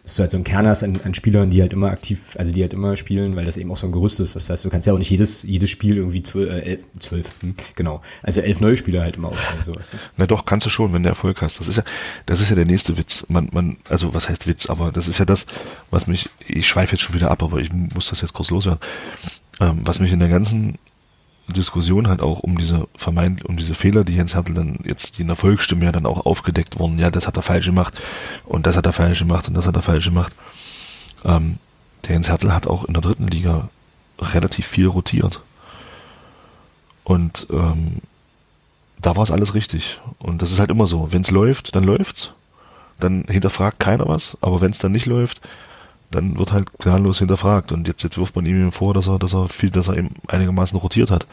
[0.09, 2.51] dass du halt so einen Kern hast an, an Spielern, die halt immer aktiv, also
[2.51, 4.35] die halt immer spielen, weil das eben auch so ein Gerüst ist.
[4.35, 7.35] Was heißt, du kannst ja auch nicht jedes, jedes Spiel irgendwie zwölf, äh, elf, zwölf
[7.43, 8.01] hm, genau.
[8.23, 9.95] Also elf neue Spieler halt immer aufstellen, sowas.
[10.17, 11.61] Na doch, kannst du schon, wenn du Erfolg hast.
[11.61, 11.83] Das ist ja,
[12.25, 13.27] das ist ja der nächste Witz.
[13.29, 15.45] Man, man, also was heißt Witz, aber das ist ja das,
[15.91, 18.81] was mich, ich schweife jetzt schon wieder ab, aber ich muss das jetzt kurz loswerden.
[19.61, 20.79] Ähm, was mich in der ganzen
[21.53, 25.23] Diskussion halt auch um diese vermeint, um diese Fehler, die Jens Hertel dann jetzt, die
[25.23, 28.01] in der Volksstimme ja dann auch aufgedeckt wurden, ja, das hat er falsch gemacht
[28.45, 30.33] und das hat er falsch gemacht und das hat er falsch gemacht.
[31.25, 31.59] Ähm,
[32.05, 33.69] der Jens Hertel hat auch in der dritten Liga
[34.21, 35.41] relativ viel rotiert.
[37.05, 37.99] Und ähm,
[39.01, 40.01] da war es alles richtig.
[40.19, 41.13] Und das ist halt immer so.
[41.13, 42.33] Wenn es läuft, dann läuft's.
[42.99, 44.37] Dann hinterfragt keiner was.
[44.41, 45.41] Aber wenn es dann nicht läuft,
[46.11, 47.73] dann wird halt planlos hinterfragt.
[47.73, 50.11] Und jetzt, jetzt wirft man ihm vor, dass er, dass er viel, dass er eben
[50.27, 51.27] einigermaßen rotiert hat.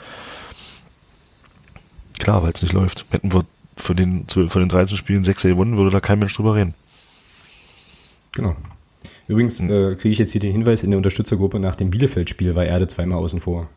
[2.20, 3.06] Klar, weil es nicht läuft.
[3.10, 3.46] Hätten wir
[3.78, 6.74] von den, von den 13 Spielen 6 gewonnen, würde da kein Mensch drüber reden.
[8.34, 8.56] Genau.
[9.28, 9.70] Übrigens hm.
[9.70, 12.88] äh, kriege ich jetzt hier den Hinweis, in der Unterstützergruppe nach dem Bielefeld-Spiel war Erde
[12.88, 13.70] zweimal außen vor.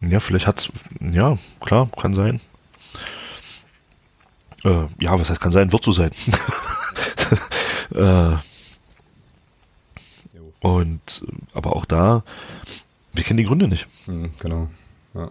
[0.00, 0.68] Ja, vielleicht hat's,
[1.00, 2.40] ja, klar, kann sein.
[4.64, 6.10] Äh, ja, was heißt kann sein, wird so sein.
[7.94, 8.36] äh,
[10.64, 12.24] und aber auch da,
[13.12, 13.86] wir kennen die Gründe nicht.
[14.06, 14.70] Mhm, genau.
[15.12, 15.30] Ja.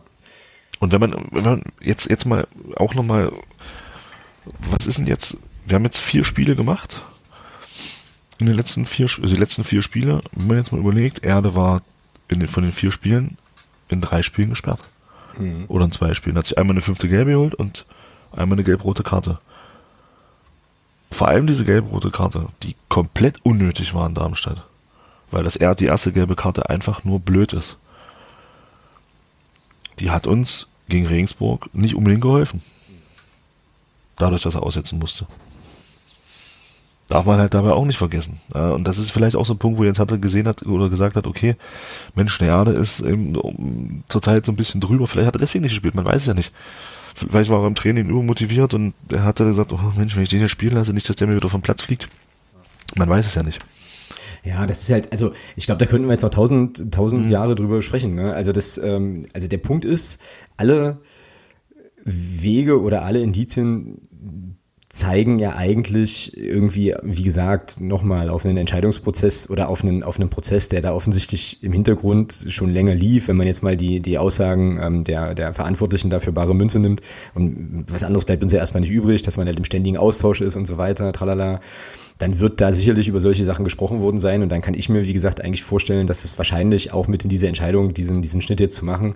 [0.80, 3.32] Und wenn man, wenn man jetzt, jetzt mal auch nochmal,
[4.70, 5.38] was ist denn jetzt?
[5.66, 7.02] Wir haben jetzt vier Spiele gemacht.
[8.38, 11.56] In den letzten vier, also die letzten vier Spiele, wenn man jetzt mal überlegt, Erde
[11.56, 11.82] war
[12.28, 13.40] in den, von den vier Spielen
[13.90, 14.82] in drei Spielen gesperrt.
[15.40, 15.66] Mhm.
[15.68, 16.38] Oder in zwei Spielen.
[16.38, 17.88] Hat sich einmal eine fünfte Gelbe geholt und
[18.32, 19.40] einmal eine gelb-rote Karte.
[21.10, 24.64] Vor allem diese gelb-rote Karte, die komplett unnötig war in Darmstadt
[25.34, 27.78] weil das er die erste gelbe Karte einfach nur blöd ist.
[30.00, 32.62] Die hat uns gegen Regensburg nicht unbedingt geholfen.
[34.18, 35.26] Dadurch, dass er aussetzen musste.
[37.10, 38.40] Darf man halt dabei auch nicht vergessen.
[38.54, 41.16] und das ist vielleicht auch so ein Punkt, wo Jens Hatter gesehen hat oder gesagt
[41.16, 41.56] hat, okay,
[42.16, 45.08] Mensch, der Erde ist eben zurzeit so ein bisschen drüber.
[45.08, 46.54] Vielleicht hat er deswegen nicht gespielt, man weiß es ja nicht.
[47.16, 50.30] Vielleicht war er im Training übermotiviert und er hat dann gesagt, oh Mensch, wenn ich
[50.30, 52.08] den hier spielen lasse, nicht, dass der mir wieder vom Platz fliegt.
[52.96, 53.60] Man weiß es ja nicht.
[54.44, 57.32] Ja, das ist halt, also ich glaube, da könnten wir jetzt noch tausend, tausend mhm.
[57.32, 58.16] Jahre drüber sprechen.
[58.16, 58.34] Ne?
[58.34, 60.22] Also das, ähm, also der Punkt ist,
[60.58, 61.00] alle
[62.04, 64.10] Wege oder alle Indizien
[64.94, 70.30] zeigen ja eigentlich irgendwie, wie gesagt, nochmal auf einen Entscheidungsprozess oder auf einen, auf einen
[70.30, 74.20] Prozess, der da offensichtlich im Hintergrund schon länger lief, wenn man jetzt mal die, die
[74.20, 77.02] Aussagen ähm, der, der Verantwortlichen dafür bare Münze nimmt.
[77.34, 80.42] Und was anderes bleibt uns ja erstmal nicht übrig, dass man halt im ständigen Austausch
[80.42, 81.60] ist und so weiter, tralala
[82.24, 84.42] dann wird da sicherlich über solche Sachen gesprochen worden sein.
[84.42, 87.30] Und dann kann ich mir, wie gesagt, eigentlich vorstellen, dass es wahrscheinlich auch mit in
[87.30, 89.16] diese Entscheidung, diesen, diesen Schnitt jetzt zu machen,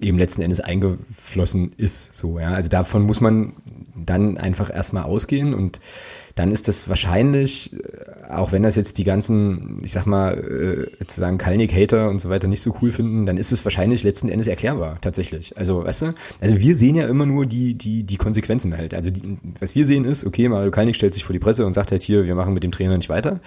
[0.00, 2.16] eben letzten Endes eingeflossen ist.
[2.16, 2.48] So, ja.
[2.48, 3.52] Also davon muss man
[3.94, 5.80] dann einfach erstmal ausgehen und
[6.38, 11.06] dann ist das wahrscheinlich, äh, auch wenn das jetzt die ganzen, ich sag mal, äh,
[11.06, 14.28] zu sagen Kalnick-Hater und so weiter nicht so cool finden, dann ist es wahrscheinlich letzten
[14.28, 15.56] Endes erklärbar, tatsächlich.
[15.56, 18.94] Also, weißt du, also wir sehen ja immer nur die, die, die Konsequenzen halt.
[18.94, 21.72] Also, die, was wir sehen ist, okay, Mario Kalnick stellt sich vor die Presse und
[21.72, 23.40] sagt halt hier, wir machen mit dem Trainer nicht weiter.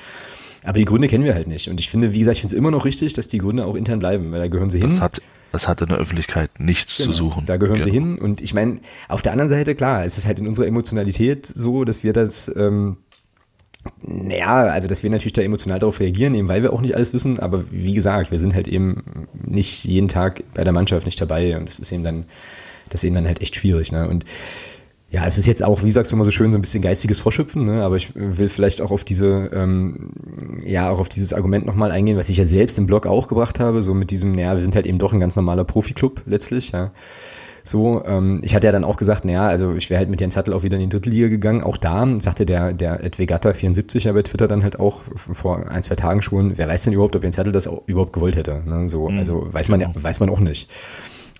[0.64, 1.70] Aber die Gründe kennen wir halt nicht.
[1.70, 3.76] Und ich finde, wie gesagt, ich finde es immer noch richtig, dass die Gründe auch
[3.76, 4.92] intern bleiben, weil da gehören sie hin.
[4.92, 5.22] Das hat,
[5.52, 7.46] das hat in der Öffentlichkeit nichts genau, zu suchen.
[7.46, 7.86] Da gehören genau.
[7.86, 8.18] sie hin.
[8.18, 8.80] Und ich meine,
[9.10, 12.52] auf der anderen Seite, klar, es ist halt in unserer Emotionalität so, dass wir das,
[12.56, 12.98] ähm,
[14.02, 17.14] naja, also dass wir natürlich da emotional darauf reagieren, eben weil wir auch nicht alles
[17.14, 21.20] wissen, aber wie gesagt, wir sind halt eben nicht jeden Tag bei der Mannschaft nicht
[21.20, 22.26] dabei und das ist eben dann,
[22.90, 24.08] das ist eben dann halt echt schwierig, ne?
[24.08, 24.24] Und
[25.12, 27.20] ja, es ist jetzt auch, wie sagst du immer so schön, so ein bisschen geistiges
[27.20, 27.84] Vorschöpfen, ne?
[27.84, 30.12] aber ich will vielleicht auch auf diese, ähm,
[30.66, 33.60] ja, auch auf dieses Argument nochmal eingehen, was ich ja selbst im Blog auch gebracht
[33.60, 36.72] habe, so mit diesem, naja, wir sind halt eben doch ein ganz normaler Profiklub letztlich,
[36.72, 36.92] ja.
[37.64, 40.36] So, ähm, ich hatte ja dann auch gesagt, naja, also ich wäre halt mit Jens
[40.36, 41.62] Hattel auch wieder in die dritte Liga gegangen.
[41.62, 45.84] Auch da sagte der, der Edwegatta 74 ja bei Twitter dann halt auch vor ein,
[45.84, 48.64] zwei Tagen schon, wer weiß denn überhaupt, ob Jens Hattel das auch überhaupt gewollt hätte.
[48.66, 48.90] Ne?
[48.90, 49.20] So, mhm.
[49.20, 50.72] also weiß man ja, weiß man auch nicht.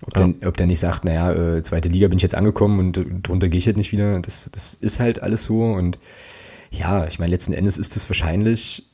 [0.06, 0.26] Ob, ja.
[0.26, 3.04] der, ob der nicht sagt, naja, äh, zweite Liga bin ich jetzt angekommen und äh,
[3.22, 4.20] drunter gehe ich halt nicht wieder.
[4.20, 5.62] Das, das ist halt alles so.
[5.62, 5.98] Und
[6.70, 8.84] ja, ich meine, letzten Endes ist das wahrscheinlich,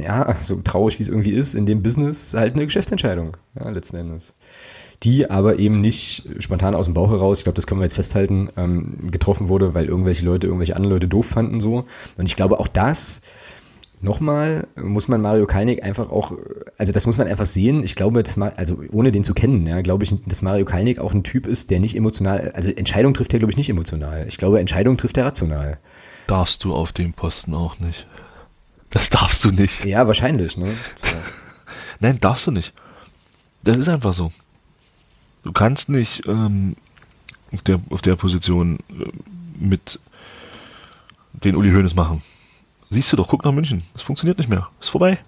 [0.00, 3.96] ja, so traurig wie es irgendwie ist, in dem Business halt eine Geschäftsentscheidung, ja, letzten
[3.96, 4.34] Endes.
[5.02, 7.96] Die aber eben nicht spontan aus dem Bauch heraus, ich glaube, das können wir jetzt
[7.96, 11.86] festhalten, ähm, getroffen wurde, weil irgendwelche Leute irgendwelche anderen Leute doof fanden so.
[12.18, 13.22] Und ich glaube, auch das
[14.02, 16.32] nochmal muss man Mario Kalnick einfach auch,
[16.76, 17.82] also das muss man einfach sehen.
[17.82, 21.14] Ich glaube, dass, also ohne den zu kennen, ja, glaube ich, dass Mario Kalnick auch
[21.14, 24.26] ein Typ ist, der nicht emotional, also Entscheidung trifft er, glaube ich, nicht emotional.
[24.28, 25.78] Ich glaube, Entscheidung trifft er rational.
[26.26, 28.06] Darfst du auf dem Posten auch nicht.
[28.90, 29.84] Das darfst du nicht.
[29.84, 30.74] Ja, wahrscheinlich, ne?
[30.94, 31.06] So.
[32.00, 32.74] Nein, darfst du nicht.
[33.62, 34.32] Das ist einfach so.
[35.44, 36.76] Du kannst nicht ähm,
[37.52, 39.10] auf, der, auf der Position äh,
[39.58, 39.98] mit
[41.32, 42.22] den Uli Hoeneß machen.
[42.92, 43.82] Siehst du doch, guck nach München.
[43.94, 44.68] Das funktioniert nicht mehr.
[44.78, 45.18] Ist vorbei.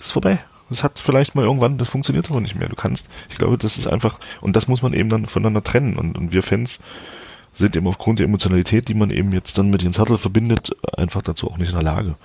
[0.00, 0.40] Ist vorbei.
[0.68, 2.68] Das hat vielleicht mal irgendwann, das funktioniert aber nicht mehr.
[2.68, 5.96] Du kannst, ich glaube, das ist einfach, und das muss man eben dann voneinander trennen.
[5.96, 6.80] Und, und wir Fans
[7.54, 11.22] sind eben aufgrund der Emotionalität, die man eben jetzt dann mit den Sattel verbindet, einfach
[11.22, 12.16] dazu auch nicht in der Lage.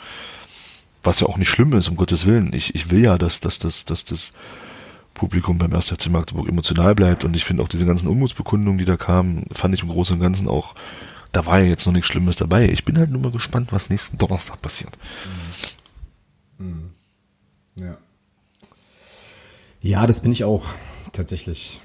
[1.04, 2.54] Was ja auch nicht schlimm ist, um Gottes Willen.
[2.54, 4.34] Ich, ich will ja, dass, dass, dass, dass das
[5.14, 5.90] Publikum beim 1.
[5.90, 7.24] FC Magdeburg emotional bleibt.
[7.24, 10.22] Und ich finde auch diese ganzen Unmutsbekundungen, die da kamen, fand ich im Großen und
[10.24, 10.74] Ganzen auch,
[11.32, 12.66] da war ja jetzt noch nichts Schlimmes dabei.
[12.70, 14.98] Ich bin halt nur mal gespannt, was nächsten Donnerstag passiert.
[16.58, 16.66] Mhm.
[16.66, 16.92] Mhm.
[17.76, 17.98] Ja.
[19.82, 20.66] Ja, das bin ich auch
[21.14, 21.82] tatsächlich.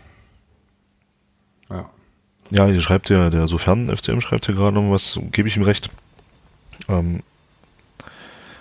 [1.70, 1.90] Ja.
[2.50, 5.62] Ja, hier schreibt ja, der sofern FCM schreibt ja gerade noch was, gebe ich ihm
[5.62, 5.90] recht.
[6.88, 7.22] Ähm,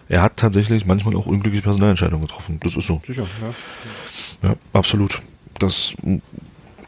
[0.07, 2.59] er hat tatsächlich manchmal auch unglückliche Personalentscheidungen getroffen.
[2.61, 2.99] Das ist so.
[3.03, 4.49] Sicher, ja.
[4.49, 5.21] Ja, absolut.
[5.59, 5.95] Das,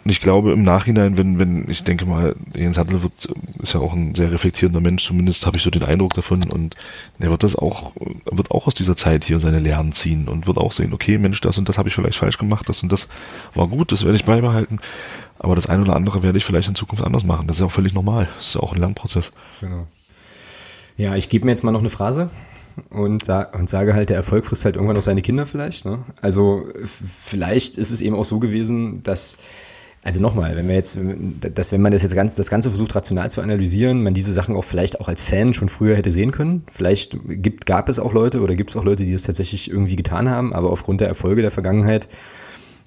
[0.10, 3.14] ich glaube im Nachhinein, wenn, wenn, ich denke mal, Jens Hartl wird,
[3.62, 6.76] ist ja auch ein sehr reflektierender Mensch, zumindest habe ich so den Eindruck davon und
[7.20, 7.94] er wird das auch,
[8.30, 11.42] wird auch aus dieser Zeit hier seine Lehren ziehen und wird auch sehen, okay, Mensch,
[11.42, 13.08] das und das habe ich vielleicht falsch gemacht, das und das
[13.56, 14.80] war gut, das werde ich beibehalten.
[15.40, 17.48] Aber das eine oder andere werde ich vielleicht in Zukunft anders machen.
[17.48, 18.28] Das ist ja auch völlig normal.
[18.38, 19.32] Das ist ja auch ein Lernprozess.
[19.62, 19.86] Genau.
[20.98, 22.32] Ja, ich gebe mir jetzt mal noch eine Phrase
[22.90, 25.86] und, sa und sage halt, der Erfolg frisst halt irgendwann auch seine Kinder vielleicht.
[25.86, 26.00] Ne?
[26.22, 29.38] Also vielleicht ist es eben auch so gewesen, dass
[30.04, 30.98] also nochmal, wenn wir jetzt,
[31.54, 34.56] dass wenn man das jetzt ganz, das Ganze versucht rational zu analysieren, man diese Sachen
[34.56, 36.64] auch vielleicht auch als Fan schon früher hätte sehen können.
[36.72, 39.96] Vielleicht gibt, gab es auch Leute oder gibt es auch Leute, die das tatsächlich irgendwie
[39.96, 42.08] getan haben, aber aufgrund der Erfolge der Vergangenheit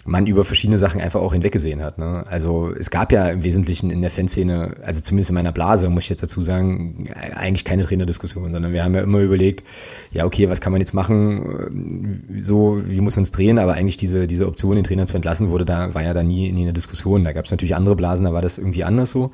[0.07, 1.99] man über verschiedene Sachen einfach auch hinweggesehen hat.
[1.99, 2.25] Ne?
[2.27, 6.05] Also es gab ja im Wesentlichen in der Fanszene, also zumindest in meiner Blase, muss
[6.05, 9.63] ich jetzt dazu sagen, eigentlich keine Trainerdiskussion, sondern wir haben ja immer überlegt,
[10.11, 13.99] ja okay, was kann man jetzt machen, so wie muss man es drehen, aber eigentlich
[13.99, 16.73] diese diese Option, den Trainer zu entlassen, wurde da war ja da nie, nie eine
[16.73, 17.25] Diskussion.
[17.25, 19.33] Da gab es natürlich andere Blasen, da war das irgendwie anders so.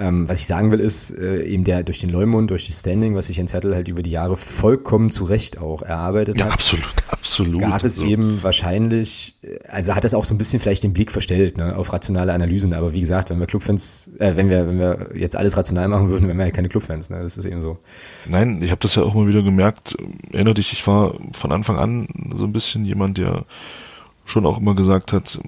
[0.00, 3.14] Ähm, was ich sagen will, ist äh, eben der durch den Leumund, durch das Standing,
[3.16, 6.54] was sich in Zettel halt über die Jahre vollkommen zu Recht auch erarbeitet ja, hat.
[6.54, 7.60] Absolut, absolut.
[7.60, 8.06] Gab es so.
[8.06, 11.76] eben wahrscheinlich, äh, also hat das auch so ein bisschen vielleicht den Blick verstellt, ne,
[11.76, 12.72] auf rationale Analysen.
[12.72, 16.08] Aber wie gesagt, wenn wir Clubfans, äh, wenn wir, wenn wir jetzt alles rational machen
[16.08, 17.22] würden, wären wir ja keine Clubfans, ne?
[17.22, 17.76] Das ist eben so.
[18.26, 19.98] Nein, ich habe das ja auch mal wieder gemerkt.
[20.32, 23.44] Erinner dich, ich war von Anfang an so ein bisschen jemand, der
[24.24, 25.38] schon auch immer gesagt hat,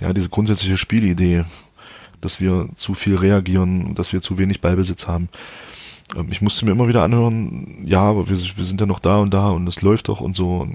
[0.00, 1.44] ja, diese grundsätzliche Spielidee,
[2.24, 5.28] dass wir zu viel reagieren, dass wir zu wenig Ballbesitz haben.
[6.16, 9.18] Ähm, ich musste mir immer wieder anhören, ja, aber wir, wir sind ja noch da
[9.18, 10.68] und da und es läuft doch und so.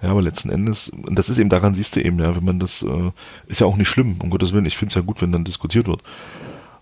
[0.00, 2.60] Ja, aber letzten Endes, und das ist eben, daran siehst du eben, ja, wenn man
[2.60, 3.10] das, äh,
[3.48, 5.44] ist ja auch nicht schlimm, um Gottes Willen, ich finde es ja gut, wenn dann
[5.44, 6.02] diskutiert wird.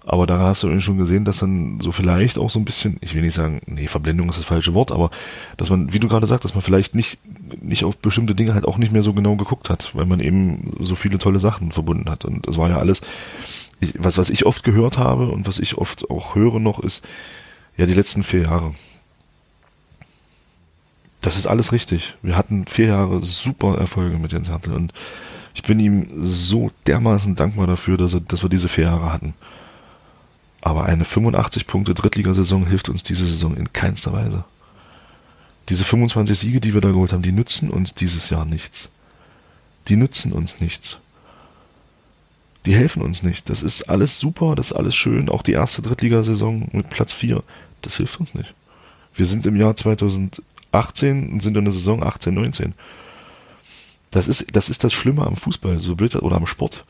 [0.08, 3.16] Aber da hast du schon gesehen, dass dann so vielleicht auch so ein bisschen, ich
[3.16, 5.10] will nicht sagen, nee, Verblendung ist das falsche Wort, aber
[5.56, 7.18] dass man, wie du gerade sagst, dass man vielleicht nicht,
[7.60, 10.70] nicht auf bestimmte Dinge halt auch nicht mehr so genau geguckt hat, weil man eben
[10.78, 12.24] so viele tolle Sachen verbunden hat.
[12.24, 13.00] Und das war ja alles,
[13.80, 17.04] ich, was, was ich oft gehört habe und was ich oft auch höre noch, ist,
[17.76, 18.74] ja, die letzten vier Jahre.
[21.20, 22.14] Das ist alles richtig.
[22.22, 24.92] Wir hatten vier Jahre super Erfolge mit Jens Hertel und
[25.52, 29.34] ich bin ihm so dermaßen dankbar dafür, dass, er, dass wir diese vier Jahre hatten.
[30.66, 34.42] Aber eine 85 Punkte Drittligasaison hilft uns diese Saison in keinster Weise.
[35.68, 38.88] Diese 25 Siege, die wir da geholt haben, die nützen uns dieses Jahr nichts.
[39.86, 40.98] Die nützen uns nichts.
[42.64, 43.48] Die helfen uns nicht.
[43.48, 45.28] Das ist alles super, das ist alles schön.
[45.28, 47.44] Auch die erste Drittligasaison mit Platz 4,
[47.82, 48.52] das hilft uns nicht.
[49.14, 52.74] Wir sind im Jahr 2018 und sind in der Saison 18, 19.
[54.10, 56.84] Das ist, das ist das Schlimme am Fußball, so blöd, oder am Sport.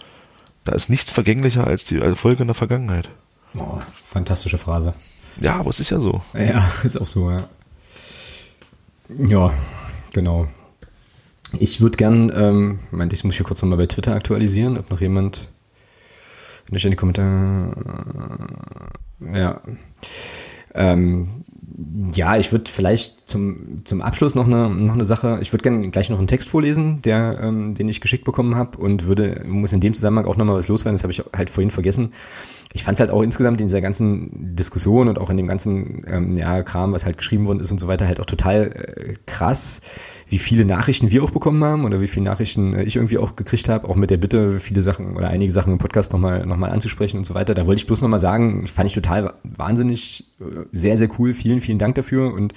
[0.64, 3.10] Da ist nichts vergänglicher als die Erfolge in der Vergangenheit.
[3.54, 4.94] Oh, fantastische Phrase.
[5.40, 6.20] Ja, aber es ist ja so.
[6.34, 7.48] Ja, ist auch so, ja.
[9.18, 9.52] Ja,
[10.12, 10.48] genau.
[11.58, 15.00] Ich würde gern, ähm, meinte ich, muss hier kurz nochmal bei Twitter aktualisieren, ob noch
[15.00, 15.48] jemand
[16.70, 17.76] nicht in die Kommentare.
[19.20, 19.60] Ja.
[20.74, 21.44] Ähm,
[22.14, 25.90] ja, ich würde vielleicht zum, zum Abschluss noch eine, noch eine Sache, ich würde gerne
[25.90, 29.72] gleich noch einen Text vorlesen, der, ähm, den ich geschickt bekommen habe und würde, muss
[29.72, 32.12] in dem Zusammenhang auch nochmal was loswerden, das habe ich halt vorhin vergessen
[32.76, 36.04] ich fand es halt auch insgesamt in dieser ganzen Diskussion und auch in dem ganzen
[36.06, 39.14] ähm, ja, Kram, was halt geschrieben worden ist und so weiter, halt auch total äh,
[39.24, 39.80] krass,
[40.28, 43.34] wie viele Nachrichten wir auch bekommen haben oder wie viele Nachrichten äh, ich irgendwie auch
[43.34, 46.58] gekriegt habe, auch mit der Bitte, viele Sachen oder einige Sachen im Podcast nochmal noch
[46.58, 47.54] mal anzusprechen und so weiter.
[47.54, 51.32] Da wollte ich bloß nochmal sagen, fand ich total wahnsinnig, äh, sehr, sehr cool.
[51.32, 52.52] Vielen, vielen Dank dafür und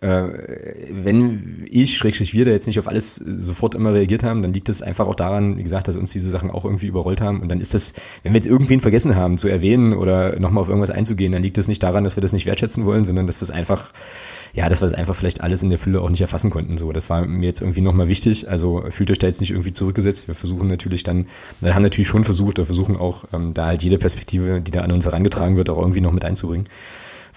[0.00, 4.68] wenn ich, schrägstrich wir da jetzt nicht auf alles sofort immer reagiert haben, dann liegt
[4.68, 7.42] es einfach auch daran, wie gesagt, dass uns diese Sachen auch irgendwie überrollt haben.
[7.42, 10.68] Und dann ist das, wenn wir jetzt irgendwen vergessen haben zu erwähnen oder nochmal auf
[10.68, 13.40] irgendwas einzugehen, dann liegt es nicht daran, dass wir das nicht wertschätzen wollen, sondern dass
[13.40, 13.92] wir es einfach,
[14.54, 16.78] ja, dass wir es einfach vielleicht alles in der Fülle auch nicht erfassen konnten.
[16.78, 18.48] So, das war mir jetzt irgendwie nochmal wichtig.
[18.48, 20.28] Also fühlt euch da jetzt nicht irgendwie zurückgesetzt.
[20.28, 21.26] Wir versuchen natürlich dann,
[21.60, 24.82] wir haben natürlich schon versucht, oder versuchen auch, ähm, da halt jede Perspektive, die da
[24.82, 26.66] an uns herangetragen wird, auch irgendwie noch mit einzubringen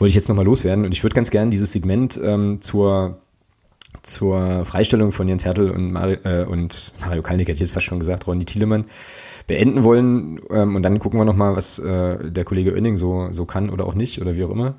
[0.01, 0.83] wollte ich jetzt nochmal loswerden.
[0.83, 3.17] Und ich würde ganz gerne dieses Segment ähm, zur
[4.03, 7.85] zur Freistellung von Jens Hertel und, Mario, äh, und Mario Kalnick, hätte ich jetzt fast
[7.85, 8.85] schon gesagt, Ronny Thielemann,
[9.47, 10.39] beenden wollen.
[10.49, 13.85] Ähm, und dann gucken wir nochmal, was äh, der Kollege Oenning so, so kann oder
[13.85, 14.75] auch nicht oder wie auch immer.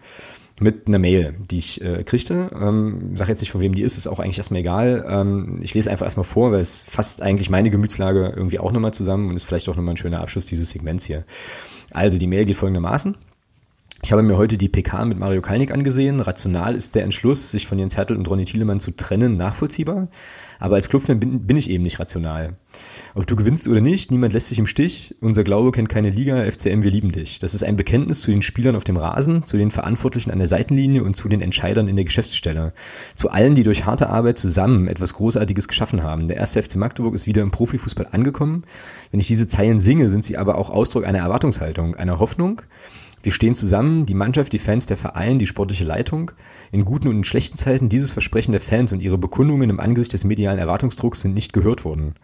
[0.61, 2.51] mit einer Mail, die ich äh, kriegte.
[2.61, 5.05] Ähm, sag jetzt nicht, von wem die ist, ist auch eigentlich erstmal egal.
[5.09, 8.95] Ähm, ich lese einfach erstmal vor, weil es fasst eigentlich meine Gemütslage irgendwie auch nochmal
[8.95, 11.25] zusammen und ist vielleicht auch nochmal ein schöner Abschluss dieses Segments hier.
[11.93, 13.17] Also die Mail geht folgendermaßen.
[14.05, 16.19] Ich habe mir heute die PK mit Mario Kalnick angesehen.
[16.19, 20.09] Rational ist der Entschluss, sich von Jens Hertel und Ronny Thielemann zu trennen, nachvollziehbar.
[20.59, 22.57] Aber als Clubfan bin, bin ich eben nicht rational.
[23.15, 25.15] Ob du gewinnst oder nicht, niemand lässt sich im Stich.
[25.21, 27.39] Unser Glaube kennt keine Liga, FCM, wir lieben dich.
[27.39, 30.49] Das ist ein Bekenntnis zu den Spielern auf dem Rasen, zu den Verantwortlichen an der
[30.49, 32.73] Seitenlinie und zu den Entscheidern in der Geschäftsstelle.
[33.15, 36.27] Zu allen, die durch harte Arbeit zusammen etwas Großartiges geschaffen haben.
[36.27, 38.65] Der erste FC Magdeburg ist wieder im Profifußball angekommen.
[39.13, 42.63] Wenn ich diese Zeilen singe, sind sie aber auch Ausdruck einer Erwartungshaltung, einer Hoffnung,
[43.23, 46.33] wir stehen zusammen, die Mannschaft, die Fans, der Verein, die sportliche Leitung.
[46.73, 50.13] In guten und in schlechten Zeiten dieses Versprechen der Fans und ihre Bekundungen im Angesicht
[50.13, 52.15] des medialen Erwartungsdrucks sind nicht gehört worden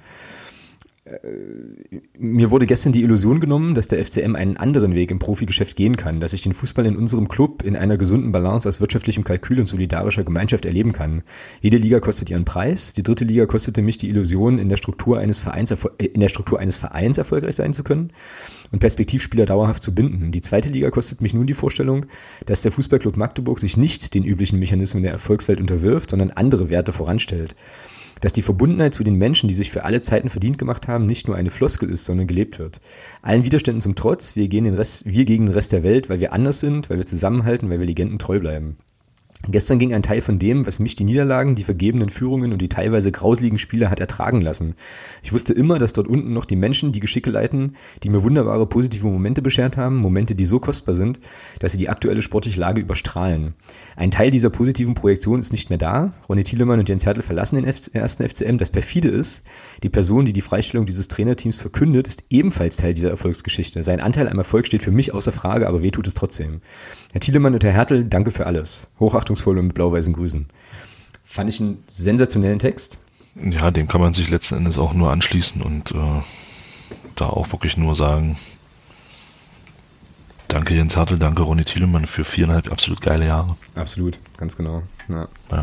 [2.18, 5.96] mir wurde gestern die Illusion genommen, dass der FCM einen anderen Weg im Profigeschäft gehen
[5.96, 9.60] kann, dass ich den Fußball in unserem Club in einer gesunden Balance aus wirtschaftlichem Kalkül
[9.60, 11.22] und solidarischer Gemeinschaft erleben kann.
[11.60, 12.92] Jede Liga kostet ihren Preis.
[12.92, 16.28] Die dritte Liga kostete mich die Illusion, in der Struktur eines Vereins, äh, in der
[16.28, 18.12] Struktur eines Vereins erfolgreich sein zu können
[18.70, 20.30] und Perspektivspieler dauerhaft zu binden.
[20.30, 22.06] Die zweite Liga kostet mich nun die Vorstellung,
[22.46, 26.92] dass der Fußballclub Magdeburg sich nicht den üblichen Mechanismen der Erfolgswelt unterwirft, sondern andere Werte
[26.92, 27.54] voranstellt
[28.20, 31.26] dass die Verbundenheit zu den Menschen, die sich für alle Zeiten verdient gemacht haben, nicht
[31.26, 32.80] nur eine Floskel ist, sondern gelebt wird.
[33.22, 36.20] Allen Widerständen zum Trotz, wir, gehen den Rest, wir gegen den Rest der Welt, weil
[36.20, 38.78] wir anders sind, weil wir zusammenhalten, weil wir Legenden treu bleiben.
[39.46, 42.68] Gestern ging ein Teil von dem, was mich die Niederlagen, die vergebenen Führungen und die
[42.68, 44.74] teilweise grausligen Spiele hat ertragen lassen.
[45.22, 48.66] Ich wusste immer, dass dort unten noch die Menschen die Geschicke leiten, die mir wunderbare
[48.66, 51.20] positive Momente beschert haben, Momente, die so kostbar sind,
[51.60, 53.54] dass sie die aktuelle sportliche Lage überstrahlen.
[53.94, 56.14] Ein Teil dieser positiven Projektion ist nicht mehr da.
[56.28, 58.58] Ronny Thielemann und Jens Hertel verlassen den ersten FCM.
[58.58, 59.44] Das perfide ist,
[59.84, 63.84] die Person, die die Freistellung dieses Trainerteams verkündet, ist ebenfalls Teil dieser Erfolgsgeschichte.
[63.84, 66.60] Sein Anteil am Erfolg steht für mich außer Frage, aber weh tut es trotzdem.
[67.12, 68.88] Herr Thielemann und Herr Hertel, danke für alles.
[69.28, 70.46] Hochachtungsvoll und mit blau-weißen Grüßen.
[71.22, 72.98] Fand ich einen sensationellen Text.
[73.34, 76.22] Ja, dem kann man sich letzten Endes auch nur anschließen und äh,
[77.14, 78.36] da auch wirklich nur sagen,
[80.48, 83.56] danke Jens Hertel, danke Ronny Thielemann für viereinhalb absolut geile Jahre.
[83.74, 84.82] Absolut, ganz genau.
[85.08, 85.28] Ja.
[85.52, 85.62] ja.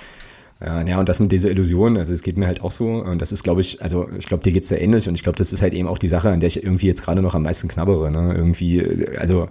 [0.62, 3.22] Ja, ja, und das mit dieser Illusion, also es geht mir halt auch so, und
[3.22, 5.52] das ist, glaube ich, also ich glaube, dir geht's sehr ähnlich und ich glaube, das
[5.52, 7.68] ist halt eben auch die Sache, an der ich irgendwie jetzt gerade noch am meisten
[7.68, 8.34] knabbere, ne?
[8.34, 9.50] Irgendwie, also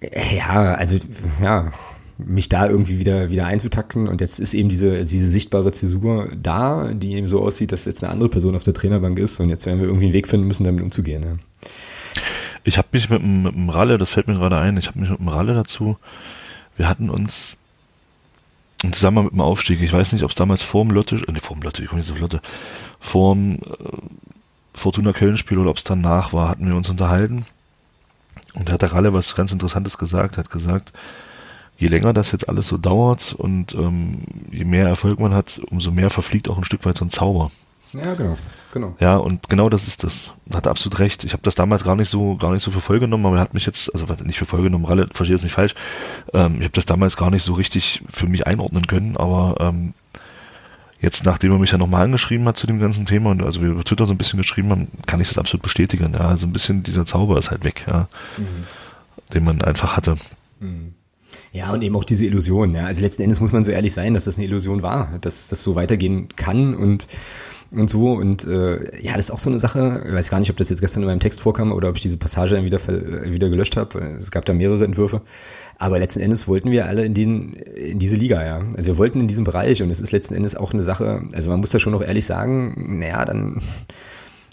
[0.00, 0.96] ja, also
[1.42, 1.72] ja,
[2.18, 6.92] mich da irgendwie wieder wieder einzutakten und jetzt ist eben diese diese sichtbare Zäsur da,
[6.92, 9.66] die eben so aussieht, dass jetzt eine andere Person auf der Trainerbank ist und jetzt
[9.66, 11.22] werden wir irgendwie einen Weg finden müssen, damit umzugehen.
[11.22, 11.36] Ja.
[12.64, 15.20] Ich habe mich mit, dem Ralle, das fällt mir gerade ein, ich habe mich mit
[15.20, 15.96] dem Ralle dazu,
[16.76, 17.56] wir hatten uns
[18.82, 21.40] im Zusammenhang mit dem Aufstieg, ich weiß nicht, ob es damals vor dem Lotte, äh,
[21.40, 22.40] vor dem Lotte, ich komme nicht auf Lotte,
[22.98, 23.58] vor dem äh,
[24.74, 27.46] Fortuna Köln-Spiel oder ob es danach war, hatten wir uns unterhalten
[28.54, 30.92] und da hat der Ralle was ganz Interessantes gesagt, hat gesagt,
[31.78, 34.18] je länger das jetzt alles so dauert und ähm,
[34.50, 37.50] je mehr Erfolg man hat, umso mehr verfliegt auch ein Stück weit so ein Zauber.
[37.92, 38.36] Ja, genau.
[38.72, 38.94] Genau.
[39.00, 40.32] Ja, und genau das ist das.
[40.52, 41.24] Hat absolut recht.
[41.24, 43.40] Ich habe das damals gar nicht so gar nicht so für voll genommen, aber er
[43.40, 45.74] hat mich jetzt, also nicht für voll genommen, Ralle, verstehe es nicht falsch.
[46.34, 49.94] Ähm, ich habe das damals gar nicht so richtig für mich einordnen können, aber ähm,
[51.00, 53.70] jetzt, nachdem er mich ja nochmal angeschrieben hat zu dem ganzen Thema und also wir
[53.70, 56.12] über Twitter so ein bisschen geschrieben haben, kann ich das absolut bestätigen.
[56.12, 58.64] Ja, also ein bisschen dieser Zauber ist halt weg, ja, mhm.
[59.32, 60.16] den man einfach hatte.
[60.60, 60.92] Mhm.
[61.52, 62.74] Ja, und eben auch diese Illusion.
[62.74, 62.86] Ja.
[62.86, 65.62] Also letzten Endes muss man so ehrlich sein, dass das eine Illusion war, dass das
[65.62, 67.08] so weitergehen kann und
[67.70, 68.12] und so.
[68.12, 70.02] Und äh, ja, das ist auch so eine Sache.
[70.06, 72.02] Ich weiß gar nicht, ob das jetzt gestern in meinem Text vorkam oder ob ich
[72.02, 72.80] diese Passage dann wieder,
[73.30, 74.14] wieder gelöscht habe.
[74.16, 75.22] Es gab da mehrere Entwürfe.
[75.78, 78.62] Aber letzten Endes wollten wir alle in, den, in diese Liga, ja.
[78.76, 81.50] Also wir wollten in diesem Bereich und es ist letzten Endes auch eine Sache, also
[81.50, 83.62] man muss da schon noch ehrlich sagen, naja, dann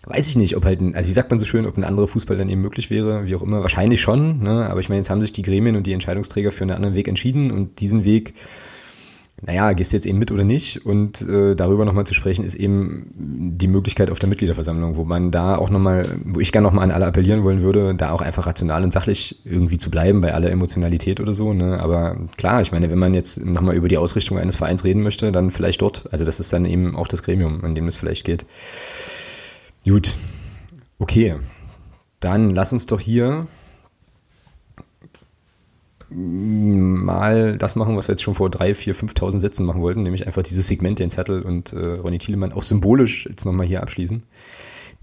[0.06, 2.08] weiß ich nicht, ob halt, ein, also wie sagt man so schön, ob ein anderer
[2.08, 4.68] Fußball dann eben möglich wäre, wie auch immer, wahrscheinlich schon, ne?
[4.70, 7.08] aber ich meine, jetzt haben sich die Gremien und die Entscheidungsträger für einen anderen Weg
[7.08, 8.34] entschieden und diesen Weg
[9.42, 10.86] naja, gehst du jetzt eben mit oder nicht?
[10.86, 15.30] Und äh, darüber nochmal zu sprechen, ist eben die Möglichkeit auf der Mitgliederversammlung, wo man
[15.30, 18.48] da auch nochmal, wo ich gerne nochmal an alle appellieren wollen würde, da auch einfach
[18.48, 21.54] rational und sachlich irgendwie zu bleiben bei aller Emotionalität oder so.
[21.54, 21.80] Ne?
[21.82, 25.34] Aber klar, ich meine, wenn man jetzt nochmal über die Ausrichtung eines Vereins reden möchte,
[25.34, 26.12] dann vielleicht dort.
[26.12, 28.46] Also das ist dann eben auch das Gremium, an dem es vielleicht geht.
[29.86, 30.18] Gut,
[30.98, 31.36] okay.
[32.20, 33.46] Dann lass uns doch hier
[36.10, 40.26] mal das machen, was wir jetzt schon vor drei, vier, 5.000 Sätzen machen wollten, nämlich
[40.26, 44.24] einfach dieses Segment, den Zettel und äh, Ronny Thielemann auch symbolisch jetzt nochmal hier abschließen.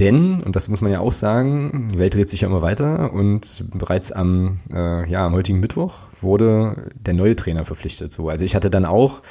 [0.01, 3.13] Denn, und das muss man ja auch sagen, die Welt dreht sich ja immer weiter
[3.13, 8.13] und bereits am, äh, ja, am heutigen Mittwoch wurde der neue Trainer verpflichtet.
[8.13, 9.23] So, also ich hatte dann auch,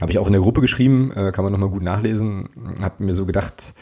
[0.00, 2.48] habe ich auch in der Gruppe geschrieben, äh, kann man nochmal gut nachlesen,
[2.82, 3.74] habe mir so gedacht,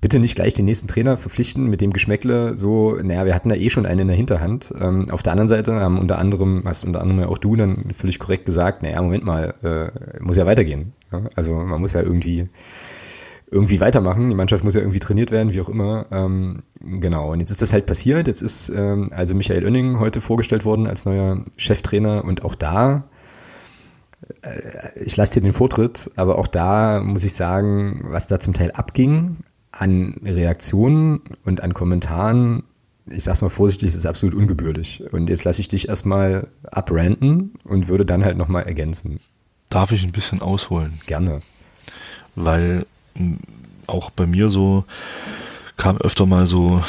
[0.00, 3.54] bitte nicht gleich den nächsten Trainer verpflichten mit dem Geschmäckle so, naja, wir hatten da
[3.54, 4.74] eh schon einen in der Hinterhand.
[4.78, 7.92] Ähm, auf der anderen Seite haben unter anderem, hast unter anderem ja auch du dann
[7.92, 10.92] völlig korrekt gesagt, naja, Moment mal, äh, muss ja weitergehen.
[11.12, 11.22] Ja?
[11.34, 12.48] Also man muss ja irgendwie
[13.50, 14.28] irgendwie weitermachen.
[14.28, 16.06] Die Mannschaft muss ja irgendwie trainiert werden, wie auch immer.
[16.10, 17.32] Ähm, genau.
[17.32, 18.26] Und jetzt ist das halt passiert.
[18.26, 23.04] Jetzt ist ähm, also Michael Oenning heute vorgestellt worden als neuer Cheftrainer und auch da
[24.42, 28.52] äh, ich lasse dir den Vortritt, aber auch da muss ich sagen, was da zum
[28.52, 29.36] Teil abging
[29.78, 32.62] an Reaktionen und an Kommentaren,
[33.08, 35.02] ich sag's mal vorsichtig, ist absolut ungebührlich.
[35.12, 39.20] Und jetzt lasse ich dich erstmal abranten und würde dann halt nochmal ergänzen.
[39.68, 40.98] Darf ich ein bisschen ausholen?
[41.06, 41.42] Gerne.
[42.34, 42.86] Weil
[43.86, 44.84] auch bei mir so
[45.76, 46.80] kam öfter mal so,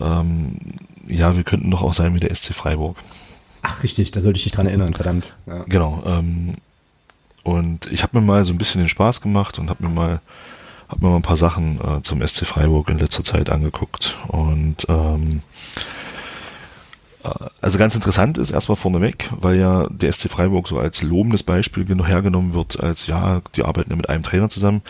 [0.00, 0.56] ähm,
[1.06, 2.96] ja, wir könnten doch auch sein wie der SC Freiburg.
[3.62, 5.34] Ach, richtig, da sollte ich dich dran erinnern, verdammt.
[5.46, 5.64] Ja.
[5.66, 6.02] Genau.
[6.06, 6.52] Ähm,
[7.42, 10.20] und ich habe mir mal so ein bisschen den Spaß gemacht und habe mir mal
[10.88, 14.16] hab mir mal ein paar Sachen äh, zum SC Freiburg in letzter Zeit angeguckt.
[14.28, 15.42] Und ähm,
[17.24, 17.28] äh,
[17.60, 21.86] also ganz interessant ist erstmal vorneweg, weil ja der SC Freiburg so als lobendes Beispiel
[22.04, 24.82] hergenommen wird, als ja, die arbeiten ja mit einem Trainer zusammen.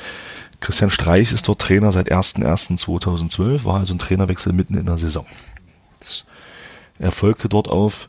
[0.61, 5.27] Christian Streich ist dort Trainer seit 01.01.2012, war also ein Trainerwechsel mitten in der Saison.
[6.01, 6.25] Das
[6.99, 8.09] erfolgte dort auf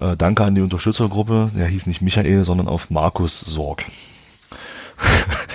[0.00, 3.84] äh, Danke an die Unterstützergruppe, der hieß nicht Michael, sondern auf Markus Sorg.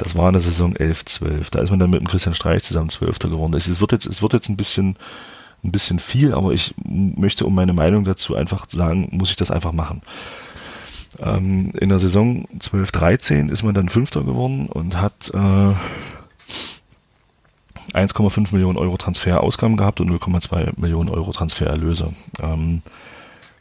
[0.00, 1.50] das war in der Saison 11-12.
[1.50, 3.52] Da ist man dann mit dem Christian Streich zusammen Zwölfter geworden.
[3.54, 4.96] Es, wird jetzt, es wird jetzt ein bisschen,
[5.62, 9.50] ein bisschen viel, aber ich möchte um meine Meinung dazu einfach sagen, muss ich das
[9.50, 10.00] einfach machen.
[11.18, 15.74] Ähm, in der Saison 12-13 ist man dann Fünfter geworden und hat äh,
[17.92, 22.14] 1,5 Millionen Euro Transferausgaben gehabt und 0,2 Millionen Euro Transfererlöse.
[22.42, 22.80] Ähm,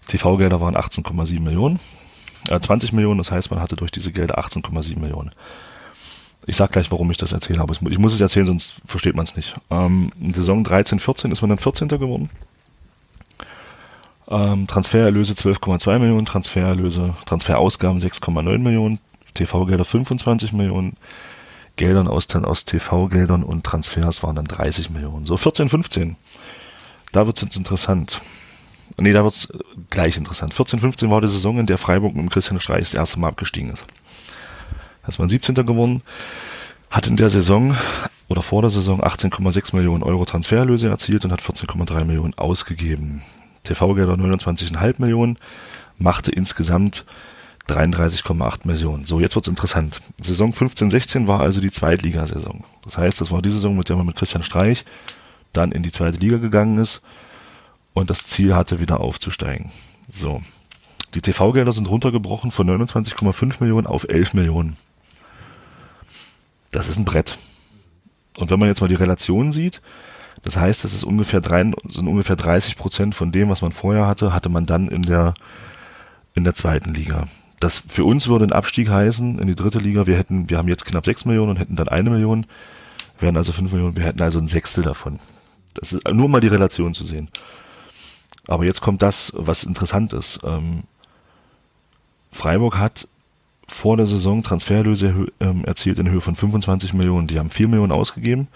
[0.08, 1.82] TV-Gelder waren 18,7 Millionen,
[2.48, 5.32] äh, 20 Millionen, das heißt, man hatte durch diese Gelder 18,7 Millionen.
[6.50, 9.24] Ich sag gleich, warum ich das erzähle, aber ich muss es erzählen, sonst versteht man
[9.24, 9.56] es nicht.
[9.70, 11.88] Ähm, in Saison 13, 14 ist man dann 14.
[11.90, 12.32] geworden.
[14.28, 18.98] Ähm, Transfererlöse 12,2 Millionen, Transfererlöse, Transferausgaben 6,9 Millionen,
[19.36, 20.98] TV-Gelder 25 Millionen,
[21.76, 25.28] Geldern aus, aus TV-Geldern und Transfers waren dann 30 Millionen.
[25.28, 26.16] So 14, 15.
[27.12, 28.22] Da wird es jetzt interessant.
[28.98, 29.54] Nee, da wird es
[29.92, 30.56] gleich interessant.
[30.56, 33.72] 14, 15 war die Saison, in der Freiburg mit Christian Streich das erste Mal abgestiegen
[33.72, 33.86] ist.
[35.10, 35.56] Ist man 17.
[35.56, 36.02] geworden,
[36.90, 37.76] hat in der Saison
[38.28, 43.22] oder vor der Saison 18,6 Millionen Euro Transfererlöse erzielt und hat 14,3 Millionen ausgegeben.
[43.64, 45.38] TV-Gelder 29,5 Millionen,
[45.98, 47.06] machte insgesamt
[47.68, 49.06] 33,8 Millionen.
[49.06, 50.02] So, jetzt wird's interessant.
[50.22, 52.64] Saison 15-16 war also die Zweitligasaison.
[52.84, 54.86] Das heißt, das war die Saison, mit der man mit Christian Streich
[55.54, 57.02] dann in die zweite Liga gegangen ist
[57.94, 59.72] und das Ziel hatte, wieder aufzusteigen.
[60.12, 60.42] So.
[61.16, 64.78] Die TV-Gelder sind runtergebrochen von 29,5 Millionen auf 11 Millionen.
[66.72, 67.38] Das ist ein Brett.
[68.38, 69.82] Und wenn man jetzt mal die Relation sieht,
[70.44, 74.08] das heißt, es ist ungefähr drei, sind ungefähr 30 Prozent von dem, was man vorher
[74.08, 75.34] hatte, hatte man dann in der,
[76.36, 77.28] in der zweiten Liga.
[77.60, 80.08] Das für uns würde ein Abstieg heißen in die dritte Liga.
[80.08, 82.46] Wir hätten, wir haben jetzt knapp 6 Millionen und hätten dann eine Million,
[83.20, 85.20] wären also 5 Millionen, wir hätten also ein Sechstel davon.
[85.74, 87.30] Das ist nur mal die Relation zu sehen.
[88.48, 90.40] Aber jetzt kommt das, was interessant ist.
[90.44, 90.84] Ähm,
[92.32, 93.08] Freiburg hat
[93.70, 97.28] vor der Saison Transferlöse ähm, erzielt in Höhe von 25 Millionen.
[97.28, 98.48] Die haben 4 Millionen ausgegeben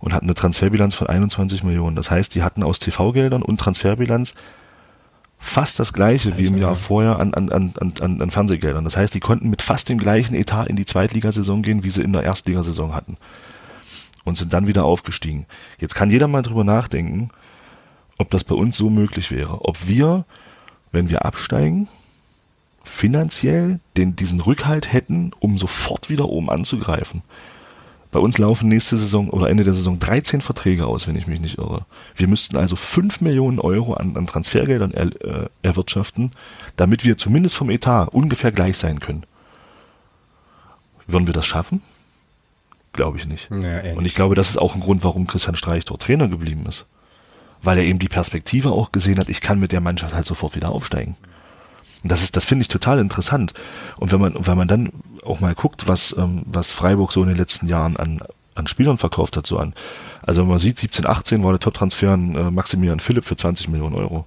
[0.00, 1.94] und hatten eine Transferbilanz von 21 Millionen.
[1.94, 4.34] Das heißt, die hatten aus TV-Geldern und Transferbilanz
[5.38, 8.84] fast das gleiche wie im Jahr vorher an, an, an, an, an Fernsehgeldern.
[8.84, 12.02] Das heißt, die konnten mit fast dem gleichen Etat in die Zweitligasaison gehen, wie sie
[12.02, 13.16] in der Erstligasaison hatten.
[14.24, 15.46] Und sind dann wieder aufgestiegen.
[15.78, 17.30] Jetzt kann jeder mal drüber nachdenken,
[18.18, 19.64] ob das bei uns so möglich wäre.
[19.64, 20.24] Ob wir,
[20.92, 21.88] wenn wir absteigen,
[22.84, 27.22] finanziell den, diesen Rückhalt hätten, um sofort wieder oben anzugreifen.
[28.12, 31.40] Bei uns laufen nächste Saison oder Ende der Saison 13 Verträge aus, wenn ich mich
[31.40, 31.86] nicht irre.
[32.14, 36.30] Wir müssten also 5 Millionen Euro an, an Transfergeldern er, äh, erwirtschaften,
[36.76, 39.24] damit wir zumindest vom Etat ungefähr gleich sein können.
[41.06, 41.82] Würden wir das schaffen?
[42.92, 43.48] Glaube ich nicht.
[43.50, 46.66] Ja, Und ich glaube, das ist auch ein Grund, warum Christian Streich dort Trainer geblieben
[46.68, 46.84] ist.
[47.62, 50.54] Weil er eben die Perspektive auch gesehen hat, ich kann mit der Mannschaft halt sofort
[50.54, 51.16] wieder aufsteigen.
[52.02, 53.54] Und das ist, das finde ich total interessant.
[53.98, 54.90] Und wenn man, wenn man dann
[55.24, 58.20] auch mal guckt, was, ähm, was Freiburg so in den letzten Jahren an,
[58.54, 59.74] an Spielern verkauft hat, so an.
[60.22, 63.94] Also man sieht, 17, 18 war der Top-Transfer an äh, Maximilian Philipp für 20 Millionen
[63.94, 64.26] Euro.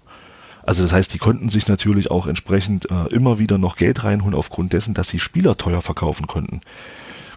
[0.63, 4.33] Also das heißt, die konnten sich natürlich auch entsprechend äh, immer wieder noch Geld reinholen
[4.33, 6.61] aufgrund dessen, dass sie Spieler teuer verkaufen konnten.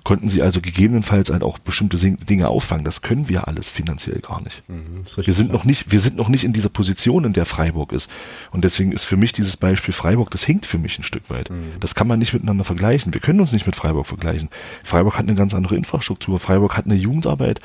[0.05, 2.85] Konnten sie also gegebenenfalls halt auch bestimmte Dinge auffangen.
[2.85, 4.63] Das können wir alles finanziell gar nicht.
[4.69, 7.93] Mhm, wir sind noch nicht, wir sind noch nicht in dieser Position, in der Freiburg
[7.93, 8.09] ist.
[8.51, 11.51] Und deswegen ist für mich dieses Beispiel Freiburg, das hinkt für mich ein Stück weit.
[11.51, 11.73] Mhm.
[11.81, 13.13] Das kann man nicht miteinander vergleichen.
[13.15, 14.49] Wir können uns nicht mit Freiburg vergleichen.
[14.83, 16.39] Freiburg hat eine ganz andere Infrastruktur.
[16.39, 17.61] Freiburg hat eine Jugendarbeit,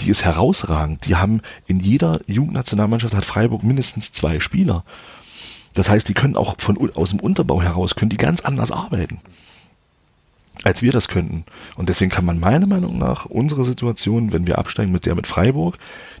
[0.00, 1.06] die ist herausragend.
[1.06, 4.84] Die haben in jeder Jugendnationalmannschaft hat Freiburg mindestens zwei Spieler.
[5.74, 9.20] Das heißt, die können auch von, aus dem Unterbau heraus, können die ganz anders arbeiten
[10.64, 11.44] als wir das könnten.
[11.76, 15.26] Und deswegen kann man meiner Meinung nach unsere Situation, wenn wir absteigen mit der mit
[15.26, 15.76] Freiburg,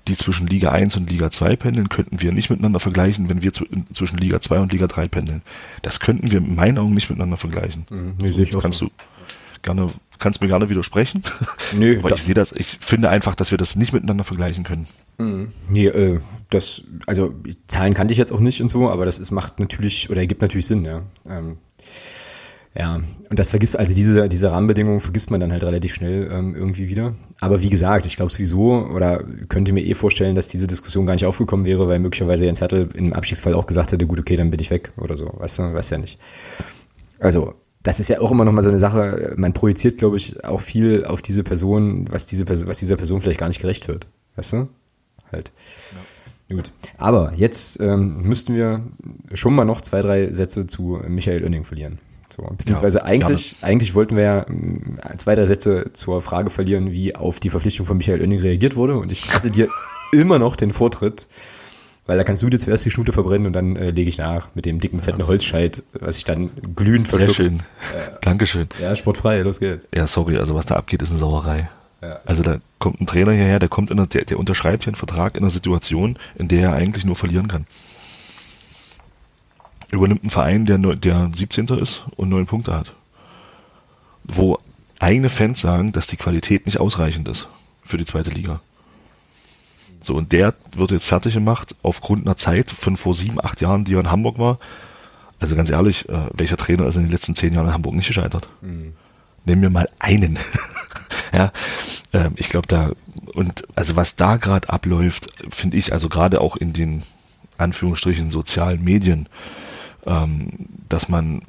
[0.08, 3.52] die zwischen Liga 1 und Liga 2 pendeln, könnten wir nicht miteinander vergleichen, wenn wir
[3.52, 5.42] zwischen Liga 2 und Liga 3 pendeln.
[5.82, 7.86] Das könnten wir in meinen Augen nicht miteinander vergleichen.
[7.90, 8.86] Mhm, nee, sehe ich auch kannst so.
[8.86, 8.92] du
[9.62, 11.22] gerne, kannst mir gerne widersprechen.
[11.76, 14.86] Nö, Aber ich sehe das, ich finde einfach, dass wir das nicht miteinander vergleichen können.
[15.18, 15.52] Mhm.
[15.68, 17.34] Nee, äh, das, also
[17.66, 20.42] Zahlen kannte ich jetzt auch nicht und so, aber das ist, macht natürlich oder ergibt
[20.42, 21.02] natürlich Sinn, ja.
[21.28, 21.58] Ähm,
[22.74, 26.54] ja, und das vergisst, also diese, diese Rahmenbedingungen vergisst man dann halt relativ schnell ähm,
[26.54, 27.14] irgendwie wieder.
[27.40, 31.12] Aber wie gesagt, ich glaube sowieso, oder könnte mir eh vorstellen, dass diese Diskussion gar
[31.12, 34.50] nicht aufgekommen wäre, weil möglicherweise Jens Hertel im Abstiegsfall auch gesagt hätte, gut, okay, dann
[34.50, 35.30] bin ich weg oder so.
[35.34, 36.18] Weißt du, weißt ja nicht.
[37.18, 40.42] Also, das ist ja auch immer noch mal so eine Sache, man projiziert, glaube ich,
[40.44, 43.88] auch viel auf diese Person, was diese Person, was dieser Person vielleicht gar nicht gerecht
[43.88, 44.06] wird.
[44.36, 44.68] Weißt du?
[45.30, 45.52] Halt.
[46.48, 46.56] Ja.
[46.56, 46.72] Gut.
[46.96, 48.84] Aber jetzt ähm, müssten wir
[49.32, 51.98] schon mal noch zwei, drei Sätze zu Michael Oenning verlieren.
[52.32, 53.72] So, beziehungsweise ja, eigentlich, gerne.
[53.72, 57.84] eigentlich wollten wir ja mm, zwei, drei Sätze zur Frage verlieren, wie auf die Verpflichtung
[57.84, 58.96] von Michael Oenning reagiert wurde.
[58.96, 59.68] Und ich lasse dir
[60.12, 61.28] immer noch den Vortritt,
[62.06, 64.48] weil da kannst du dir zuerst die Schnute verbrennen und dann äh, lege ich nach
[64.54, 67.34] mit dem dicken, fetten Holzscheit, was ich dann glühend verschlucke.
[67.34, 67.56] Sehr schön.
[67.58, 68.68] Äh, Dankeschön.
[68.80, 69.86] Ja, sportfrei, los geht's.
[69.94, 71.68] Ja, sorry, also was da abgeht, ist eine Sauerei.
[72.00, 72.18] Ja.
[72.24, 75.36] Also da kommt ein Trainer hierher, der kommt in der, der unterschreibt hier einen Vertrag
[75.36, 77.66] in einer Situation, in der er eigentlich nur verlieren kann
[79.92, 81.68] übernimmt einen Verein, der, der 17.
[81.68, 82.94] ist und neun Punkte hat.
[84.24, 84.58] Wo
[84.98, 87.48] eigene Fans sagen, dass die Qualität nicht ausreichend ist
[87.84, 88.60] für die zweite Liga.
[90.00, 93.84] So, und der wird jetzt fertig gemacht aufgrund einer Zeit von vor sieben, acht Jahren,
[93.84, 94.58] die er in Hamburg war.
[95.38, 98.08] Also ganz ehrlich, äh, welcher Trainer ist in den letzten zehn Jahren in Hamburg nicht
[98.08, 98.48] gescheitert?
[98.62, 98.94] Mhm.
[99.44, 100.38] Nehmen wir mal einen.
[101.32, 101.52] ja,
[102.12, 102.92] äh, ich glaube da,
[103.34, 107.02] und also was da gerade abläuft, finde ich, also gerade auch in den
[107.58, 109.28] Anführungsstrichen sozialen Medien,
[110.06, 110.50] ähm,
[110.88, 111.42] dass man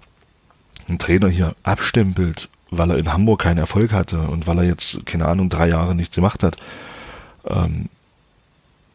[0.87, 5.05] einen Trainer hier abstempelt, weil er in Hamburg keinen Erfolg hatte und weil er jetzt,
[5.05, 6.57] keine Ahnung, drei Jahre nichts gemacht hat.
[7.45, 7.89] Ähm,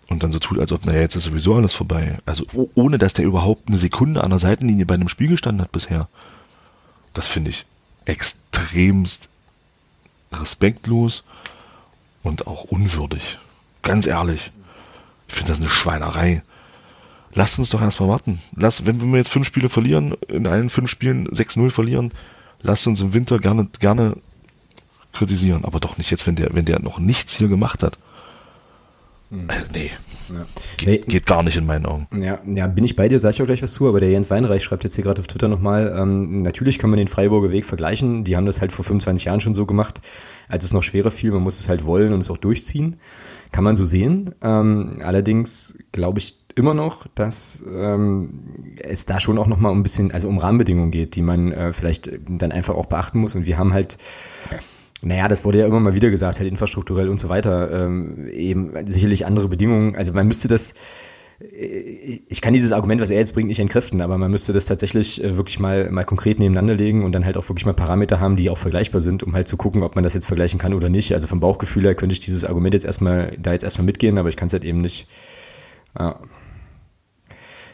[0.08, 2.18] und dann so tut, als ob, naja, jetzt ist sowieso alles vorbei.
[2.24, 5.70] Also ohne, dass der überhaupt eine Sekunde an der Seitenlinie bei einem Spiel gestanden hat
[5.70, 6.08] bisher.
[7.12, 7.66] Das finde ich
[8.06, 9.28] extremst
[10.32, 11.24] respektlos
[12.22, 13.38] und auch unwürdig.
[13.82, 14.50] Ganz ehrlich.
[15.28, 16.42] Ich finde das eine Schweinerei
[17.34, 18.40] lasst uns doch erstmal warten.
[18.56, 22.12] Lass, wenn, wenn wir jetzt fünf Spiele verlieren, in allen fünf Spielen 6-0 verlieren,
[22.60, 24.16] lasst uns im Winter gerne, gerne
[25.12, 25.64] kritisieren.
[25.64, 27.98] Aber doch nicht jetzt, wenn der, wenn der noch nichts hier gemacht hat.
[29.30, 29.48] Hm.
[29.48, 29.90] Äh, nee.
[30.30, 30.46] Ja.
[30.76, 32.06] Geht, geht, gar nicht in meinen Augen.
[32.18, 34.28] Ja, ja, bin ich bei dir, sag ich auch gleich was zu, aber der Jens
[34.30, 37.64] Weinreich schreibt jetzt hier gerade auf Twitter nochmal, ähm, natürlich kann man den Freiburger Weg
[37.64, 40.00] vergleichen, die haben das halt vor 25 Jahren schon so gemacht,
[40.48, 42.96] als es noch schwerer fiel, man muss es halt wollen und es auch durchziehen.
[43.52, 44.34] Kann man so sehen.
[44.42, 48.40] Ähm, allerdings glaube ich immer noch, dass ähm,
[48.82, 51.52] es da schon auch noch mal um ein bisschen, also um Rahmenbedingungen geht, die man
[51.52, 53.36] äh, vielleicht dann einfach auch beachten muss.
[53.36, 53.96] Und wir haben halt,
[55.00, 58.72] naja, das wurde ja immer mal wieder gesagt, halt infrastrukturell und so weiter, ähm, eben
[58.86, 59.94] sicherlich andere Bedingungen.
[59.94, 60.74] Also man müsste das,
[61.40, 64.66] äh, ich kann dieses Argument, was er jetzt bringt, nicht entkräften, aber man müsste das
[64.66, 68.18] tatsächlich äh, wirklich mal, mal konkret nebeneinander legen und dann halt auch wirklich mal Parameter
[68.18, 70.74] haben, die auch vergleichbar sind, um halt zu gucken, ob man das jetzt vergleichen kann
[70.74, 71.12] oder nicht.
[71.12, 74.28] Also vom Bauchgefühl her könnte ich dieses Argument jetzt erstmal, da jetzt erstmal mitgehen, aber
[74.28, 75.06] ich kann es halt eben nicht.
[75.96, 76.18] Ja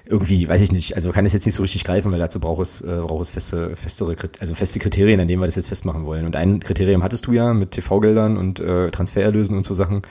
[0.07, 2.61] irgendwie, weiß ich nicht, also kann es jetzt nicht so richtig greifen, weil dazu braucht
[2.61, 6.05] es, äh, braucht es feste, festere, also feste Kriterien, an denen wir das jetzt festmachen
[6.05, 6.27] wollen.
[6.27, 10.03] Und ein Kriterium hattest du ja mit TV-Geldern und äh, Transfererlösen und so Sachen.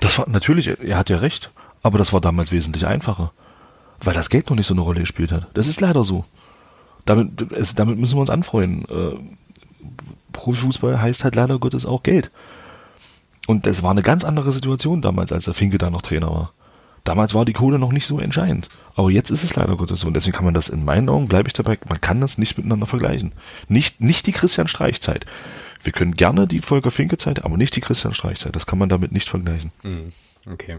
[0.00, 1.50] Das war natürlich, er hat ja recht,
[1.82, 3.32] aber das war damals wesentlich einfacher.
[4.00, 5.48] Weil das Geld noch nicht so eine Rolle gespielt hat.
[5.54, 6.24] Das ist leider so.
[7.06, 8.84] Damit, es, damit müssen wir uns anfreuen.
[8.88, 9.16] Äh,
[10.32, 12.30] Profifußball heißt halt leider Gottes auch Geld.
[13.46, 16.52] Und das war eine ganz andere Situation damals, als der Finke da noch Trainer war.
[17.06, 18.68] Damals war die Kohle noch nicht so entscheidend.
[18.96, 20.08] Aber jetzt ist es leider Gottes so.
[20.08, 22.58] Und deswegen kann man das in meinen Augen, bleibe ich dabei, man kann das nicht
[22.58, 23.32] miteinander vergleichen.
[23.68, 25.24] Nicht, nicht die Christian Streich-Zeit.
[25.82, 28.56] Wir können gerne die Volker Finke-Zeit, aber nicht die Christian Streich-Zeit.
[28.56, 29.70] Das kann man damit nicht vergleichen.
[29.84, 30.12] Mhm.
[30.52, 30.78] Okay.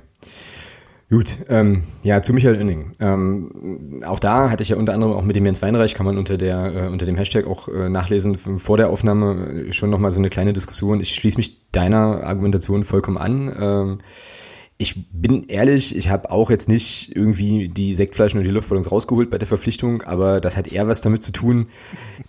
[1.10, 2.92] Gut, ähm, ja, zu Michael Oenning.
[3.00, 6.18] Ähm, auch da hatte ich ja unter anderem auch mit dem Jens Weinreich, kann man
[6.18, 10.20] unter der äh, unter dem Hashtag auch äh, nachlesen, vor der Aufnahme schon nochmal so
[10.20, 11.00] eine kleine Diskussion.
[11.00, 13.56] Ich schließe mich deiner Argumentation vollkommen an.
[13.58, 13.98] Ähm,
[14.80, 19.32] ich bin ehrlich, ich habe auch jetzt nicht irgendwie die Sektflaschen und die Luftballons rausgeholt
[19.32, 21.68] bei der Verpflichtung, aber das hat eher was damit zu tun.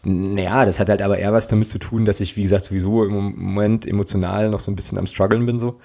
[0.05, 3.05] Naja, das hat halt aber eher was damit zu tun, dass ich, wie gesagt, sowieso
[3.05, 5.81] im Moment emotional noch so ein bisschen am struggeln bin so.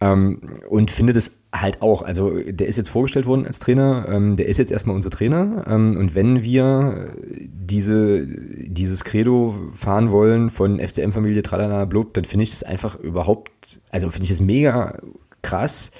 [0.00, 0.40] Ähm,
[0.70, 4.46] und finde das halt auch, also der ist jetzt vorgestellt worden als Trainer, ähm, der
[4.46, 10.78] ist jetzt erstmal unser Trainer ähm, und wenn wir diese, dieses Credo fahren wollen von
[10.78, 14.98] FCM-Familie Tralala Blub, dann finde ich das einfach überhaupt, also finde ich das mega
[15.42, 15.92] krass,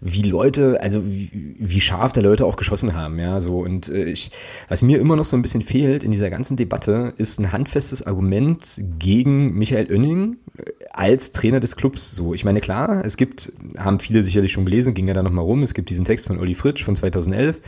[0.00, 4.04] wie Leute, also wie, wie scharf da Leute auch geschossen haben, ja, so und äh,
[4.04, 4.30] ich,
[4.68, 8.06] was mir immer noch so ein bisschen fehlt in dieser ganzen Debatte, ist ein handfestes
[8.06, 12.12] Argument gegen Michael Oenning äh, als Trainer des Clubs.
[12.12, 15.30] So, ich meine klar, es gibt, haben viele sicherlich schon gelesen, ging ja da noch
[15.30, 15.62] mal rum.
[15.62, 17.60] Es gibt diesen Text von Olli Fritsch von 2011.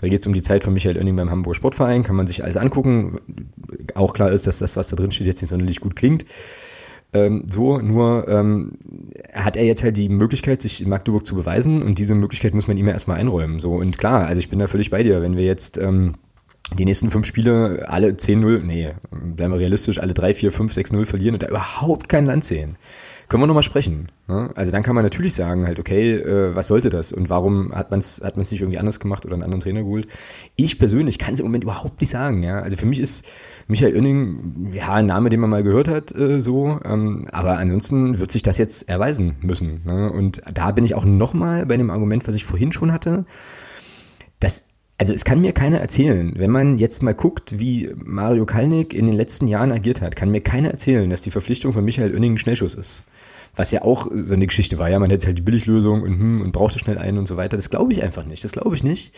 [0.00, 2.44] Da geht es um die Zeit von Michael Oenning beim Hamburger Sportverein, kann man sich
[2.44, 3.16] alles angucken.
[3.94, 6.24] Auch klar ist, dass das, was da drin steht, jetzt nicht sonderlich gut klingt.
[7.12, 8.72] Ähm, so, nur ähm,
[9.32, 12.68] hat er jetzt halt die Möglichkeit, sich in Magdeburg zu beweisen und diese Möglichkeit muss
[12.68, 13.60] man ihm ja erstmal einräumen.
[13.60, 16.14] So, und klar, also ich bin da völlig bei dir, wenn wir jetzt ähm,
[16.76, 21.06] die nächsten fünf Spiele alle 10-0, nee, bleiben wir realistisch, alle 3, 4, 5, 6-0
[21.06, 22.76] verlieren und da überhaupt kein Land sehen
[23.28, 24.08] können wir nochmal sprechen.
[24.26, 24.50] Ne?
[24.54, 27.90] Also dann kann man natürlich sagen, halt, okay, äh, was sollte das und warum hat
[27.90, 30.08] man es hat man's nicht irgendwie anders gemacht oder einen anderen Trainer geholt?
[30.56, 32.42] Ich persönlich kann es im Moment überhaupt nicht sagen.
[32.42, 32.60] Ja?
[32.60, 33.26] Also für mich ist
[33.66, 38.18] Michael Oenning, ja, ein Name, den man mal gehört hat, äh, so, ähm, aber ansonsten
[38.18, 39.82] wird sich das jetzt erweisen müssen.
[39.84, 40.10] Ne?
[40.10, 43.26] Und da bin ich auch nochmal bei dem Argument, was ich vorhin schon hatte,
[44.40, 44.67] dass
[44.98, 49.06] also es kann mir keiner erzählen, wenn man jetzt mal guckt, wie Mario Kalnick in
[49.06, 52.34] den letzten Jahren agiert hat, kann mir keiner erzählen, dass die Verpflichtung von Michael Oenning
[52.34, 53.04] ein Schnellschuss ist.
[53.54, 56.40] Was ja auch so eine Geschichte war, ja, man hätte halt die Billiglösung und, hm,
[56.42, 57.56] und brauchte schnell einen und so weiter.
[57.56, 58.42] Das glaube ich einfach nicht.
[58.42, 59.14] Das glaube ich nicht.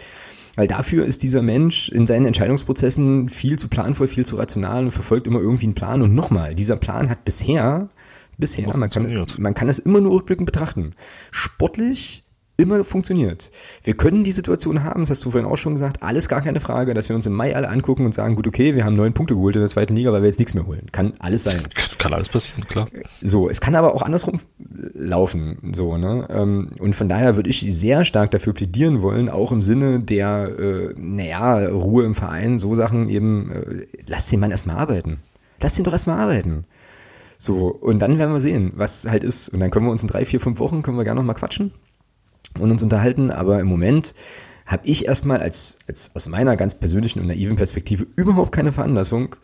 [0.56, 4.90] Weil dafür ist dieser Mensch in seinen Entscheidungsprozessen viel zu planvoll, viel zu rational und
[4.90, 6.02] verfolgt immer irgendwie einen Plan.
[6.02, 7.88] Und nochmal, dieser Plan hat bisher,
[8.36, 10.92] bisher, man kann, man kann das immer nur rückblickend betrachten.
[11.30, 12.24] Sportlich
[12.60, 13.50] immer funktioniert.
[13.82, 16.60] Wir können die Situation haben, das hast du vorhin auch schon gesagt, alles gar keine
[16.60, 19.12] Frage, dass wir uns im Mai alle angucken und sagen, gut, okay, wir haben neun
[19.12, 20.86] Punkte geholt in der zweiten Liga, weil wir jetzt nichts mehr holen.
[20.92, 21.60] Kann alles sein.
[21.98, 22.88] Kann alles passieren, klar.
[23.20, 24.40] So, es kann aber auch andersrum
[24.94, 26.26] laufen, so, ne?
[26.30, 30.58] Ähm, und von daher würde ich sehr stark dafür plädieren wollen, auch im Sinne der,
[30.58, 35.18] äh, naja, Ruhe im Verein, so Sachen eben, äh, lass den Mann erstmal arbeiten.
[35.62, 36.64] Lass den doch erstmal arbeiten.
[37.38, 39.48] So, und dann werden wir sehen, was halt ist.
[39.48, 41.72] Und dann können wir uns in drei, vier, fünf Wochen, können wir gerne nochmal quatschen
[42.58, 44.14] und uns unterhalten, aber im Moment
[44.66, 49.36] habe ich erstmal als, als aus meiner ganz persönlichen und naiven Perspektive überhaupt keine Veranlassung,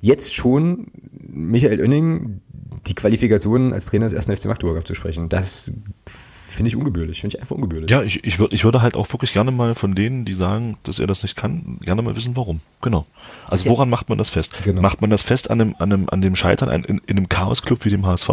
[0.00, 0.88] jetzt schon
[1.18, 2.40] Michael Oenning
[2.86, 5.28] die Qualifikationen als Trainer des ersten FC Magdeburg abzusprechen.
[5.28, 5.72] Das
[6.06, 7.90] finde ich ungebührlich, finde ich einfach ungebührlich.
[7.90, 10.76] Ja, ich, ich, würd, ich würde halt auch wirklich gerne mal von denen, die sagen,
[10.82, 12.60] dass er das nicht kann, gerne mal wissen, warum.
[12.82, 13.06] Genau.
[13.48, 14.52] Also woran macht man das fest?
[14.64, 14.82] Genau.
[14.82, 17.84] Macht man das fest an dem, an dem, an dem Scheitern in, in einem Chaos-Club
[17.84, 18.30] wie dem HSV?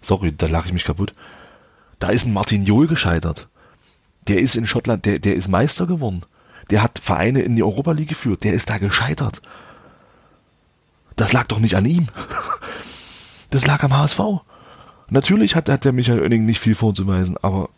[0.00, 1.14] Sorry, da lache ich mich kaputt.
[1.98, 3.48] Da ist ein Martin Jol gescheitert.
[4.28, 6.22] Der ist in Schottland, der, der ist Meister geworden.
[6.70, 8.44] Der hat Vereine in die Europa League geführt.
[8.44, 9.40] Der ist da gescheitert.
[11.14, 12.06] Das lag doch nicht an ihm.
[13.50, 14.20] Das lag am HSV.
[15.08, 17.68] Natürlich hat, hat der Michael Oenning nicht viel vorzuweisen, aber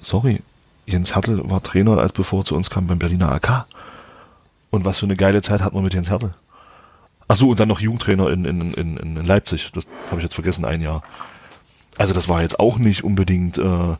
[0.00, 0.42] sorry,
[0.86, 3.66] Jens Hertel war Trainer, als bevor er zu uns kam beim Berliner AK.
[4.70, 6.34] Und was für eine geile Zeit hat man mit Jens Hertel.
[7.26, 9.70] Ach so, und dann noch Jugendtrainer in, in, in, in Leipzig.
[9.72, 11.02] Das habe ich jetzt vergessen, ein Jahr.
[11.98, 13.96] Also das war jetzt auch nicht unbedingt, äh,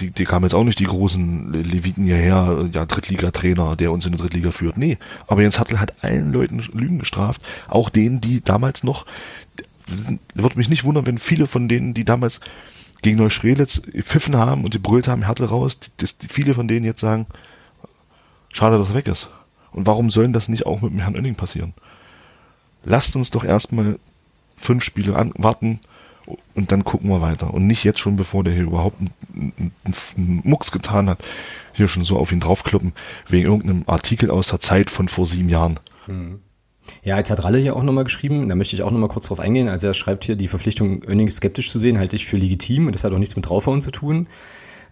[0.00, 4.12] die, die kamen jetzt auch nicht die großen Leviten hierher, ja, Drittligatrainer, der uns in
[4.12, 4.78] der Drittliga führt.
[4.78, 9.06] Nee, aber Jens Hartl hat allen Leuten Lügen gestraft, auch denen, die damals noch,
[10.34, 12.40] wird mich nicht wundern, wenn viele von denen, die damals
[13.02, 17.00] gegen Neustrelitz pfiffen haben und sie brüllt haben, Hertel raus, dass viele von denen jetzt
[17.00, 17.26] sagen,
[18.52, 19.28] schade, dass er weg ist.
[19.72, 21.74] Und warum sollen das nicht auch mit dem Herrn Oenning passieren?
[22.84, 23.98] Lasst uns doch erstmal
[24.56, 25.80] fünf Spiele an, warten,
[26.54, 27.52] und dann gucken wir weiter.
[27.54, 29.72] Und nicht jetzt schon, bevor der hier überhaupt einen,
[30.16, 31.22] einen Mucks getan hat,
[31.72, 32.92] hier schon so auf ihn draufkloppen,
[33.28, 35.78] wegen irgendeinem Artikel aus der Zeit von vor sieben Jahren.
[36.06, 36.40] Hm.
[37.02, 39.40] Ja, jetzt hat Ralle hier auch nochmal geschrieben, da möchte ich auch nochmal kurz drauf
[39.40, 39.68] eingehen.
[39.68, 42.94] Also er schreibt hier, die Verpflichtung Earnings skeptisch zu sehen, halte ich für legitim und
[42.94, 44.28] das hat auch nichts mit draufhauen zu tun.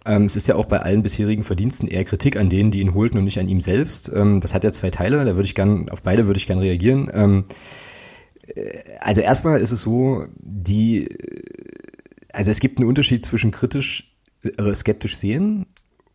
[0.05, 2.95] Ähm, es ist ja auch bei allen bisherigen Verdiensten eher Kritik an denen, die ihn
[2.95, 4.11] holten und nicht an ihm selbst.
[4.15, 6.59] Ähm, das hat ja zwei Teile, da würde ich gern, auf beide würde ich gern
[6.59, 7.11] reagieren.
[7.13, 7.45] Ähm,
[9.01, 11.09] also erstmal ist es so, die,
[12.33, 15.67] also es gibt einen Unterschied zwischen kritisch, äh, skeptisch sehen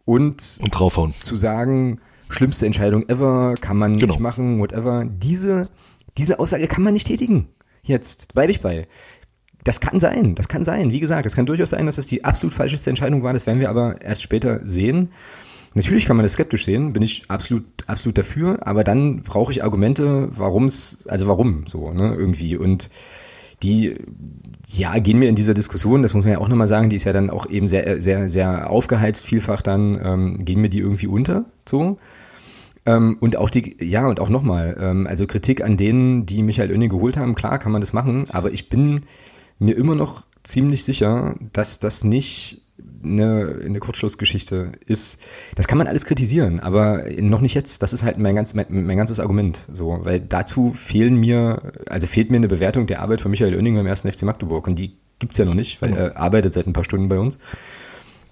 [0.05, 1.13] und, und draufhauen.
[1.19, 1.99] Zu sagen,
[2.29, 4.13] schlimmste Entscheidung ever, kann man genau.
[4.13, 5.05] nicht machen, whatever.
[5.05, 5.69] Diese,
[6.17, 7.49] diese Aussage kann man nicht tätigen.
[7.83, 8.87] Jetzt bleibe ich bei.
[9.63, 10.91] Das kann sein, das kann sein.
[10.91, 13.33] Wie gesagt, es kann durchaus sein, dass das die absolut falscheste Entscheidung war.
[13.33, 15.09] Das werden wir aber erst später sehen.
[15.75, 19.63] Natürlich kann man das skeptisch sehen, bin ich absolut, absolut dafür, aber dann brauche ich
[19.63, 22.57] Argumente, warum es, also warum so, ne, irgendwie.
[22.57, 22.89] Und
[23.63, 23.95] die
[24.67, 27.05] ja, gehen wir in dieser Diskussion, das muss man ja auch nochmal sagen, die ist
[27.05, 31.07] ja dann auch eben sehr, sehr, sehr aufgeheizt, vielfach dann, ähm, gehen mir die irgendwie
[31.07, 31.97] unter, so.
[32.85, 36.71] Ähm, und auch die, ja, und auch nochmal, ähm, also Kritik an denen, die Michael
[36.71, 39.01] Oenning geholt haben, klar kann man das machen, aber ich bin
[39.59, 42.61] mir immer noch ziemlich sicher, dass das nicht
[43.03, 45.21] eine, eine Kurzschlussgeschichte ist.
[45.55, 47.81] Das kann man alles kritisieren, aber noch nicht jetzt.
[47.81, 49.67] Das ist halt mein, ganz, mein, mein ganzes Argument.
[49.71, 53.75] So, weil dazu fehlen mir, also fehlt mir eine Bewertung der Arbeit von Michael Oenning
[53.75, 56.73] beim ersten FC Magdeburg und die gibt's ja noch nicht, weil er arbeitet seit ein
[56.73, 57.39] paar Stunden bei uns.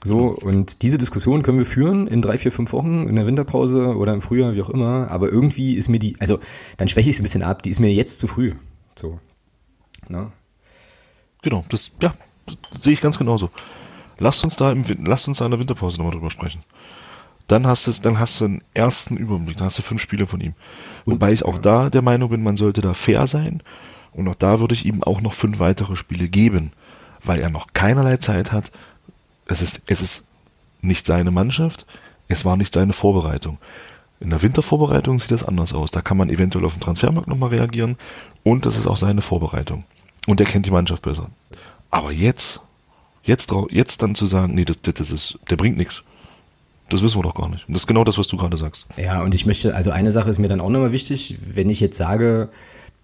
[0.04, 3.96] So, und diese Diskussion können wir führen in drei, vier, fünf Wochen, in der Winterpause
[3.96, 5.12] oder im Frühjahr, wie auch immer.
[5.12, 6.40] Aber irgendwie ist mir die, also
[6.78, 8.54] dann schwäche ich es ein bisschen ab, die ist mir jetzt zu früh.
[8.96, 9.20] So.
[10.10, 10.32] Na?
[11.44, 12.14] Genau, das, ja,
[12.46, 13.52] das sehe ich ganz genauso.
[14.22, 16.64] Lasst uns da im, lasst uns da in der Winterpause nochmal drüber sprechen.
[17.48, 20.40] Dann hast du, dann hast du einen ersten Überblick, dann hast du fünf Spiele von
[20.40, 20.54] ihm.
[21.06, 23.64] Wobei ich auch da der Meinung bin, man sollte da fair sein.
[24.14, 26.72] Und auch da würde ich ihm auch noch fünf weitere Spiele geben,
[27.24, 28.72] weil er noch keinerlei Zeit hat.
[29.48, 30.28] Es ist, es ist
[30.82, 31.88] nicht seine Mannschaft,
[32.28, 33.58] es war nicht seine Vorbereitung.
[34.20, 35.90] In der Wintervorbereitung sieht das anders aus.
[35.90, 37.98] Da kann man eventuell auf den Transfermarkt nochmal reagieren
[38.44, 39.84] und das ist auch seine Vorbereitung.
[40.28, 41.32] Und er kennt die Mannschaft besser.
[41.90, 42.62] Aber jetzt
[43.24, 46.04] Jetzt, jetzt dann zu sagen, nee, das, das ist, der bringt nichts.
[46.90, 47.68] Das wissen wir doch gar nicht.
[47.68, 48.86] Und das ist genau das, was du gerade sagst.
[48.98, 51.80] Ja, und ich möchte, also eine Sache ist mir dann auch nochmal wichtig, wenn ich
[51.80, 52.50] jetzt sage,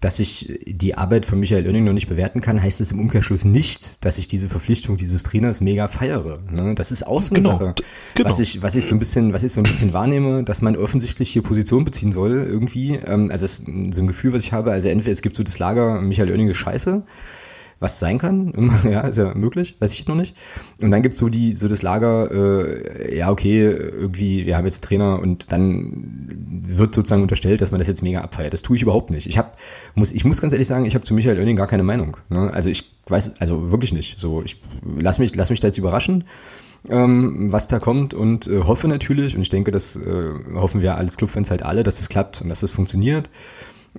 [0.00, 3.44] dass ich die Arbeit von Michael Oenning noch nicht bewerten kann, heißt es im Umkehrschluss
[3.44, 6.38] nicht, dass ich diese Verpflichtung dieses Trainers mega feiere.
[6.50, 6.74] Ne?
[6.76, 7.74] Das ist auch so eine genau, Sache.
[8.14, 8.28] Genau.
[8.28, 10.76] Was ich, was ich so ein bisschen, was ich so ein bisschen wahrnehme, dass man
[10.76, 12.94] offensichtlich hier Position beziehen soll, irgendwie.
[12.94, 14.70] Ähm, also es ist so ein Gefühl, was ich habe.
[14.70, 17.02] Also entweder es gibt so das Lager, Michael Oenning ist scheiße,
[17.80, 18.52] was sein kann.
[18.84, 20.36] ja, ist ja möglich, weiß ich noch nicht.
[20.80, 24.84] Und dann gibt's so die, so das Lager, äh, ja, okay, irgendwie, wir haben jetzt
[24.84, 28.52] Trainer und dann wird sozusagen unterstellt, dass man das jetzt mega abfeiert.
[28.52, 29.26] Das tue ich überhaupt nicht.
[29.26, 29.56] Ich hab,
[29.94, 32.16] muss, ich muss ganz ehrlich sagen, ich habe zu Michael Oenning gar keine Meinung.
[32.28, 32.52] Ne?
[32.52, 34.18] Also ich weiß, also wirklich nicht.
[34.18, 34.60] So, ich
[34.98, 36.24] lass mich, lass mich da jetzt überraschen
[36.88, 40.96] ähm, was da kommt und äh, hoffe natürlich, und ich denke, das äh, hoffen wir
[40.96, 43.30] als Clubfans halt alle, dass es das klappt und dass es das funktioniert.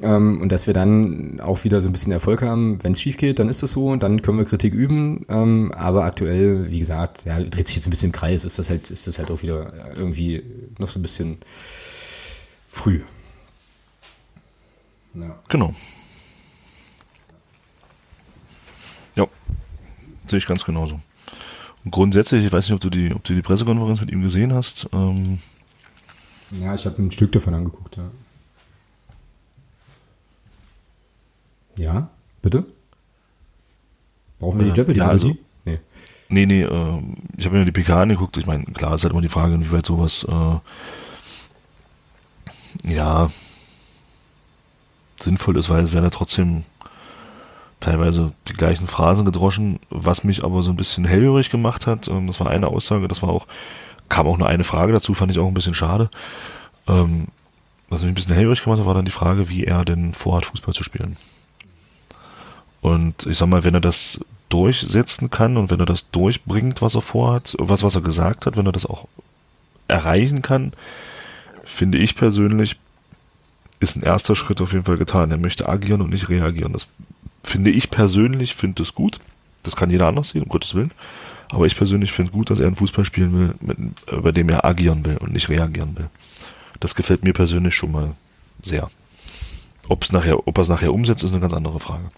[0.02, 2.82] Ähm, und dass wir dann auch wieder so ein bisschen Erfolg haben.
[2.84, 5.26] Wenn es schief geht, dann ist das so, dann können wir Kritik üben.
[5.30, 8.70] Ähm, aber aktuell, wie gesagt, ja, dreht sich jetzt ein bisschen im Kreis, ist das
[8.70, 10.44] halt, ist das halt auch wieder irgendwie
[10.78, 11.38] noch so ein bisschen
[12.68, 13.02] früh.
[15.16, 15.38] Ja.
[15.50, 15.74] Genau.
[19.16, 19.28] Ja,
[20.28, 21.00] sehe ich ganz genauso.
[21.84, 24.54] Und grundsätzlich, ich weiß nicht, ob du die, ob du die Pressekonferenz mit ihm gesehen
[24.54, 24.88] hast.
[24.94, 25.40] Ähm
[26.52, 28.10] ja, ich habe ein Stück davon angeguckt, ja.
[31.80, 32.10] Ja,
[32.42, 32.66] bitte?
[34.40, 35.00] Brauchen wir die Jeopardy?
[35.00, 35.34] Ja, also,
[35.64, 35.80] nee.
[36.28, 37.02] Nee, nee, äh,
[37.38, 38.36] ich habe mir die PK angeguckt.
[38.36, 40.60] Ich meine, klar ist halt immer die Frage, inwieweit sowas, äh,
[42.92, 43.30] ja,
[45.20, 46.64] sinnvoll ist, weil es werden ja trotzdem
[47.80, 52.10] teilweise die gleichen Phrasen gedroschen, was mich aber so ein bisschen hellhörig gemacht hat.
[52.10, 53.48] Ähm, das war eine Aussage, das war auch,
[54.10, 56.10] kam auch nur eine Frage dazu, fand ich auch ein bisschen schade.
[56.90, 57.28] Ähm,
[57.88, 60.46] was mich ein bisschen hellhörig gemacht hat, war dann die Frage, wie er denn vorhat,
[60.46, 61.16] Fußball zu spielen.
[62.82, 64.20] Und ich sag mal, wenn er das
[64.50, 68.58] durchsetzen kann und wenn er das durchbringt, was er vorhat, was, was er gesagt hat,
[68.58, 69.08] wenn er das auch
[69.88, 70.74] erreichen kann,
[71.64, 72.78] finde ich persönlich,
[73.80, 75.32] ist ein erster Schritt auf jeden Fall getan.
[75.32, 76.74] Er möchte agieren und nicht reagieren.
[76.74, 76.88] Das
[77.44, 79.20] finde ich persönlich, finde es gut.
[79.64, 80.92] Das kann jeder anders sehen, um Gottes Willen.
[81.50, 83.78] Aber ich persönlich finde gut, dass er einen Fußball spielen will, mit,
[84.24, 86.10] bei dem er agieren will und nicht reagieren will.
[86.80, 88.16] Das gefällt mir persönlich schon mal
[88.64, 88.90] sehr.
[89.88, 92.12] Ob es nachher, ob er es nachher umsetzt, ist eine ganz andere Frage.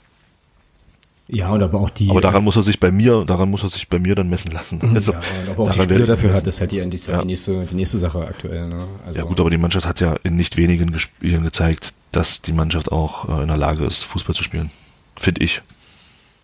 [1.34, 2.10] Ja, und aber auch die.
[2.10, 4.52] Aber daran muss er sich bei mir, daran muss er sich bei mir dann messen
[4.52, 4.80] lassen.
[4.84, 4.96] Mhm.
[4.96, 7.22] Also, ja, und aber auch die Spieler dafür hat, ist halt die, die, ja.
[7.22, 8.68] die, nächste, die nächste Sache aktuell.
[8.68, 8.84] Ne?
[9.06, 12.52] Also, ja gut, aber die Mannschaft hat ja in nicht wenigen Spielen gezeigt, dass die
[12.52, 14.72] Mannschaft auch äh, in der Lage ist, Fußball zu spielen.
[15.16, 15.62] Finde ich.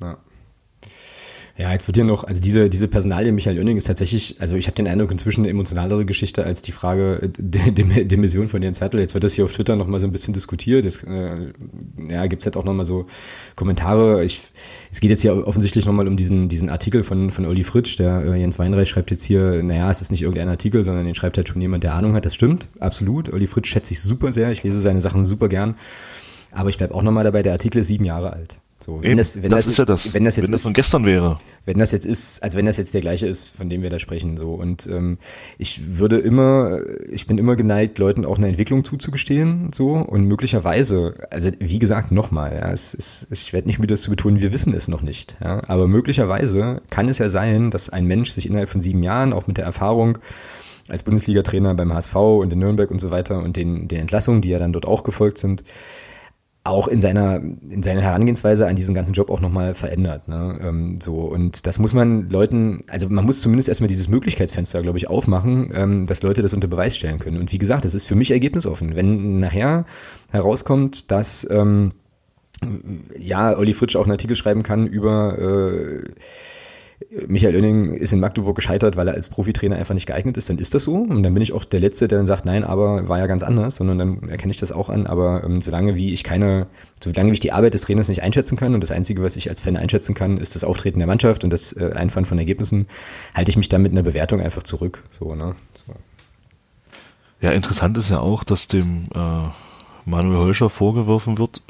[0.01, 0.15] Ja.
[1.59, 4.67] Ja, jetzt wird hier noch, also diese, diese Personalie Michael Oenning ist tatsächlich, also ich
[4.67, 8.61] habe den Eindruck, inzwischen eine emotionalere Geschichte als die Frage der, der, der Mission von
[8.61, 8.99] Jens Hertel.
[8.99, 10.83] Jetzt wird das hier auf Twitter nochmal so ein bisschen diskutiert.
[10.83, 11.51] Jetzt, äh,
[12.11, 13.07] ja, gibt's halt auch nochmal so
[13.55, 14.23] Kommentare.
[14.23, 14.39] Ich,
[14.91, 18.23] es geht jetzt hier offensichtlich nochmal um diesen, diesen Artikel von, von Olli Fritsch, der
[18.23, 21.37] äh, Jens Weinreich schreibt jetzt hier, naja, es ist nicht irgendein Artikel, sondern den schreibt
[21.37, 22.27] halt schon jemand, der Ahnung hat.
[22.27, 23.33] Das stimmt, absolut.
[23.33, 24.51] Olli Fritsch schätze ich super sehr.
[24.51, 25.75] Ich lese seine Sachen super gern.
[26.51, 28.59] Aber ich bleib auch nochmal dabei, der Artikel ist sieben Jahre alt.
[28.79, 30.13] So, wenn Eben, das, wenn das, das, ist ja das.
[30.13, 31.39] Wenn das jetzt wenn das von gestern wäre.
[31.65, 33.97] Wenn das jetzt ist, also wenn das jetzt der gleiche ist, von dem wir da
[33.97, 35.17] sprechen, so und ähm,
[35.57, 36.79] ich würde immer,
[37.11, 42.11] ich bin immer geneigt, Leuten auch eine Entwicklung zuzugestehen, so und möglicherweise, also wie gesagt
[42.11, 45.01] nochmal, ja, es ist, ich werde nicht müde das zu betonen, wir wissen es noch
[45.01, 49.01] nicht, ja, aber möglicherweise kann es ja sein, dass ein Mensch sich innerhalb von sieben
[49.01, 50.19] Jahren auch mit der Erfahrung
[50.87, 54.49] als Bundesliga-Trainer beim HSV und in Nürnberg und so weiter und den, den Entlassungen, die
[54.49, 55.63] ja dann dort auch gefolgt sind,
[56.67, 60.27] auch in seiner, in seiner Herangehensweise an diesen ganzen Job auch nochmal verändert.
[60.27, 60.59] Ne?
[60.61, 64.97] Ähm, so, und das muss man Leuten, also man muss zumindest erstmal dieses Möglichkeitsfenster, glaube
[64.97, 67.37] ich, aufmachen, ähm, dass Leute das unter Beweis stellen können.
[67.37, 68.95] Und wie gesagt, das ist für mich ergebnisoffen.
[68.95, 69.85] Wenn nachher
[70.31, 71.91] herauskommt, dass ähm,
[73.17, 76.03] ja, Olli Fritsch auch einen Artikel schreiben kann über äh,
[77.09, 80.57] Michael Oenning ist in Magdeburg gescheitert, weil er als Profitrainer einfach nicht geeignet ist, dann
[80.57, 80.95] ist das so.
[80.95, 83.43] Und dann bin ich auch der Letzte, der dann sagt, nein, aber war ja ganz
[83.43, 85.07] anders, sondern dann erkenne ich das auch an.
[85.07, 86.67] Aber ähm, solange wie ich keine,
[87.01, 89.49] solange wie ich die Arbeit des Trainers nicht einschätzen kann und das Einzige, was ich
[89.49, 92.87] als Fan einschätzen kann, ist das Auftreten der Mannschaft und das äh, Einfahren von Ergebnissen,
[93.33, 95.03] halte ich mich dann mit einer Bewertung einfach zurück.
[95.09, 95.55] So, ne?
[95.73, 95.93] So.
[97.39, 99.43] Ja, interessant ist ja auch, dass dem äh,
[100.05, 101.61] Manuel Holscher vorgeworfen wird,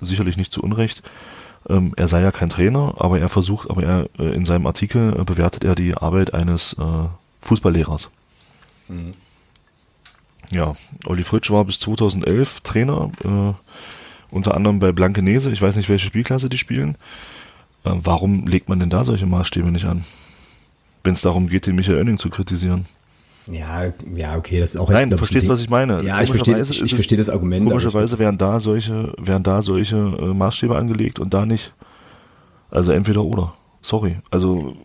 [0.00, 1.02] sicherlich nicht zu Unrecht,
[1.68, 5.20] ähm, er sei ja kein Trainer, aber er versucht, aber er äh, in seinem Artikel
[5.20, 7.08] äh, bewertet er die Arbeit eines äh,
[7.42, 8.10] Fußballlehrers.
[8.88, 9.12] Mhm.
[10.50, 10.74] Ja,
[11.06, 15.50] Olli Fritsch war bis 2011 Trainer, äh, unter anderem bei Blankenese.
[15.50, 16.96] Ich weiß nicht, welche Spielklasse die spielen.
[17.84, 20.04] Äh, warum legt man denn da solche Maßstäbe nicht an?
[21.04, 22.86] Wenn es darum geht, den Michael Oenning zu kritisieren.
[23.50, 24.90] Ja, ja, okay, das ist auch.
[24.90, 26.02] Nein, du verstehst, was ich meine.
[26.02, 27.66] Ja, ich verstehe, ich, ich verstehe das Argument.
[27.68, 31.72] Komischerweise werden da solche, werden da solche äh, Maßstäbe angelegt und da nicht.
[32.70, 33.54] Also entweder oder.
[33.82, 34.16] Sorry.
[34.30, 34.76] Also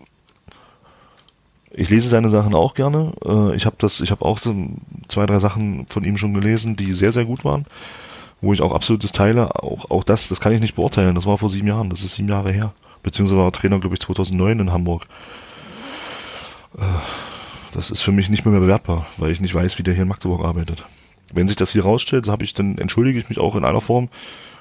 [1.72, 3.12] ich lese seine Sachen auch gerne.
[3.26, 4.56] Äh, ich habe das, ich habe auch so
[5.08, 7.66] zwei, drei Sachen von ihm schon gelesen, die sehr, sehr gut waren,
[8.42, 9.62] wo ich auch absolutes teile.
[9.62, 11.16] Auch, auch das, das kann ich nicht beurteilen.
[11.16, 11.90] Das war vor sieben Jahren.
[11.90, 12.74] Das ist sieben Jahre her.
[13.04, 15.06] Beziehungsweise war Trainer, glaube ich, 2009 in Hamburg.
[16.78, 16.82] Äh,
[17.76, 20.10] das ist für mich nicht mehr bewertbar, weil ich nicht weiß, wie der hier in
[20.10, 20.84] Magdeburg arbeitet.
[21.34, 24.10] Wenn sich das hier rausstellt, ich, dann entschuldige ich mich auch in einer Form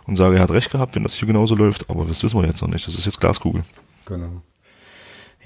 [0.07, 2.47] und sage, er hat recht gehabt, wenn das hier genauso läuft, aber das wissen wir
[2.47, 2.87] jetzt noch nicht.
[2.87, 3.63] Das ist jetzt Glaskugel.
[4.07, 4.43] Genau.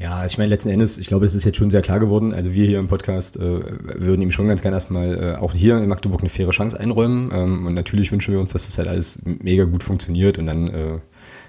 [0.01, 2.33] Ja, ich meine, letzten Endes, ich glaube, es ist jetzt schon sehr klar geworden.
[2.33, 3.61] Also wir hier im Podcast äh,
[4.01, 7.33] würden ihm schon ganz gerne erstmal äh, auch hier in Magdeburg eine faire Chance einräumen.
[7.35, 10.69] Ähm, und natürlich wünschen wir uns, dass das halt alles mega gut funktioniert und dann,
[10.69, 10.99] äh,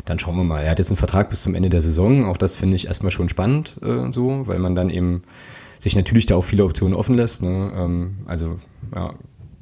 [0.05, 0.63] dann schauen wir mal.
[0.63, 2.25] Er hat jetzt einen Vertrag bis zum Ende der Saison.
[2.25, 5.21] Auch das finde ich erstmal schon spannend äh, so, weil man dann eben
[5.79, 7.41] sich natürlich da auch viele Optionen offen lässt.
[7.41, 7.71] Ne?
[7.75, 8.59] Ähm, also
[8.93, 9.15] ja,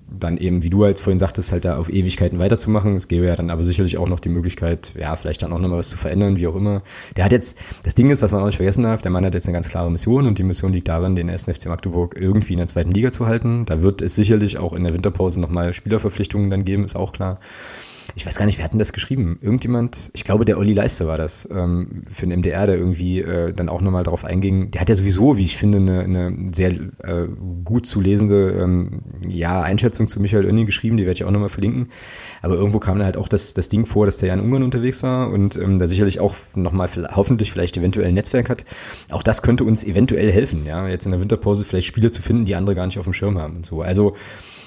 [0.10, 2.96] dann eben, wie du halt vorhin sagtest, halt da auf Ewigkeiten weiterzumachen.
[2.96, 5.80] Es gäbe ja dann aber sicherlich auch noch die Möglichkeit, ja, vielleicht dann auch nochmal
[5.80, 6.82] was zu verändern, wie auch immer.
[7.16, 9.34] Der hat jetzt, das Ding ist, was man auch nicht vergessen darf, der Mann hat
[9.34, 12.54] jetzt eine ganz klare Mission und die Mission liegt darin, den ersten FC Magdeburg irgendwie
[12.54, 13.66] in der zweiten Liga zu halten.
[13.66, 17.40] Da wird es sicherlich auch in der Winterpause nochmal Spielerverpflichtungen dann geben, ist auch klar
[18.18, 19.38] ich weiß gar nicht, wer hat denn das geschrieben?
[19.42, 23.54] Irgendjemand, ich glaube, der Olli Leiste war das, ähm, für den MDR, der irgendwie äh,
[23.54, 24.72] dann auch nochmal drauf einging.
[24.72, 27.28] Der hat ja sowieso, wie ich finde, eine, eine sehr äh,
[27.64, 31.50] gut zu lesende ähm, ja, Einschätzung zu Michael Oenning geschrieben, die werde ich auch nochmal
[31.50, 31.90] verlinken.
[32.42, 34.64] Aber irgendwo kam dann halt auch das, das Ding vor, dass der ja in Ungarn
[34.64, 38.66] unterwegs war und ähm, da sicherlich auch nochmal hoffentlich vielleicht eventuell ein Netzwerk hat.
[39.12, 42.46] Auch das könnte uns eventuell helfen, ja, jetzt in der Winterpause vielleicht Spieler zu finden,
[42.46, 43.84] die andere gar nicht auf dem Schirm haben und so.
[43.84, 44.16] Also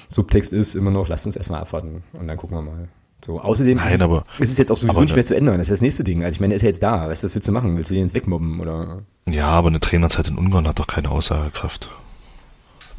[0.07, 2.87] Subtext ist immer noch, lasst uns erstmal abwarten und dann gucken wir mal.
[3.23, 5.57] So, außerdem Nein, ist, aber, ist es jetzt auch sowieso nicht mehr zu ändern.
[5.57, 6.23] Das ist das nächste Ding.
[6.23, 7.07] Also ich meine, er ist ja jetzt da.
[7.07, 7.77] Weißt du, was willst du machen?
[7.77, 9.03] Willst du den jetzt wegmobben oder?
[9.27, 11.89] Ja, aber eine Trainerzeit in Ungarn hat doch keine Aussagekraft.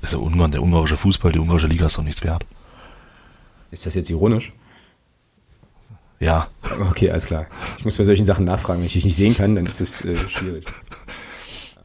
[0.01, 2.47] Also Ungarn, der ungarische Fußball, die ungarische Liga ist doch nichts wert.
[3.73, 4.53] Ist das jetzt ironisch?
[6.20, 6.47] Ja.
[6.90, 7.47] Okay, alles klar.
[7.78, 8.81] Ich muss bei solchen Sachen nachfragen.
[8.81, 10.65] Wenn ich dich nicht sehen kann, dann ist das äh, schwierig.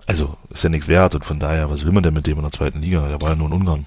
[0.05, 2.43] Also, ist ja nichts wert und von daher, was will man denn mit dem in
[2.43, 3.07] der zweiten Liga?
[3.07, 3.85] Der war ja nur in Ungarn.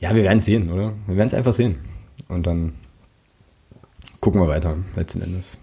[0.00, 0.94] Ja, wir werden sehen, oder?
[1.06, 1.76] Wir werden es einfach sehen.
[2.28, 2.74] Und dann
[4.20, 5.58] gucken wir weiter, letzten Endes.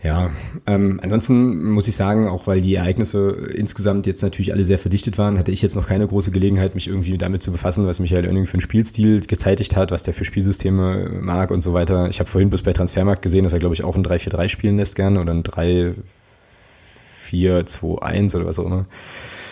[0.00, 0.30] Ja,
[0.66, 5.18] ähm, ansonsten muss ich sagen, auch weil die Ereignisse insgesamt jetzt natürlich alle sehr verdichtet
[5.18, 8.26] waren, hatte ich jetzt noch keine große Gelegenheit, mich irgendwie damit zu befassen, was Michael
[8.26, 12.08] Oenning für einen Spielstil gezeitigt hat, was der für Spielsysteme mag und so weiter.
[12.08, 14.76] Ich habe vorhin bloß bei Transfermarkt gesehen, dass er, glaube ich, auch ein 3-4-3 spielen
[14.76, 18.86] lässt gerne oder ein 3-4-2-1 oder was auch immer.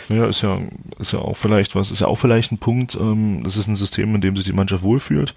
[0.09, 0.61] Ja, ist ja,
[0.99, 2.95] ist ja auch vielleicht was, ist ja auch vielleicht ein Punkt.
[2.95, 5.35] Ähm, das ist ein System, in dem sich die Mannschaft wohlfühlt.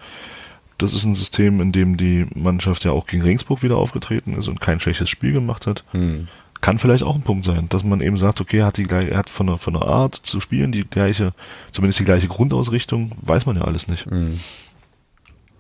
[0.78, 4.48] Das ist ein System, in dem die Mannschaft ja auch gegen Regensburg wieder aufgetreten ist
[4.48, 5.84] und kein schlechtes Spiel gemacht hat.
[5.92, 6.28] Hm.
[6.62, 9.12] Kann vielleicht auch ein Punkt sein, dass man eben sagt, okay, er hat die gleiche,
[9.12, 11.34] er hat von der, von der Art zu spielen die gleiche,
[11.72, 14.06] zumindest die gleiche Grundausrichtung, weiß man ja alles nicht.
[14.06, 14.38] Hm.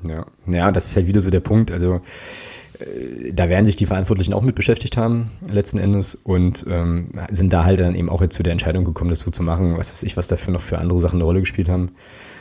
[0.04, 1.72] Ja, ja, das ist halt wieder so der Punkt.
[1.72, 2.02] Also
[3.34, 7.66] da werden sich die Verantwortlichen auch mit beschäftigt haben, letzten Endes, und ähm, sind da
[7.66, 10.04] halt dann eben auch jetzt zu der Entscheidung gekommen, das so zu machen, was weiß
[10.04, 11.92] ich, was dafür noch für andere Sachen eine Rolle gespielt haben.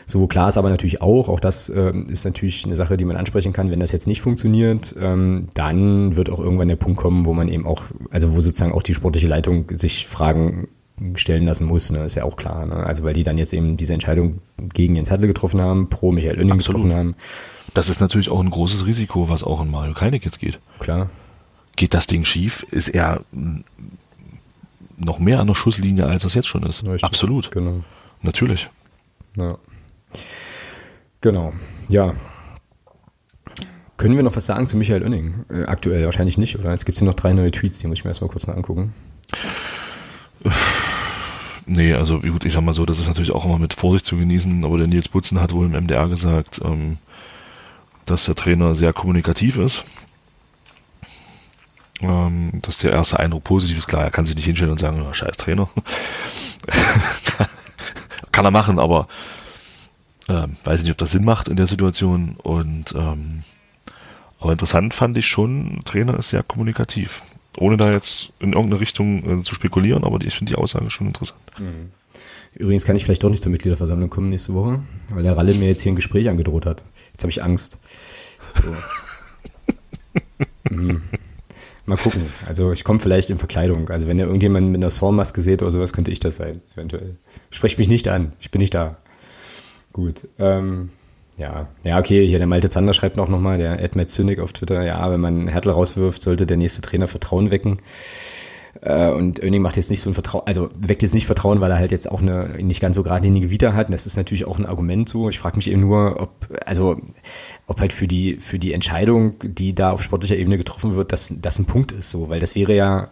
[0.06, 3.16] So klar ist aber natürlich auch, auch das äh, ist natürlich eine Sache, die man
[3.16, 7.26] ansprechen kann, wenn das jetzt nicht funktioniert, ähm, dann wird auch irgendwann der Punkt kommen,
[7.26, 10.68] wo man eben auch, also wo sozusagen auch die sportliche Leitung sich Fragen
[11.14, 12.66] stellen lassen muss, ne, ist ja auch klar.
[12.66, 12.74] Ne?
[12.74, 14.38] Also weil die dann jetzt eben diese Entscheidung
[14.72, 17.14] gegen Jens Hertel getroffen haben, pro Michael Oenning getroffen haben.
[17.78, 20.58] Das ist natürlich auch ein großes Risiko, was auch in Mario Keinig jetzt geht.
[20.80, 21.10] Klar.
[21.76, 23.20] Geht das Ding schief, ist er
[24.96, 26.84] noch mehr an der Schusslinie, als es jetzt schon ist.
[26.88, 27.52] Richtig, Absolut.
[27.52, 27.84] Genau.
[28.20, 28.68] Natürlich.
[29.36, 29.58] Ja.
[31.20, 31.52] Genau,
[31.88, 32.14] ja.
[33.96, 35.44] Können wir noch was sagen zu Michael Oenning?
[35.48, 36.72] Äh, aktuell wahrscheinlich nicht, oder?
[36.72, 38.56] Jetzt gibt es hier noch drei neue Tweets, die muss ich mir erstmal kurz noch
[38.56, 38.92] angucken.
[41.70, 44.16] Nee, also gut, ich sag mal so, das ist natürlich auch immer mit Vorsicht zu
[44.16, 46.96] genießen, aber der Nils Butzen hat wohl im MDR gesagt, ähm,
[48.10, 49.84] dass der Trainer sehr kommunikativ ist.
[52.00, 53.88] Ähm, dass der erste Eindruck positiv ist.
[53.88, 55.68] Klar, er kann sich nicht hinstellen und sagen, oh, scheiß Trainer.
[58.32, 59.08] kann er machen, aber
[60.28, 62.36] ähm, weiß nicht, ob das Sinn macht in der Situation.
[62.42, 63.42] Und ähm,
[64.40, 67.22] aber interessant fand ich schon, Trainer ist sehr kommunikativ.
[67.56, 71.08] Ohne da jetzt in irgendeine Richtung äh, zu spekulieren, aber ich finde die Aussage schon
[71.08, 71.40] interessant.
[71.58, 71.90] Mhm.
[72.54, 74.80] Übrigens kann ich vielleicht doch nicht zur Mitgliederversammlung kommen nächste Woche,
[75.10, 76.84] weil der Ralle mir jetzt hier ein Gespräch angedroht hat.
[77.18, 77.78] Jetzt habe ich Angst.
[78.50, 78.62] So.
[80.70, 81.02] mhm.
[81.84, 82.26] Mal gucken.
[82.46, 83.88] Also ich komme vielleicht in Verkleidung.
[83.88, 87.16] Also wenn ihr irgendjemanden mit einer Saw-Maske seht oder sowas, könnte ich das sein, eventuell.
[87.50, 88.34] Sprecht mich nicht an.
[88.38, 88.98] Ich bin nicht da.
[89.92, 90.28] Gut.
[90.38, 90.90] Ähm,
[91.38, 94.84] ja, ja, okay, hier der Malte Zander schreibt noch nochmal, der Ed Zynik auf Twitter,
[94.84, 97.78] ja, wenn man Hertel rauswirft, sollte der nächste Trainer Vertrauen wecken.
[98.80, 101.70] Äh, und Oening macht jetzt nicht so ein Vertrauen, also weckt jetzt nicht Vertrauen, weil
[101.70, 103.86] er halt jetzt auch eine nicht ganz so geradlinige Vita hat.
[103.86, 105.28] Und das ist natürlich auch ein Argument so.
[105.28, 106.96] Ich frage mich eben nur, ob, also,
[107.66, 111.34] ob halt für die, für die Entscheidung, die da auf sportlicher Ebene getroffen wird, dass
[111.40, 113.08] das ein Punkt ist so, weil das wäre ja,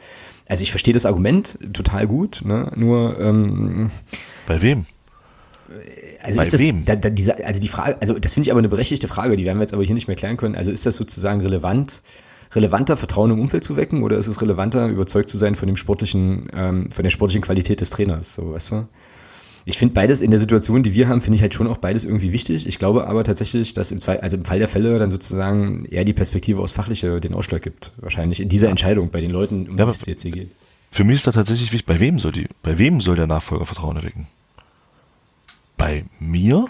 [0.49, 2.71] also ich verstehe das Argument total gut, ne?
[2.77, 3.91] Nur ähm,
[4.47, 4.87] bei wem?
[6.23, 6.85] Also Bei ist das, wem?
[6.85, 9.45] Da, da, diese, also die Frage, also das finde ich aber eine berechtigte Frage, die
[9.45, 10.55] werden wir jetzt aber hier nicht mehr klären können.
[10.55, 12.03] Also ist das sozusagen relevant,
[12.57, 15.77] relevanter Vertrauen im Umfeld zu wecken oder ist es relevanter, überzeugt zu sein von dem
[15.77, 18.89] sportlichen, ähm, von der sportlichen Qualität des Trainers, so weißt du?
[19.69, 22.05] Ich finde beides in der Situation, die wir haben, finde ich halt schon auch beides
[22.05, 22.69] irgendwie wichtig.
[22.69, 26.05] Ich glaube aber tatsächlich, dass im, Fall, also im Fall der Fälle dann sozusagen eher
[26.05, 27.93] die Perspektive aus Fachliche den Ausschlag gibt.
[27.99, 30.51] Wahrscheinlich in dieser Entscheidung bei den Leuten, um ja, die es jetzt hier geht.
[30.93, 33.66] Für mich ist da tatsächlich wichtig, bei wem soll die, bei wem soll der Nachfolger
[33.66, 34.28] Vertrauen erwecken?
[35.77, 36.66] bei mir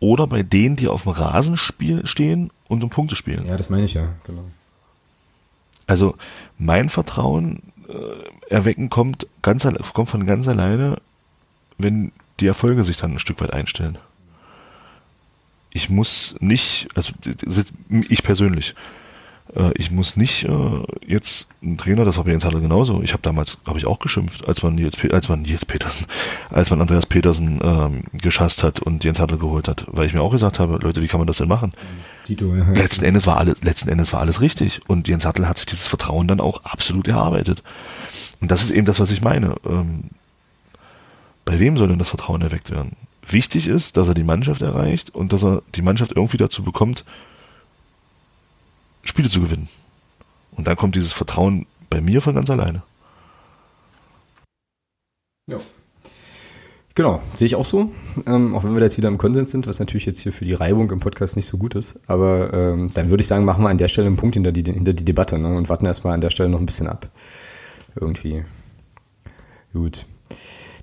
[0.00, 3.46] oder bei denen, die auf dem Rasen stehen und um Punkte spielen.
[3.46, 4.44] Ja, das meine ich ja, genau.
[5.86, 6.16] Also
[6.58, 10.96] mein Vertrauen äh, erwecken kommt, ganz, kommt von ganz alleine,
[11.76, 13.98] wenn die Erfolge sich dann ein Stück weit einstellen.
[15.70, 17.12] Ich muss nicht, also
[17.90, 18.74] ich persönlich,
[19.54, 23.02] äh, ich muss nicht äh, jetzt ein Trainer, das war bei Jens Hadler genauso.
[23.02, 26.06] Ich habe damals, habe ich auch geschimpft, als man Nils, als man Nils Petersen,
[26.50, 30.22] als man Andreas Petersen ähm, geschasst hat und Jens Hadler geholt hat, weil ich mir
[30.22, 31.72] auch gesagt habe, Leute, wie kann man das denn machen?
[32.24, 35.58] Tito, ja, letzten Endes war alles, letzten Endes war alles richtig und Jens Hartl hat
[35.58, 37.62] sich dieses Vertrauen dann auch absolut erarbeitet.
[38.40, 39.56] Und das ist eben das, was ich meine.
[39.64, 40.10] Ähm,
[41.44, 42.96] bei wem soll denn das Vertrauen erweckt werden?
[43.26, 47.04] Wichtig ist, dass er die Mannschaft erreicht und dass er die Mannschaft irgendwie dazu bekommt,
[49.02, 49.68] Spiele zu gewinnen.
[50.52, 52.82] Und dann kommt dieses Vertrauen bei mir von ganz alleine.
[55.48, 55.58] Ja.
[56.94, 57.90] Genau, sehe ich auch so.
[58.26, 60.44] Ähm, auch wenn wir da jetzt wieder im Konsens sind, was natürlich jetzt hier für
[60.44, 61.98] die Reibung im Podcast nicht so gut ist.
[62.06, 64.62] Aber ähm, dann würde ich sagen, machen wir an der Stelle einen Punkt hinter die,
[64.70, 65.56] hinter die Debatte ne?
[65.56, 67.08] und warten erstmal an der Stelle noch ein bisschen ab.
[67.94, 68.44] Irgendwie.
[69.72, 70.06] Gut.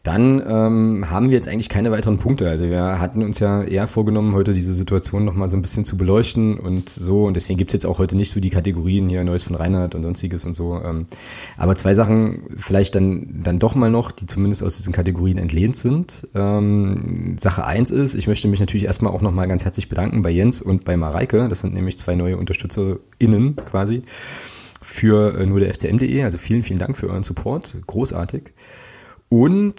[0.04, 2.50] Dann ähm, haben wir jetzt eigentlich keine weiteren Punkte.
[2.50, 5.98] Also wir hatten uns ja eher vorgenommen, heute diese Situation nochmal so ein bisschen zu
[5.98, 7.26] beleuchten und so.
[7.26, 10.04] Und deswegen gibt's jetzt auch heute nicht so die Kategorien hier Neues von Reinhard und
[10.04, 10.80] sonstiges und so.
[10.82, 11.06] Ähm,
[11.58, 15.76] aber zwei Sachen vielleicht dann, dann doch mal noch, die zumindest aus diesen Kategorien entlehnt
[15.76, 16.28] sind.
[16.34, 20.30] Ähm, Sache eins ist, ich möchte mich natürlich erstmal auch nochmal ganz herzlich bedanken bei
[20.30, 21.50] Jens und bei Mareike.
[21.50, 24.04] Das sind nämlich zwei neue UnterstützerInnen quasi
[24.82, 26.24] für äh, nur der FCM.de.
[26.24, 27.82] Also vielen, vielen Dank für euren Support.
[27.86, 28.54] Großartig.
[29.30, 29.76] Und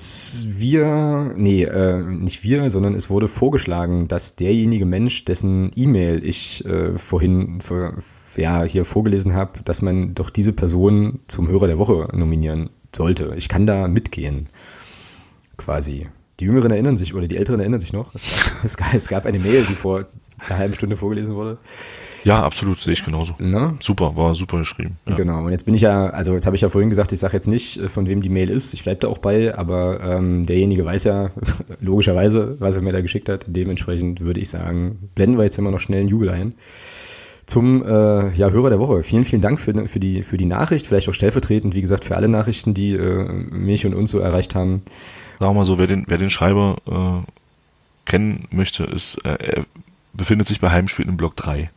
[0.46, 6.64] wir, nee, äh, nicht wir, sondern es wurde vorgeschlagen, dass derjenige Mensch, dessen E-Mail ich
[6.66, 7.96] äh, vorhin für,
[8.36, 13.34] ja, hier vorgelesen habe, dass man doch diese Person zum Hörer der Woche nominieren sollte.
[13.36, 14.46] Ich kann da mitgehen,
[15.56, 16.08] quasi.
[16.38, 18.14] Die Jüngeren erinnern sich oder die Älteren erinnern sich noch.
[18.14, 20.06] Es gab, es gab eine Mail, die vor
[20.48, 21.58] einer halben Stunde vorgelesen wurde.
[22.24, 23.34] Ja, absolut, sehe ich genauso.
[23.38, 23.74] Na?
[23.80, 24.96] Super, war super geschrieben.
[25.08, 25.16] Ja.
[25.16, 27.34] Genau, und jetzt bin ich ja, also jetzt habe ich ja vorhin gesagt, ich sage
[27.34, 30.46] jetzt nicht, äh, von wem die Mail ist, ich bleibe da auch bei, aber ähm,
[30.46, 31.30] derjenige weiß ja
[31.80, 33.44] logischerweise, was er mir da geschickt hat.
[33.48, 36.54] Dementsprechend würde ich sagen, blenden wir jetzt immer noch schnell einen Jubel ein.
[37.46, 39.02] Zum äh, ja, Hörer der Woche.
[39.02, 42.16] Vielen, vielen Dank für, für, die, für die Nachricht, vielleicht auch stellvertretend, wie gesagt, für
[42.16, 44.82] alle Nachrichten, die äh, mich und uns so erreicht haben.
[45.40, 49.64] Sagen wir mal so, wer den, wer den Schreiber äh, kennen möchte, ist, äh, er
[50.12, 51.70] befindet sich bei Heimspielen im Block 3.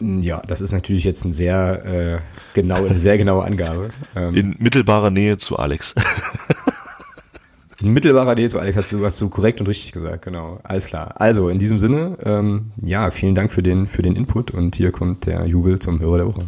[0.00, 2.18] Ja, das ist natürlich jetzt ein sehr, äh,
[2.54, 3.90] genau, eine sehr genaue Angabe.
[4.16, 5.94] Ähm, In mittelbarer Nähe zu Alex.
[7.80, 10.58] In mittelbarer Nähe zu Alex hast du, hast du korrekt und richtig gesagt, genau.
[10.62, 11.20] Alles klar.
[11.20, 14.90] Also, in diesem Sinne, ähm, ja, vielen Dank für den, für den Input und hier
[14.90, 16.46] kommt der Jubel zum Hörer der Woche.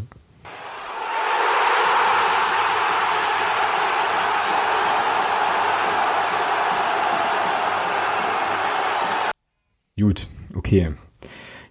[9.99, 10.93] Gut, okay.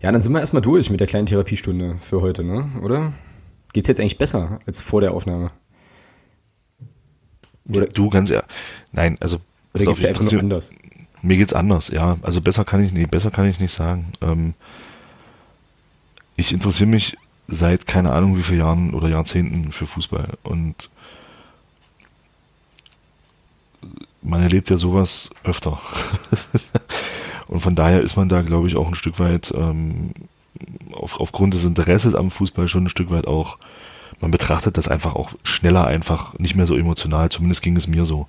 [0.06, 2.70] Ja, dann sind wir erstmal durch mit der kleinen Therapiestunde für heute, ne?
[2.84, 3.14] Oder?
[3.74, 5.50] Geht's jetzt eigentlich besser als vor der Aufnahme?
[7.68, 8.46] Oder, du ganz ehrlich.
[8.92, 9.40] Nein, also.
[9.74, 10.76] Oder geht's ja einfach nur anders?
[11.24, 12.18] Mir geht's anders, ja.
[12.22, 14.14] Also besser kann ich nicht, besser kann ich nicht sagen.
[14.22, 14.54] Ähm,
[16.36, 17.18] ich interessiere mich
[17.48, 20.92] seit keine Ahnung wie vielen Jahren oder Jahrzehnten für Fußball und
[24.22, 25.82] man erlebt ja sowas öfter.
[27.48, 30.12] und von daher ist man da, glaube ich, auch ein Stück weit ähm,
[30.94, 33.58] auf, aufgrund des Interesses am Fußball schon ein Stück weit auch,
[34.22, 38.06] man betrachtet das einfach auch schneller einfach, nicht mehr so emotional, zumindest ging es mir
[38.06, 38.28] so.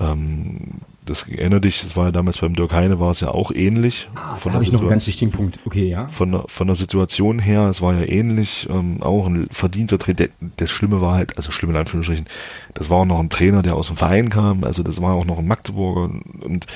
[0.00, 3.52] Ähm, das erinnert dich, das war ja damals beim Dirk Heine, war es ja auch
[3.52, 4.08] ähnlich.
[4.16, 5.60] Ah, da habe ich noch einen ganz wichtigen Punkt.
[5.64, 6.08] Okay, ja.
[6.08, 10.28] Von der, von der Situation her, es war ja ähnlich, ähm, auch ein verdienter Trainer.
[10.56, 12.26] Das Schlimme war halt, also schlimm in Anführungsstrichen,
[12.74, 15.24] das war auch noch ein Trainer, der aus dem Verein kam, also das war auch
[15.24, 16.66] noch ein Magdeburger und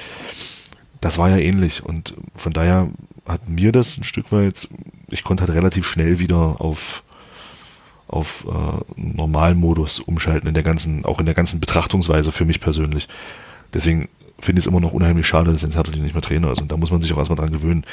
[1.01, 1.85] das war ja ähnlich.
[1.85, 2.91] Und von daher
[3.27, 4.69] hat mir das ein Stück weit,
[5.09, 7.03] ich konnte halt relativ schnell wieder auf
[8.11, 13.07] auf äh, Normalmodus umschalten in der ganzen, auch in der ganzen Betrachtungsweise für mich persönlich.
[13.73, 14.09] Deswegen
[14.41, 16.61] finde ich es immer noch unheimlich schade, dass Jens Hertel nicht mehr Trainer ist.
[16.61, 17.85] Und da muss man sich auch erstmal dran gewöhnen.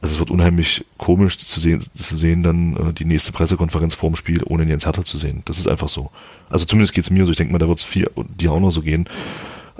[0.00, 4.16] Also es wird unheimlich komisch zu sehen, zu sehen dann äh, die nächste Pressekonferenz vorm
[4.16, 5.42] Spiel, ohne Jens Hertel zu sehen.
[5.44, 6.10] Das ist einfach so.
[6.48, 7.30] Also zumindest geht es mir so.
[7.30, 7.86] Ich denke mal, da wird es
[8.38, 9.06] dir auch noch so gehen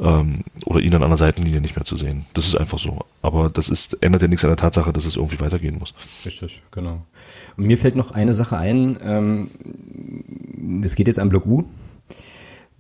[0.03, 2.27] ähm, oder ihn an der Seitenlinie nicht mehr zu sehen.
[2.35, 3.05] Das ist einfach so.
[3.23, 5.95] Aber das ist, ändert ja nichts an der Tatsache, dass es irgendwie weitergehen muss.
[6.25, 7.03] Richtig, genau.
[7.57, 8.99] Und mir fällt noch eine Sache ein.
[9.03, 9.51] Ähm,
[10.83, 11.65] das geht jetzt an Block U.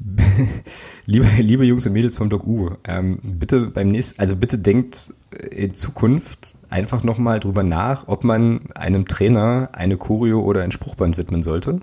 [1.06, 5.14] liebe, liebe Jungs und Mädels vom Block U, ähm, bitte beim nächsten, also bitte denkt
[5.50, 11.18] in Zukunft einfach nochmal drüber nach, ob man einem Trainer eine Choreo oder ein Spruchband
[11.18, 11.80] widmen sollte.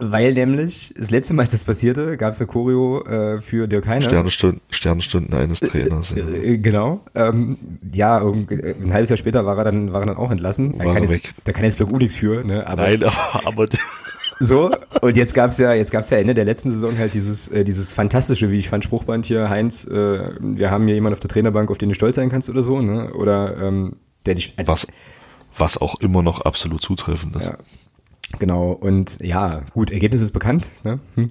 [0.00, 3.86] Weil nämlich das letzte Mal, als das passierte, gab es eine Choreo äh, für Dirk
[3.86, 4.02] Heiner.
[4.02, 6.14] Sternstunden, Sternstunden eines Trainers.
[6.16, 6.26] Ja.
[6.26, 7.00] Äh, genau.
[7.14, 7.58] Ähm,
[7.92, 10.78] ja, ein halbes Jahr später war er dann, war er dann auch entlassen.
[10.78, 11.34] War er jetzt, weg.
[11.44, 12.42] Da kann jetzt Block U nichts für.
[12.44, 12.66] Ne?
[12.66, 13.66] Aber, Nein, aber, aber
[14.38, 14.70] so
[15.02, 17.92] und jetzt gab's ja, jetzt gab's ja Ende der letzten Saison halt dieses, äh, dieses
[17.92, 19.84] fantastische, wie ich fand, Spruchband hier, Heinz.
[19.84, 22.62] Äh, wir haben hier jemanden auf der Trainerbank, auf den du stolz sein kannst oder
[22.62, 23.12] so, ne?
[23.12, 24.54] Oder ähm, der dich.
[24.56, 24.86] Also, was,
[25.56, 27.44] was auch immer noch absolut zutreffend ist.
[27.44, 27.58] Ja.
[28.38, 30.70] Genau, und ja, gut, Ergebnis ist bekannt.
[30.84, 31.00] Ne?
[31.16, 31.30] Hm.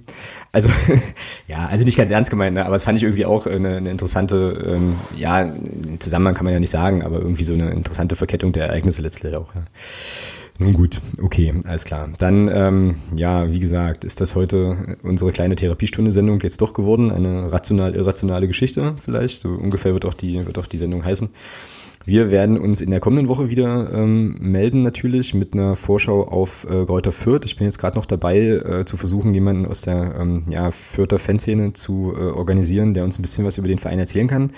[0.51, 0.69] Also,
[1.47, 2.65] ja, also nicht ganz ernst gemeint, ne?
[2.65, 5.51] aber es fand ich irgendwie auch eine, eine interessante, ähm, ja,
[5.99, 9.35] Zusammenhang kann man ja nicht sagen, aber irgendwie so eine interessante Verkettung der Ereignisse letztlich
[9.35, 9.55] auch.
[9.55, 9.61] Ja.
[10.61, 12.09] Nun gut, okay, alles klar.
[12.17, 17.11] Dann, ähm, ja, wie gesagt, ist das heute unsere kleine Therapiestunde-Sendung jetzt doch geworden.
[17.11, 19.39] Eine rational-irrationale Geschichte vielleicht.
[19.39, 21.29] So ungefähr wird auch die, wird auch die Sendung heißen.
[22.05, 26.65] Wir werden uns in der kommenden Woche wieder ähm, melden natürlich mit einer Vorschau auf
[26.69, 27.45] äh, Greuther Fürth.
[27.45, 31.19] Ich bin jetzt gerade noch dabei, äh, zu versuchen, jemanden aus der ähm, ja, Fürther
[31.19, 34.53] Fanszene zu äh, organisieren, der uns ein bisschen was über den Verein erzählen kann.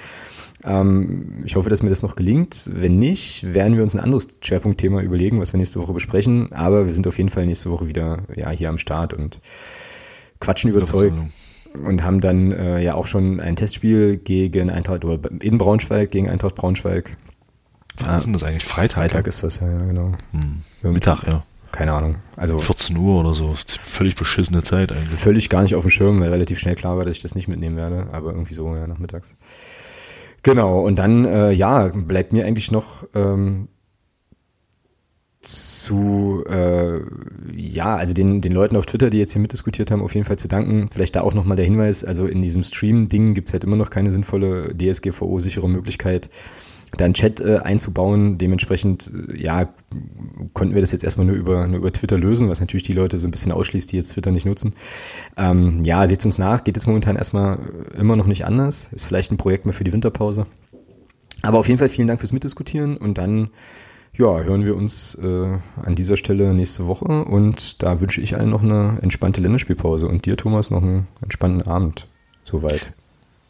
[0.64, 2.70] Ähm, ich hoffe, dass mir das noch gelingt.
[2.74, 6.54] Wenn nicht, werden wir uns ein anderes Schwerpunktthema überlegen, was wir nächste Woche besprechen.
[6.54, 9.42] Aber wir sind auf jeden Fall nächste Woche wieder ja, hier am Start und
[10.40, 11.16] quatschen überzeugt
[11.74, 16.30] und haben dann äh, ja auch schon ein Testspiel gegen Eintracht oder in Braunschweig gegen
[16.30, 17.18] Eintracht Braunschweig
[18.00, 18.66] Wann ist denn das eigentlich?
[18.66, 18.96] Freitag?
[18.96, 20.14] Freitag ist das, ja, genau.
[20.32, 20.92] Hm.
[20.92, 21.44] Mittag, ja.
[21.72, 22.16] Keine Ahnung.
[22.36, 23.56] Also 14 Uhr oder so.
[23.66, 25.08] Völlig beschissene Zeit eigentlich.
[25.08, 27.48] Völlig gar nicht auf dem Schirm, weil relativ schnell klar war, dass ich das nicht
[27.48, 28.08] mitnehmen werde.
[28.12, 29.38] Aber irgendwie so, ja, nachmittags.
[30.44, 33.70] Genau, und dann, äh, ja, bleibt mir eigentlich noch ähm,
[35.42, 37.00] zu, äh,
[37.56, 40.38] ja, also den, den Leuten auf Twitter, die jetzt hier mitdiskutiert haben, auf jeden Fall
[40.38, 40.90] zu danken.
[40.92, 44.12] Vielleicht da auch nochmal der Hinweis, also in diesem Stream-Ding gibt's halt immer noch keine
[44.12, 46.30] sinnvolle DSGVO-sichere Möglichkeit,
[46.98, 48.38] da einen Chat äh, einzubauen.
[48.38, 49.70] Dementsprechend, äh, ja,
[50.54, 53.18] konnten wir das jetzt erstmal nur über, nur über Twitter lösen, was natürlich die Leute
[53.20, 54.74] so ein bisschen ausschließt, die jetzt Twitter nicht nutzen.
[55.38, 57.60] Ähm, ja, seht uns nach, geht jetzt momentan erstmal
[57.98, 58.90] immer noch nicht anders.
[58.92, 60.46] Ist vielleicht ein Projekt mehr für die Winterpause.
[61.44, 63.50] Aber auf jeden Fall vielen Dank fürs Mitdiskutieren und dann
[64.18, 68.50] ja, hören wir uns äh, an dieser Stelle nächste Woche und da wünsche ich allen
[68.50, 72.08] noch eine entspannte Länderspielpause und dir, Thomas, noch einen entspannten Abend.
[72.44, 72.94] Soweit.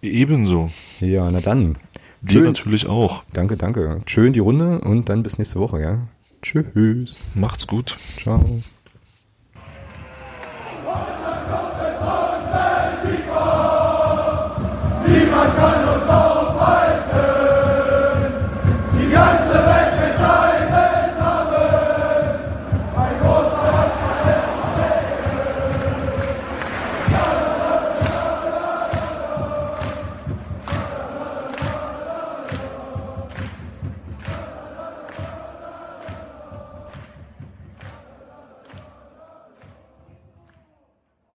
[0.01, 0.69] Ebenso.
[0.99, 1.77] Ja, na dann.
[2.21, 3.23] Dir natürlich auch.
[3.33, 4.01] Danke, danke.
[4.05, 6.07] Schön die Runde und dann bis nächste Woche, ja?
[6.41, 7.17] Tschüss.
[7.33, 7.95] Macht's gut.
[8.17, 8.61] Ciao.
[15.07, 16.09] Niemand kann uns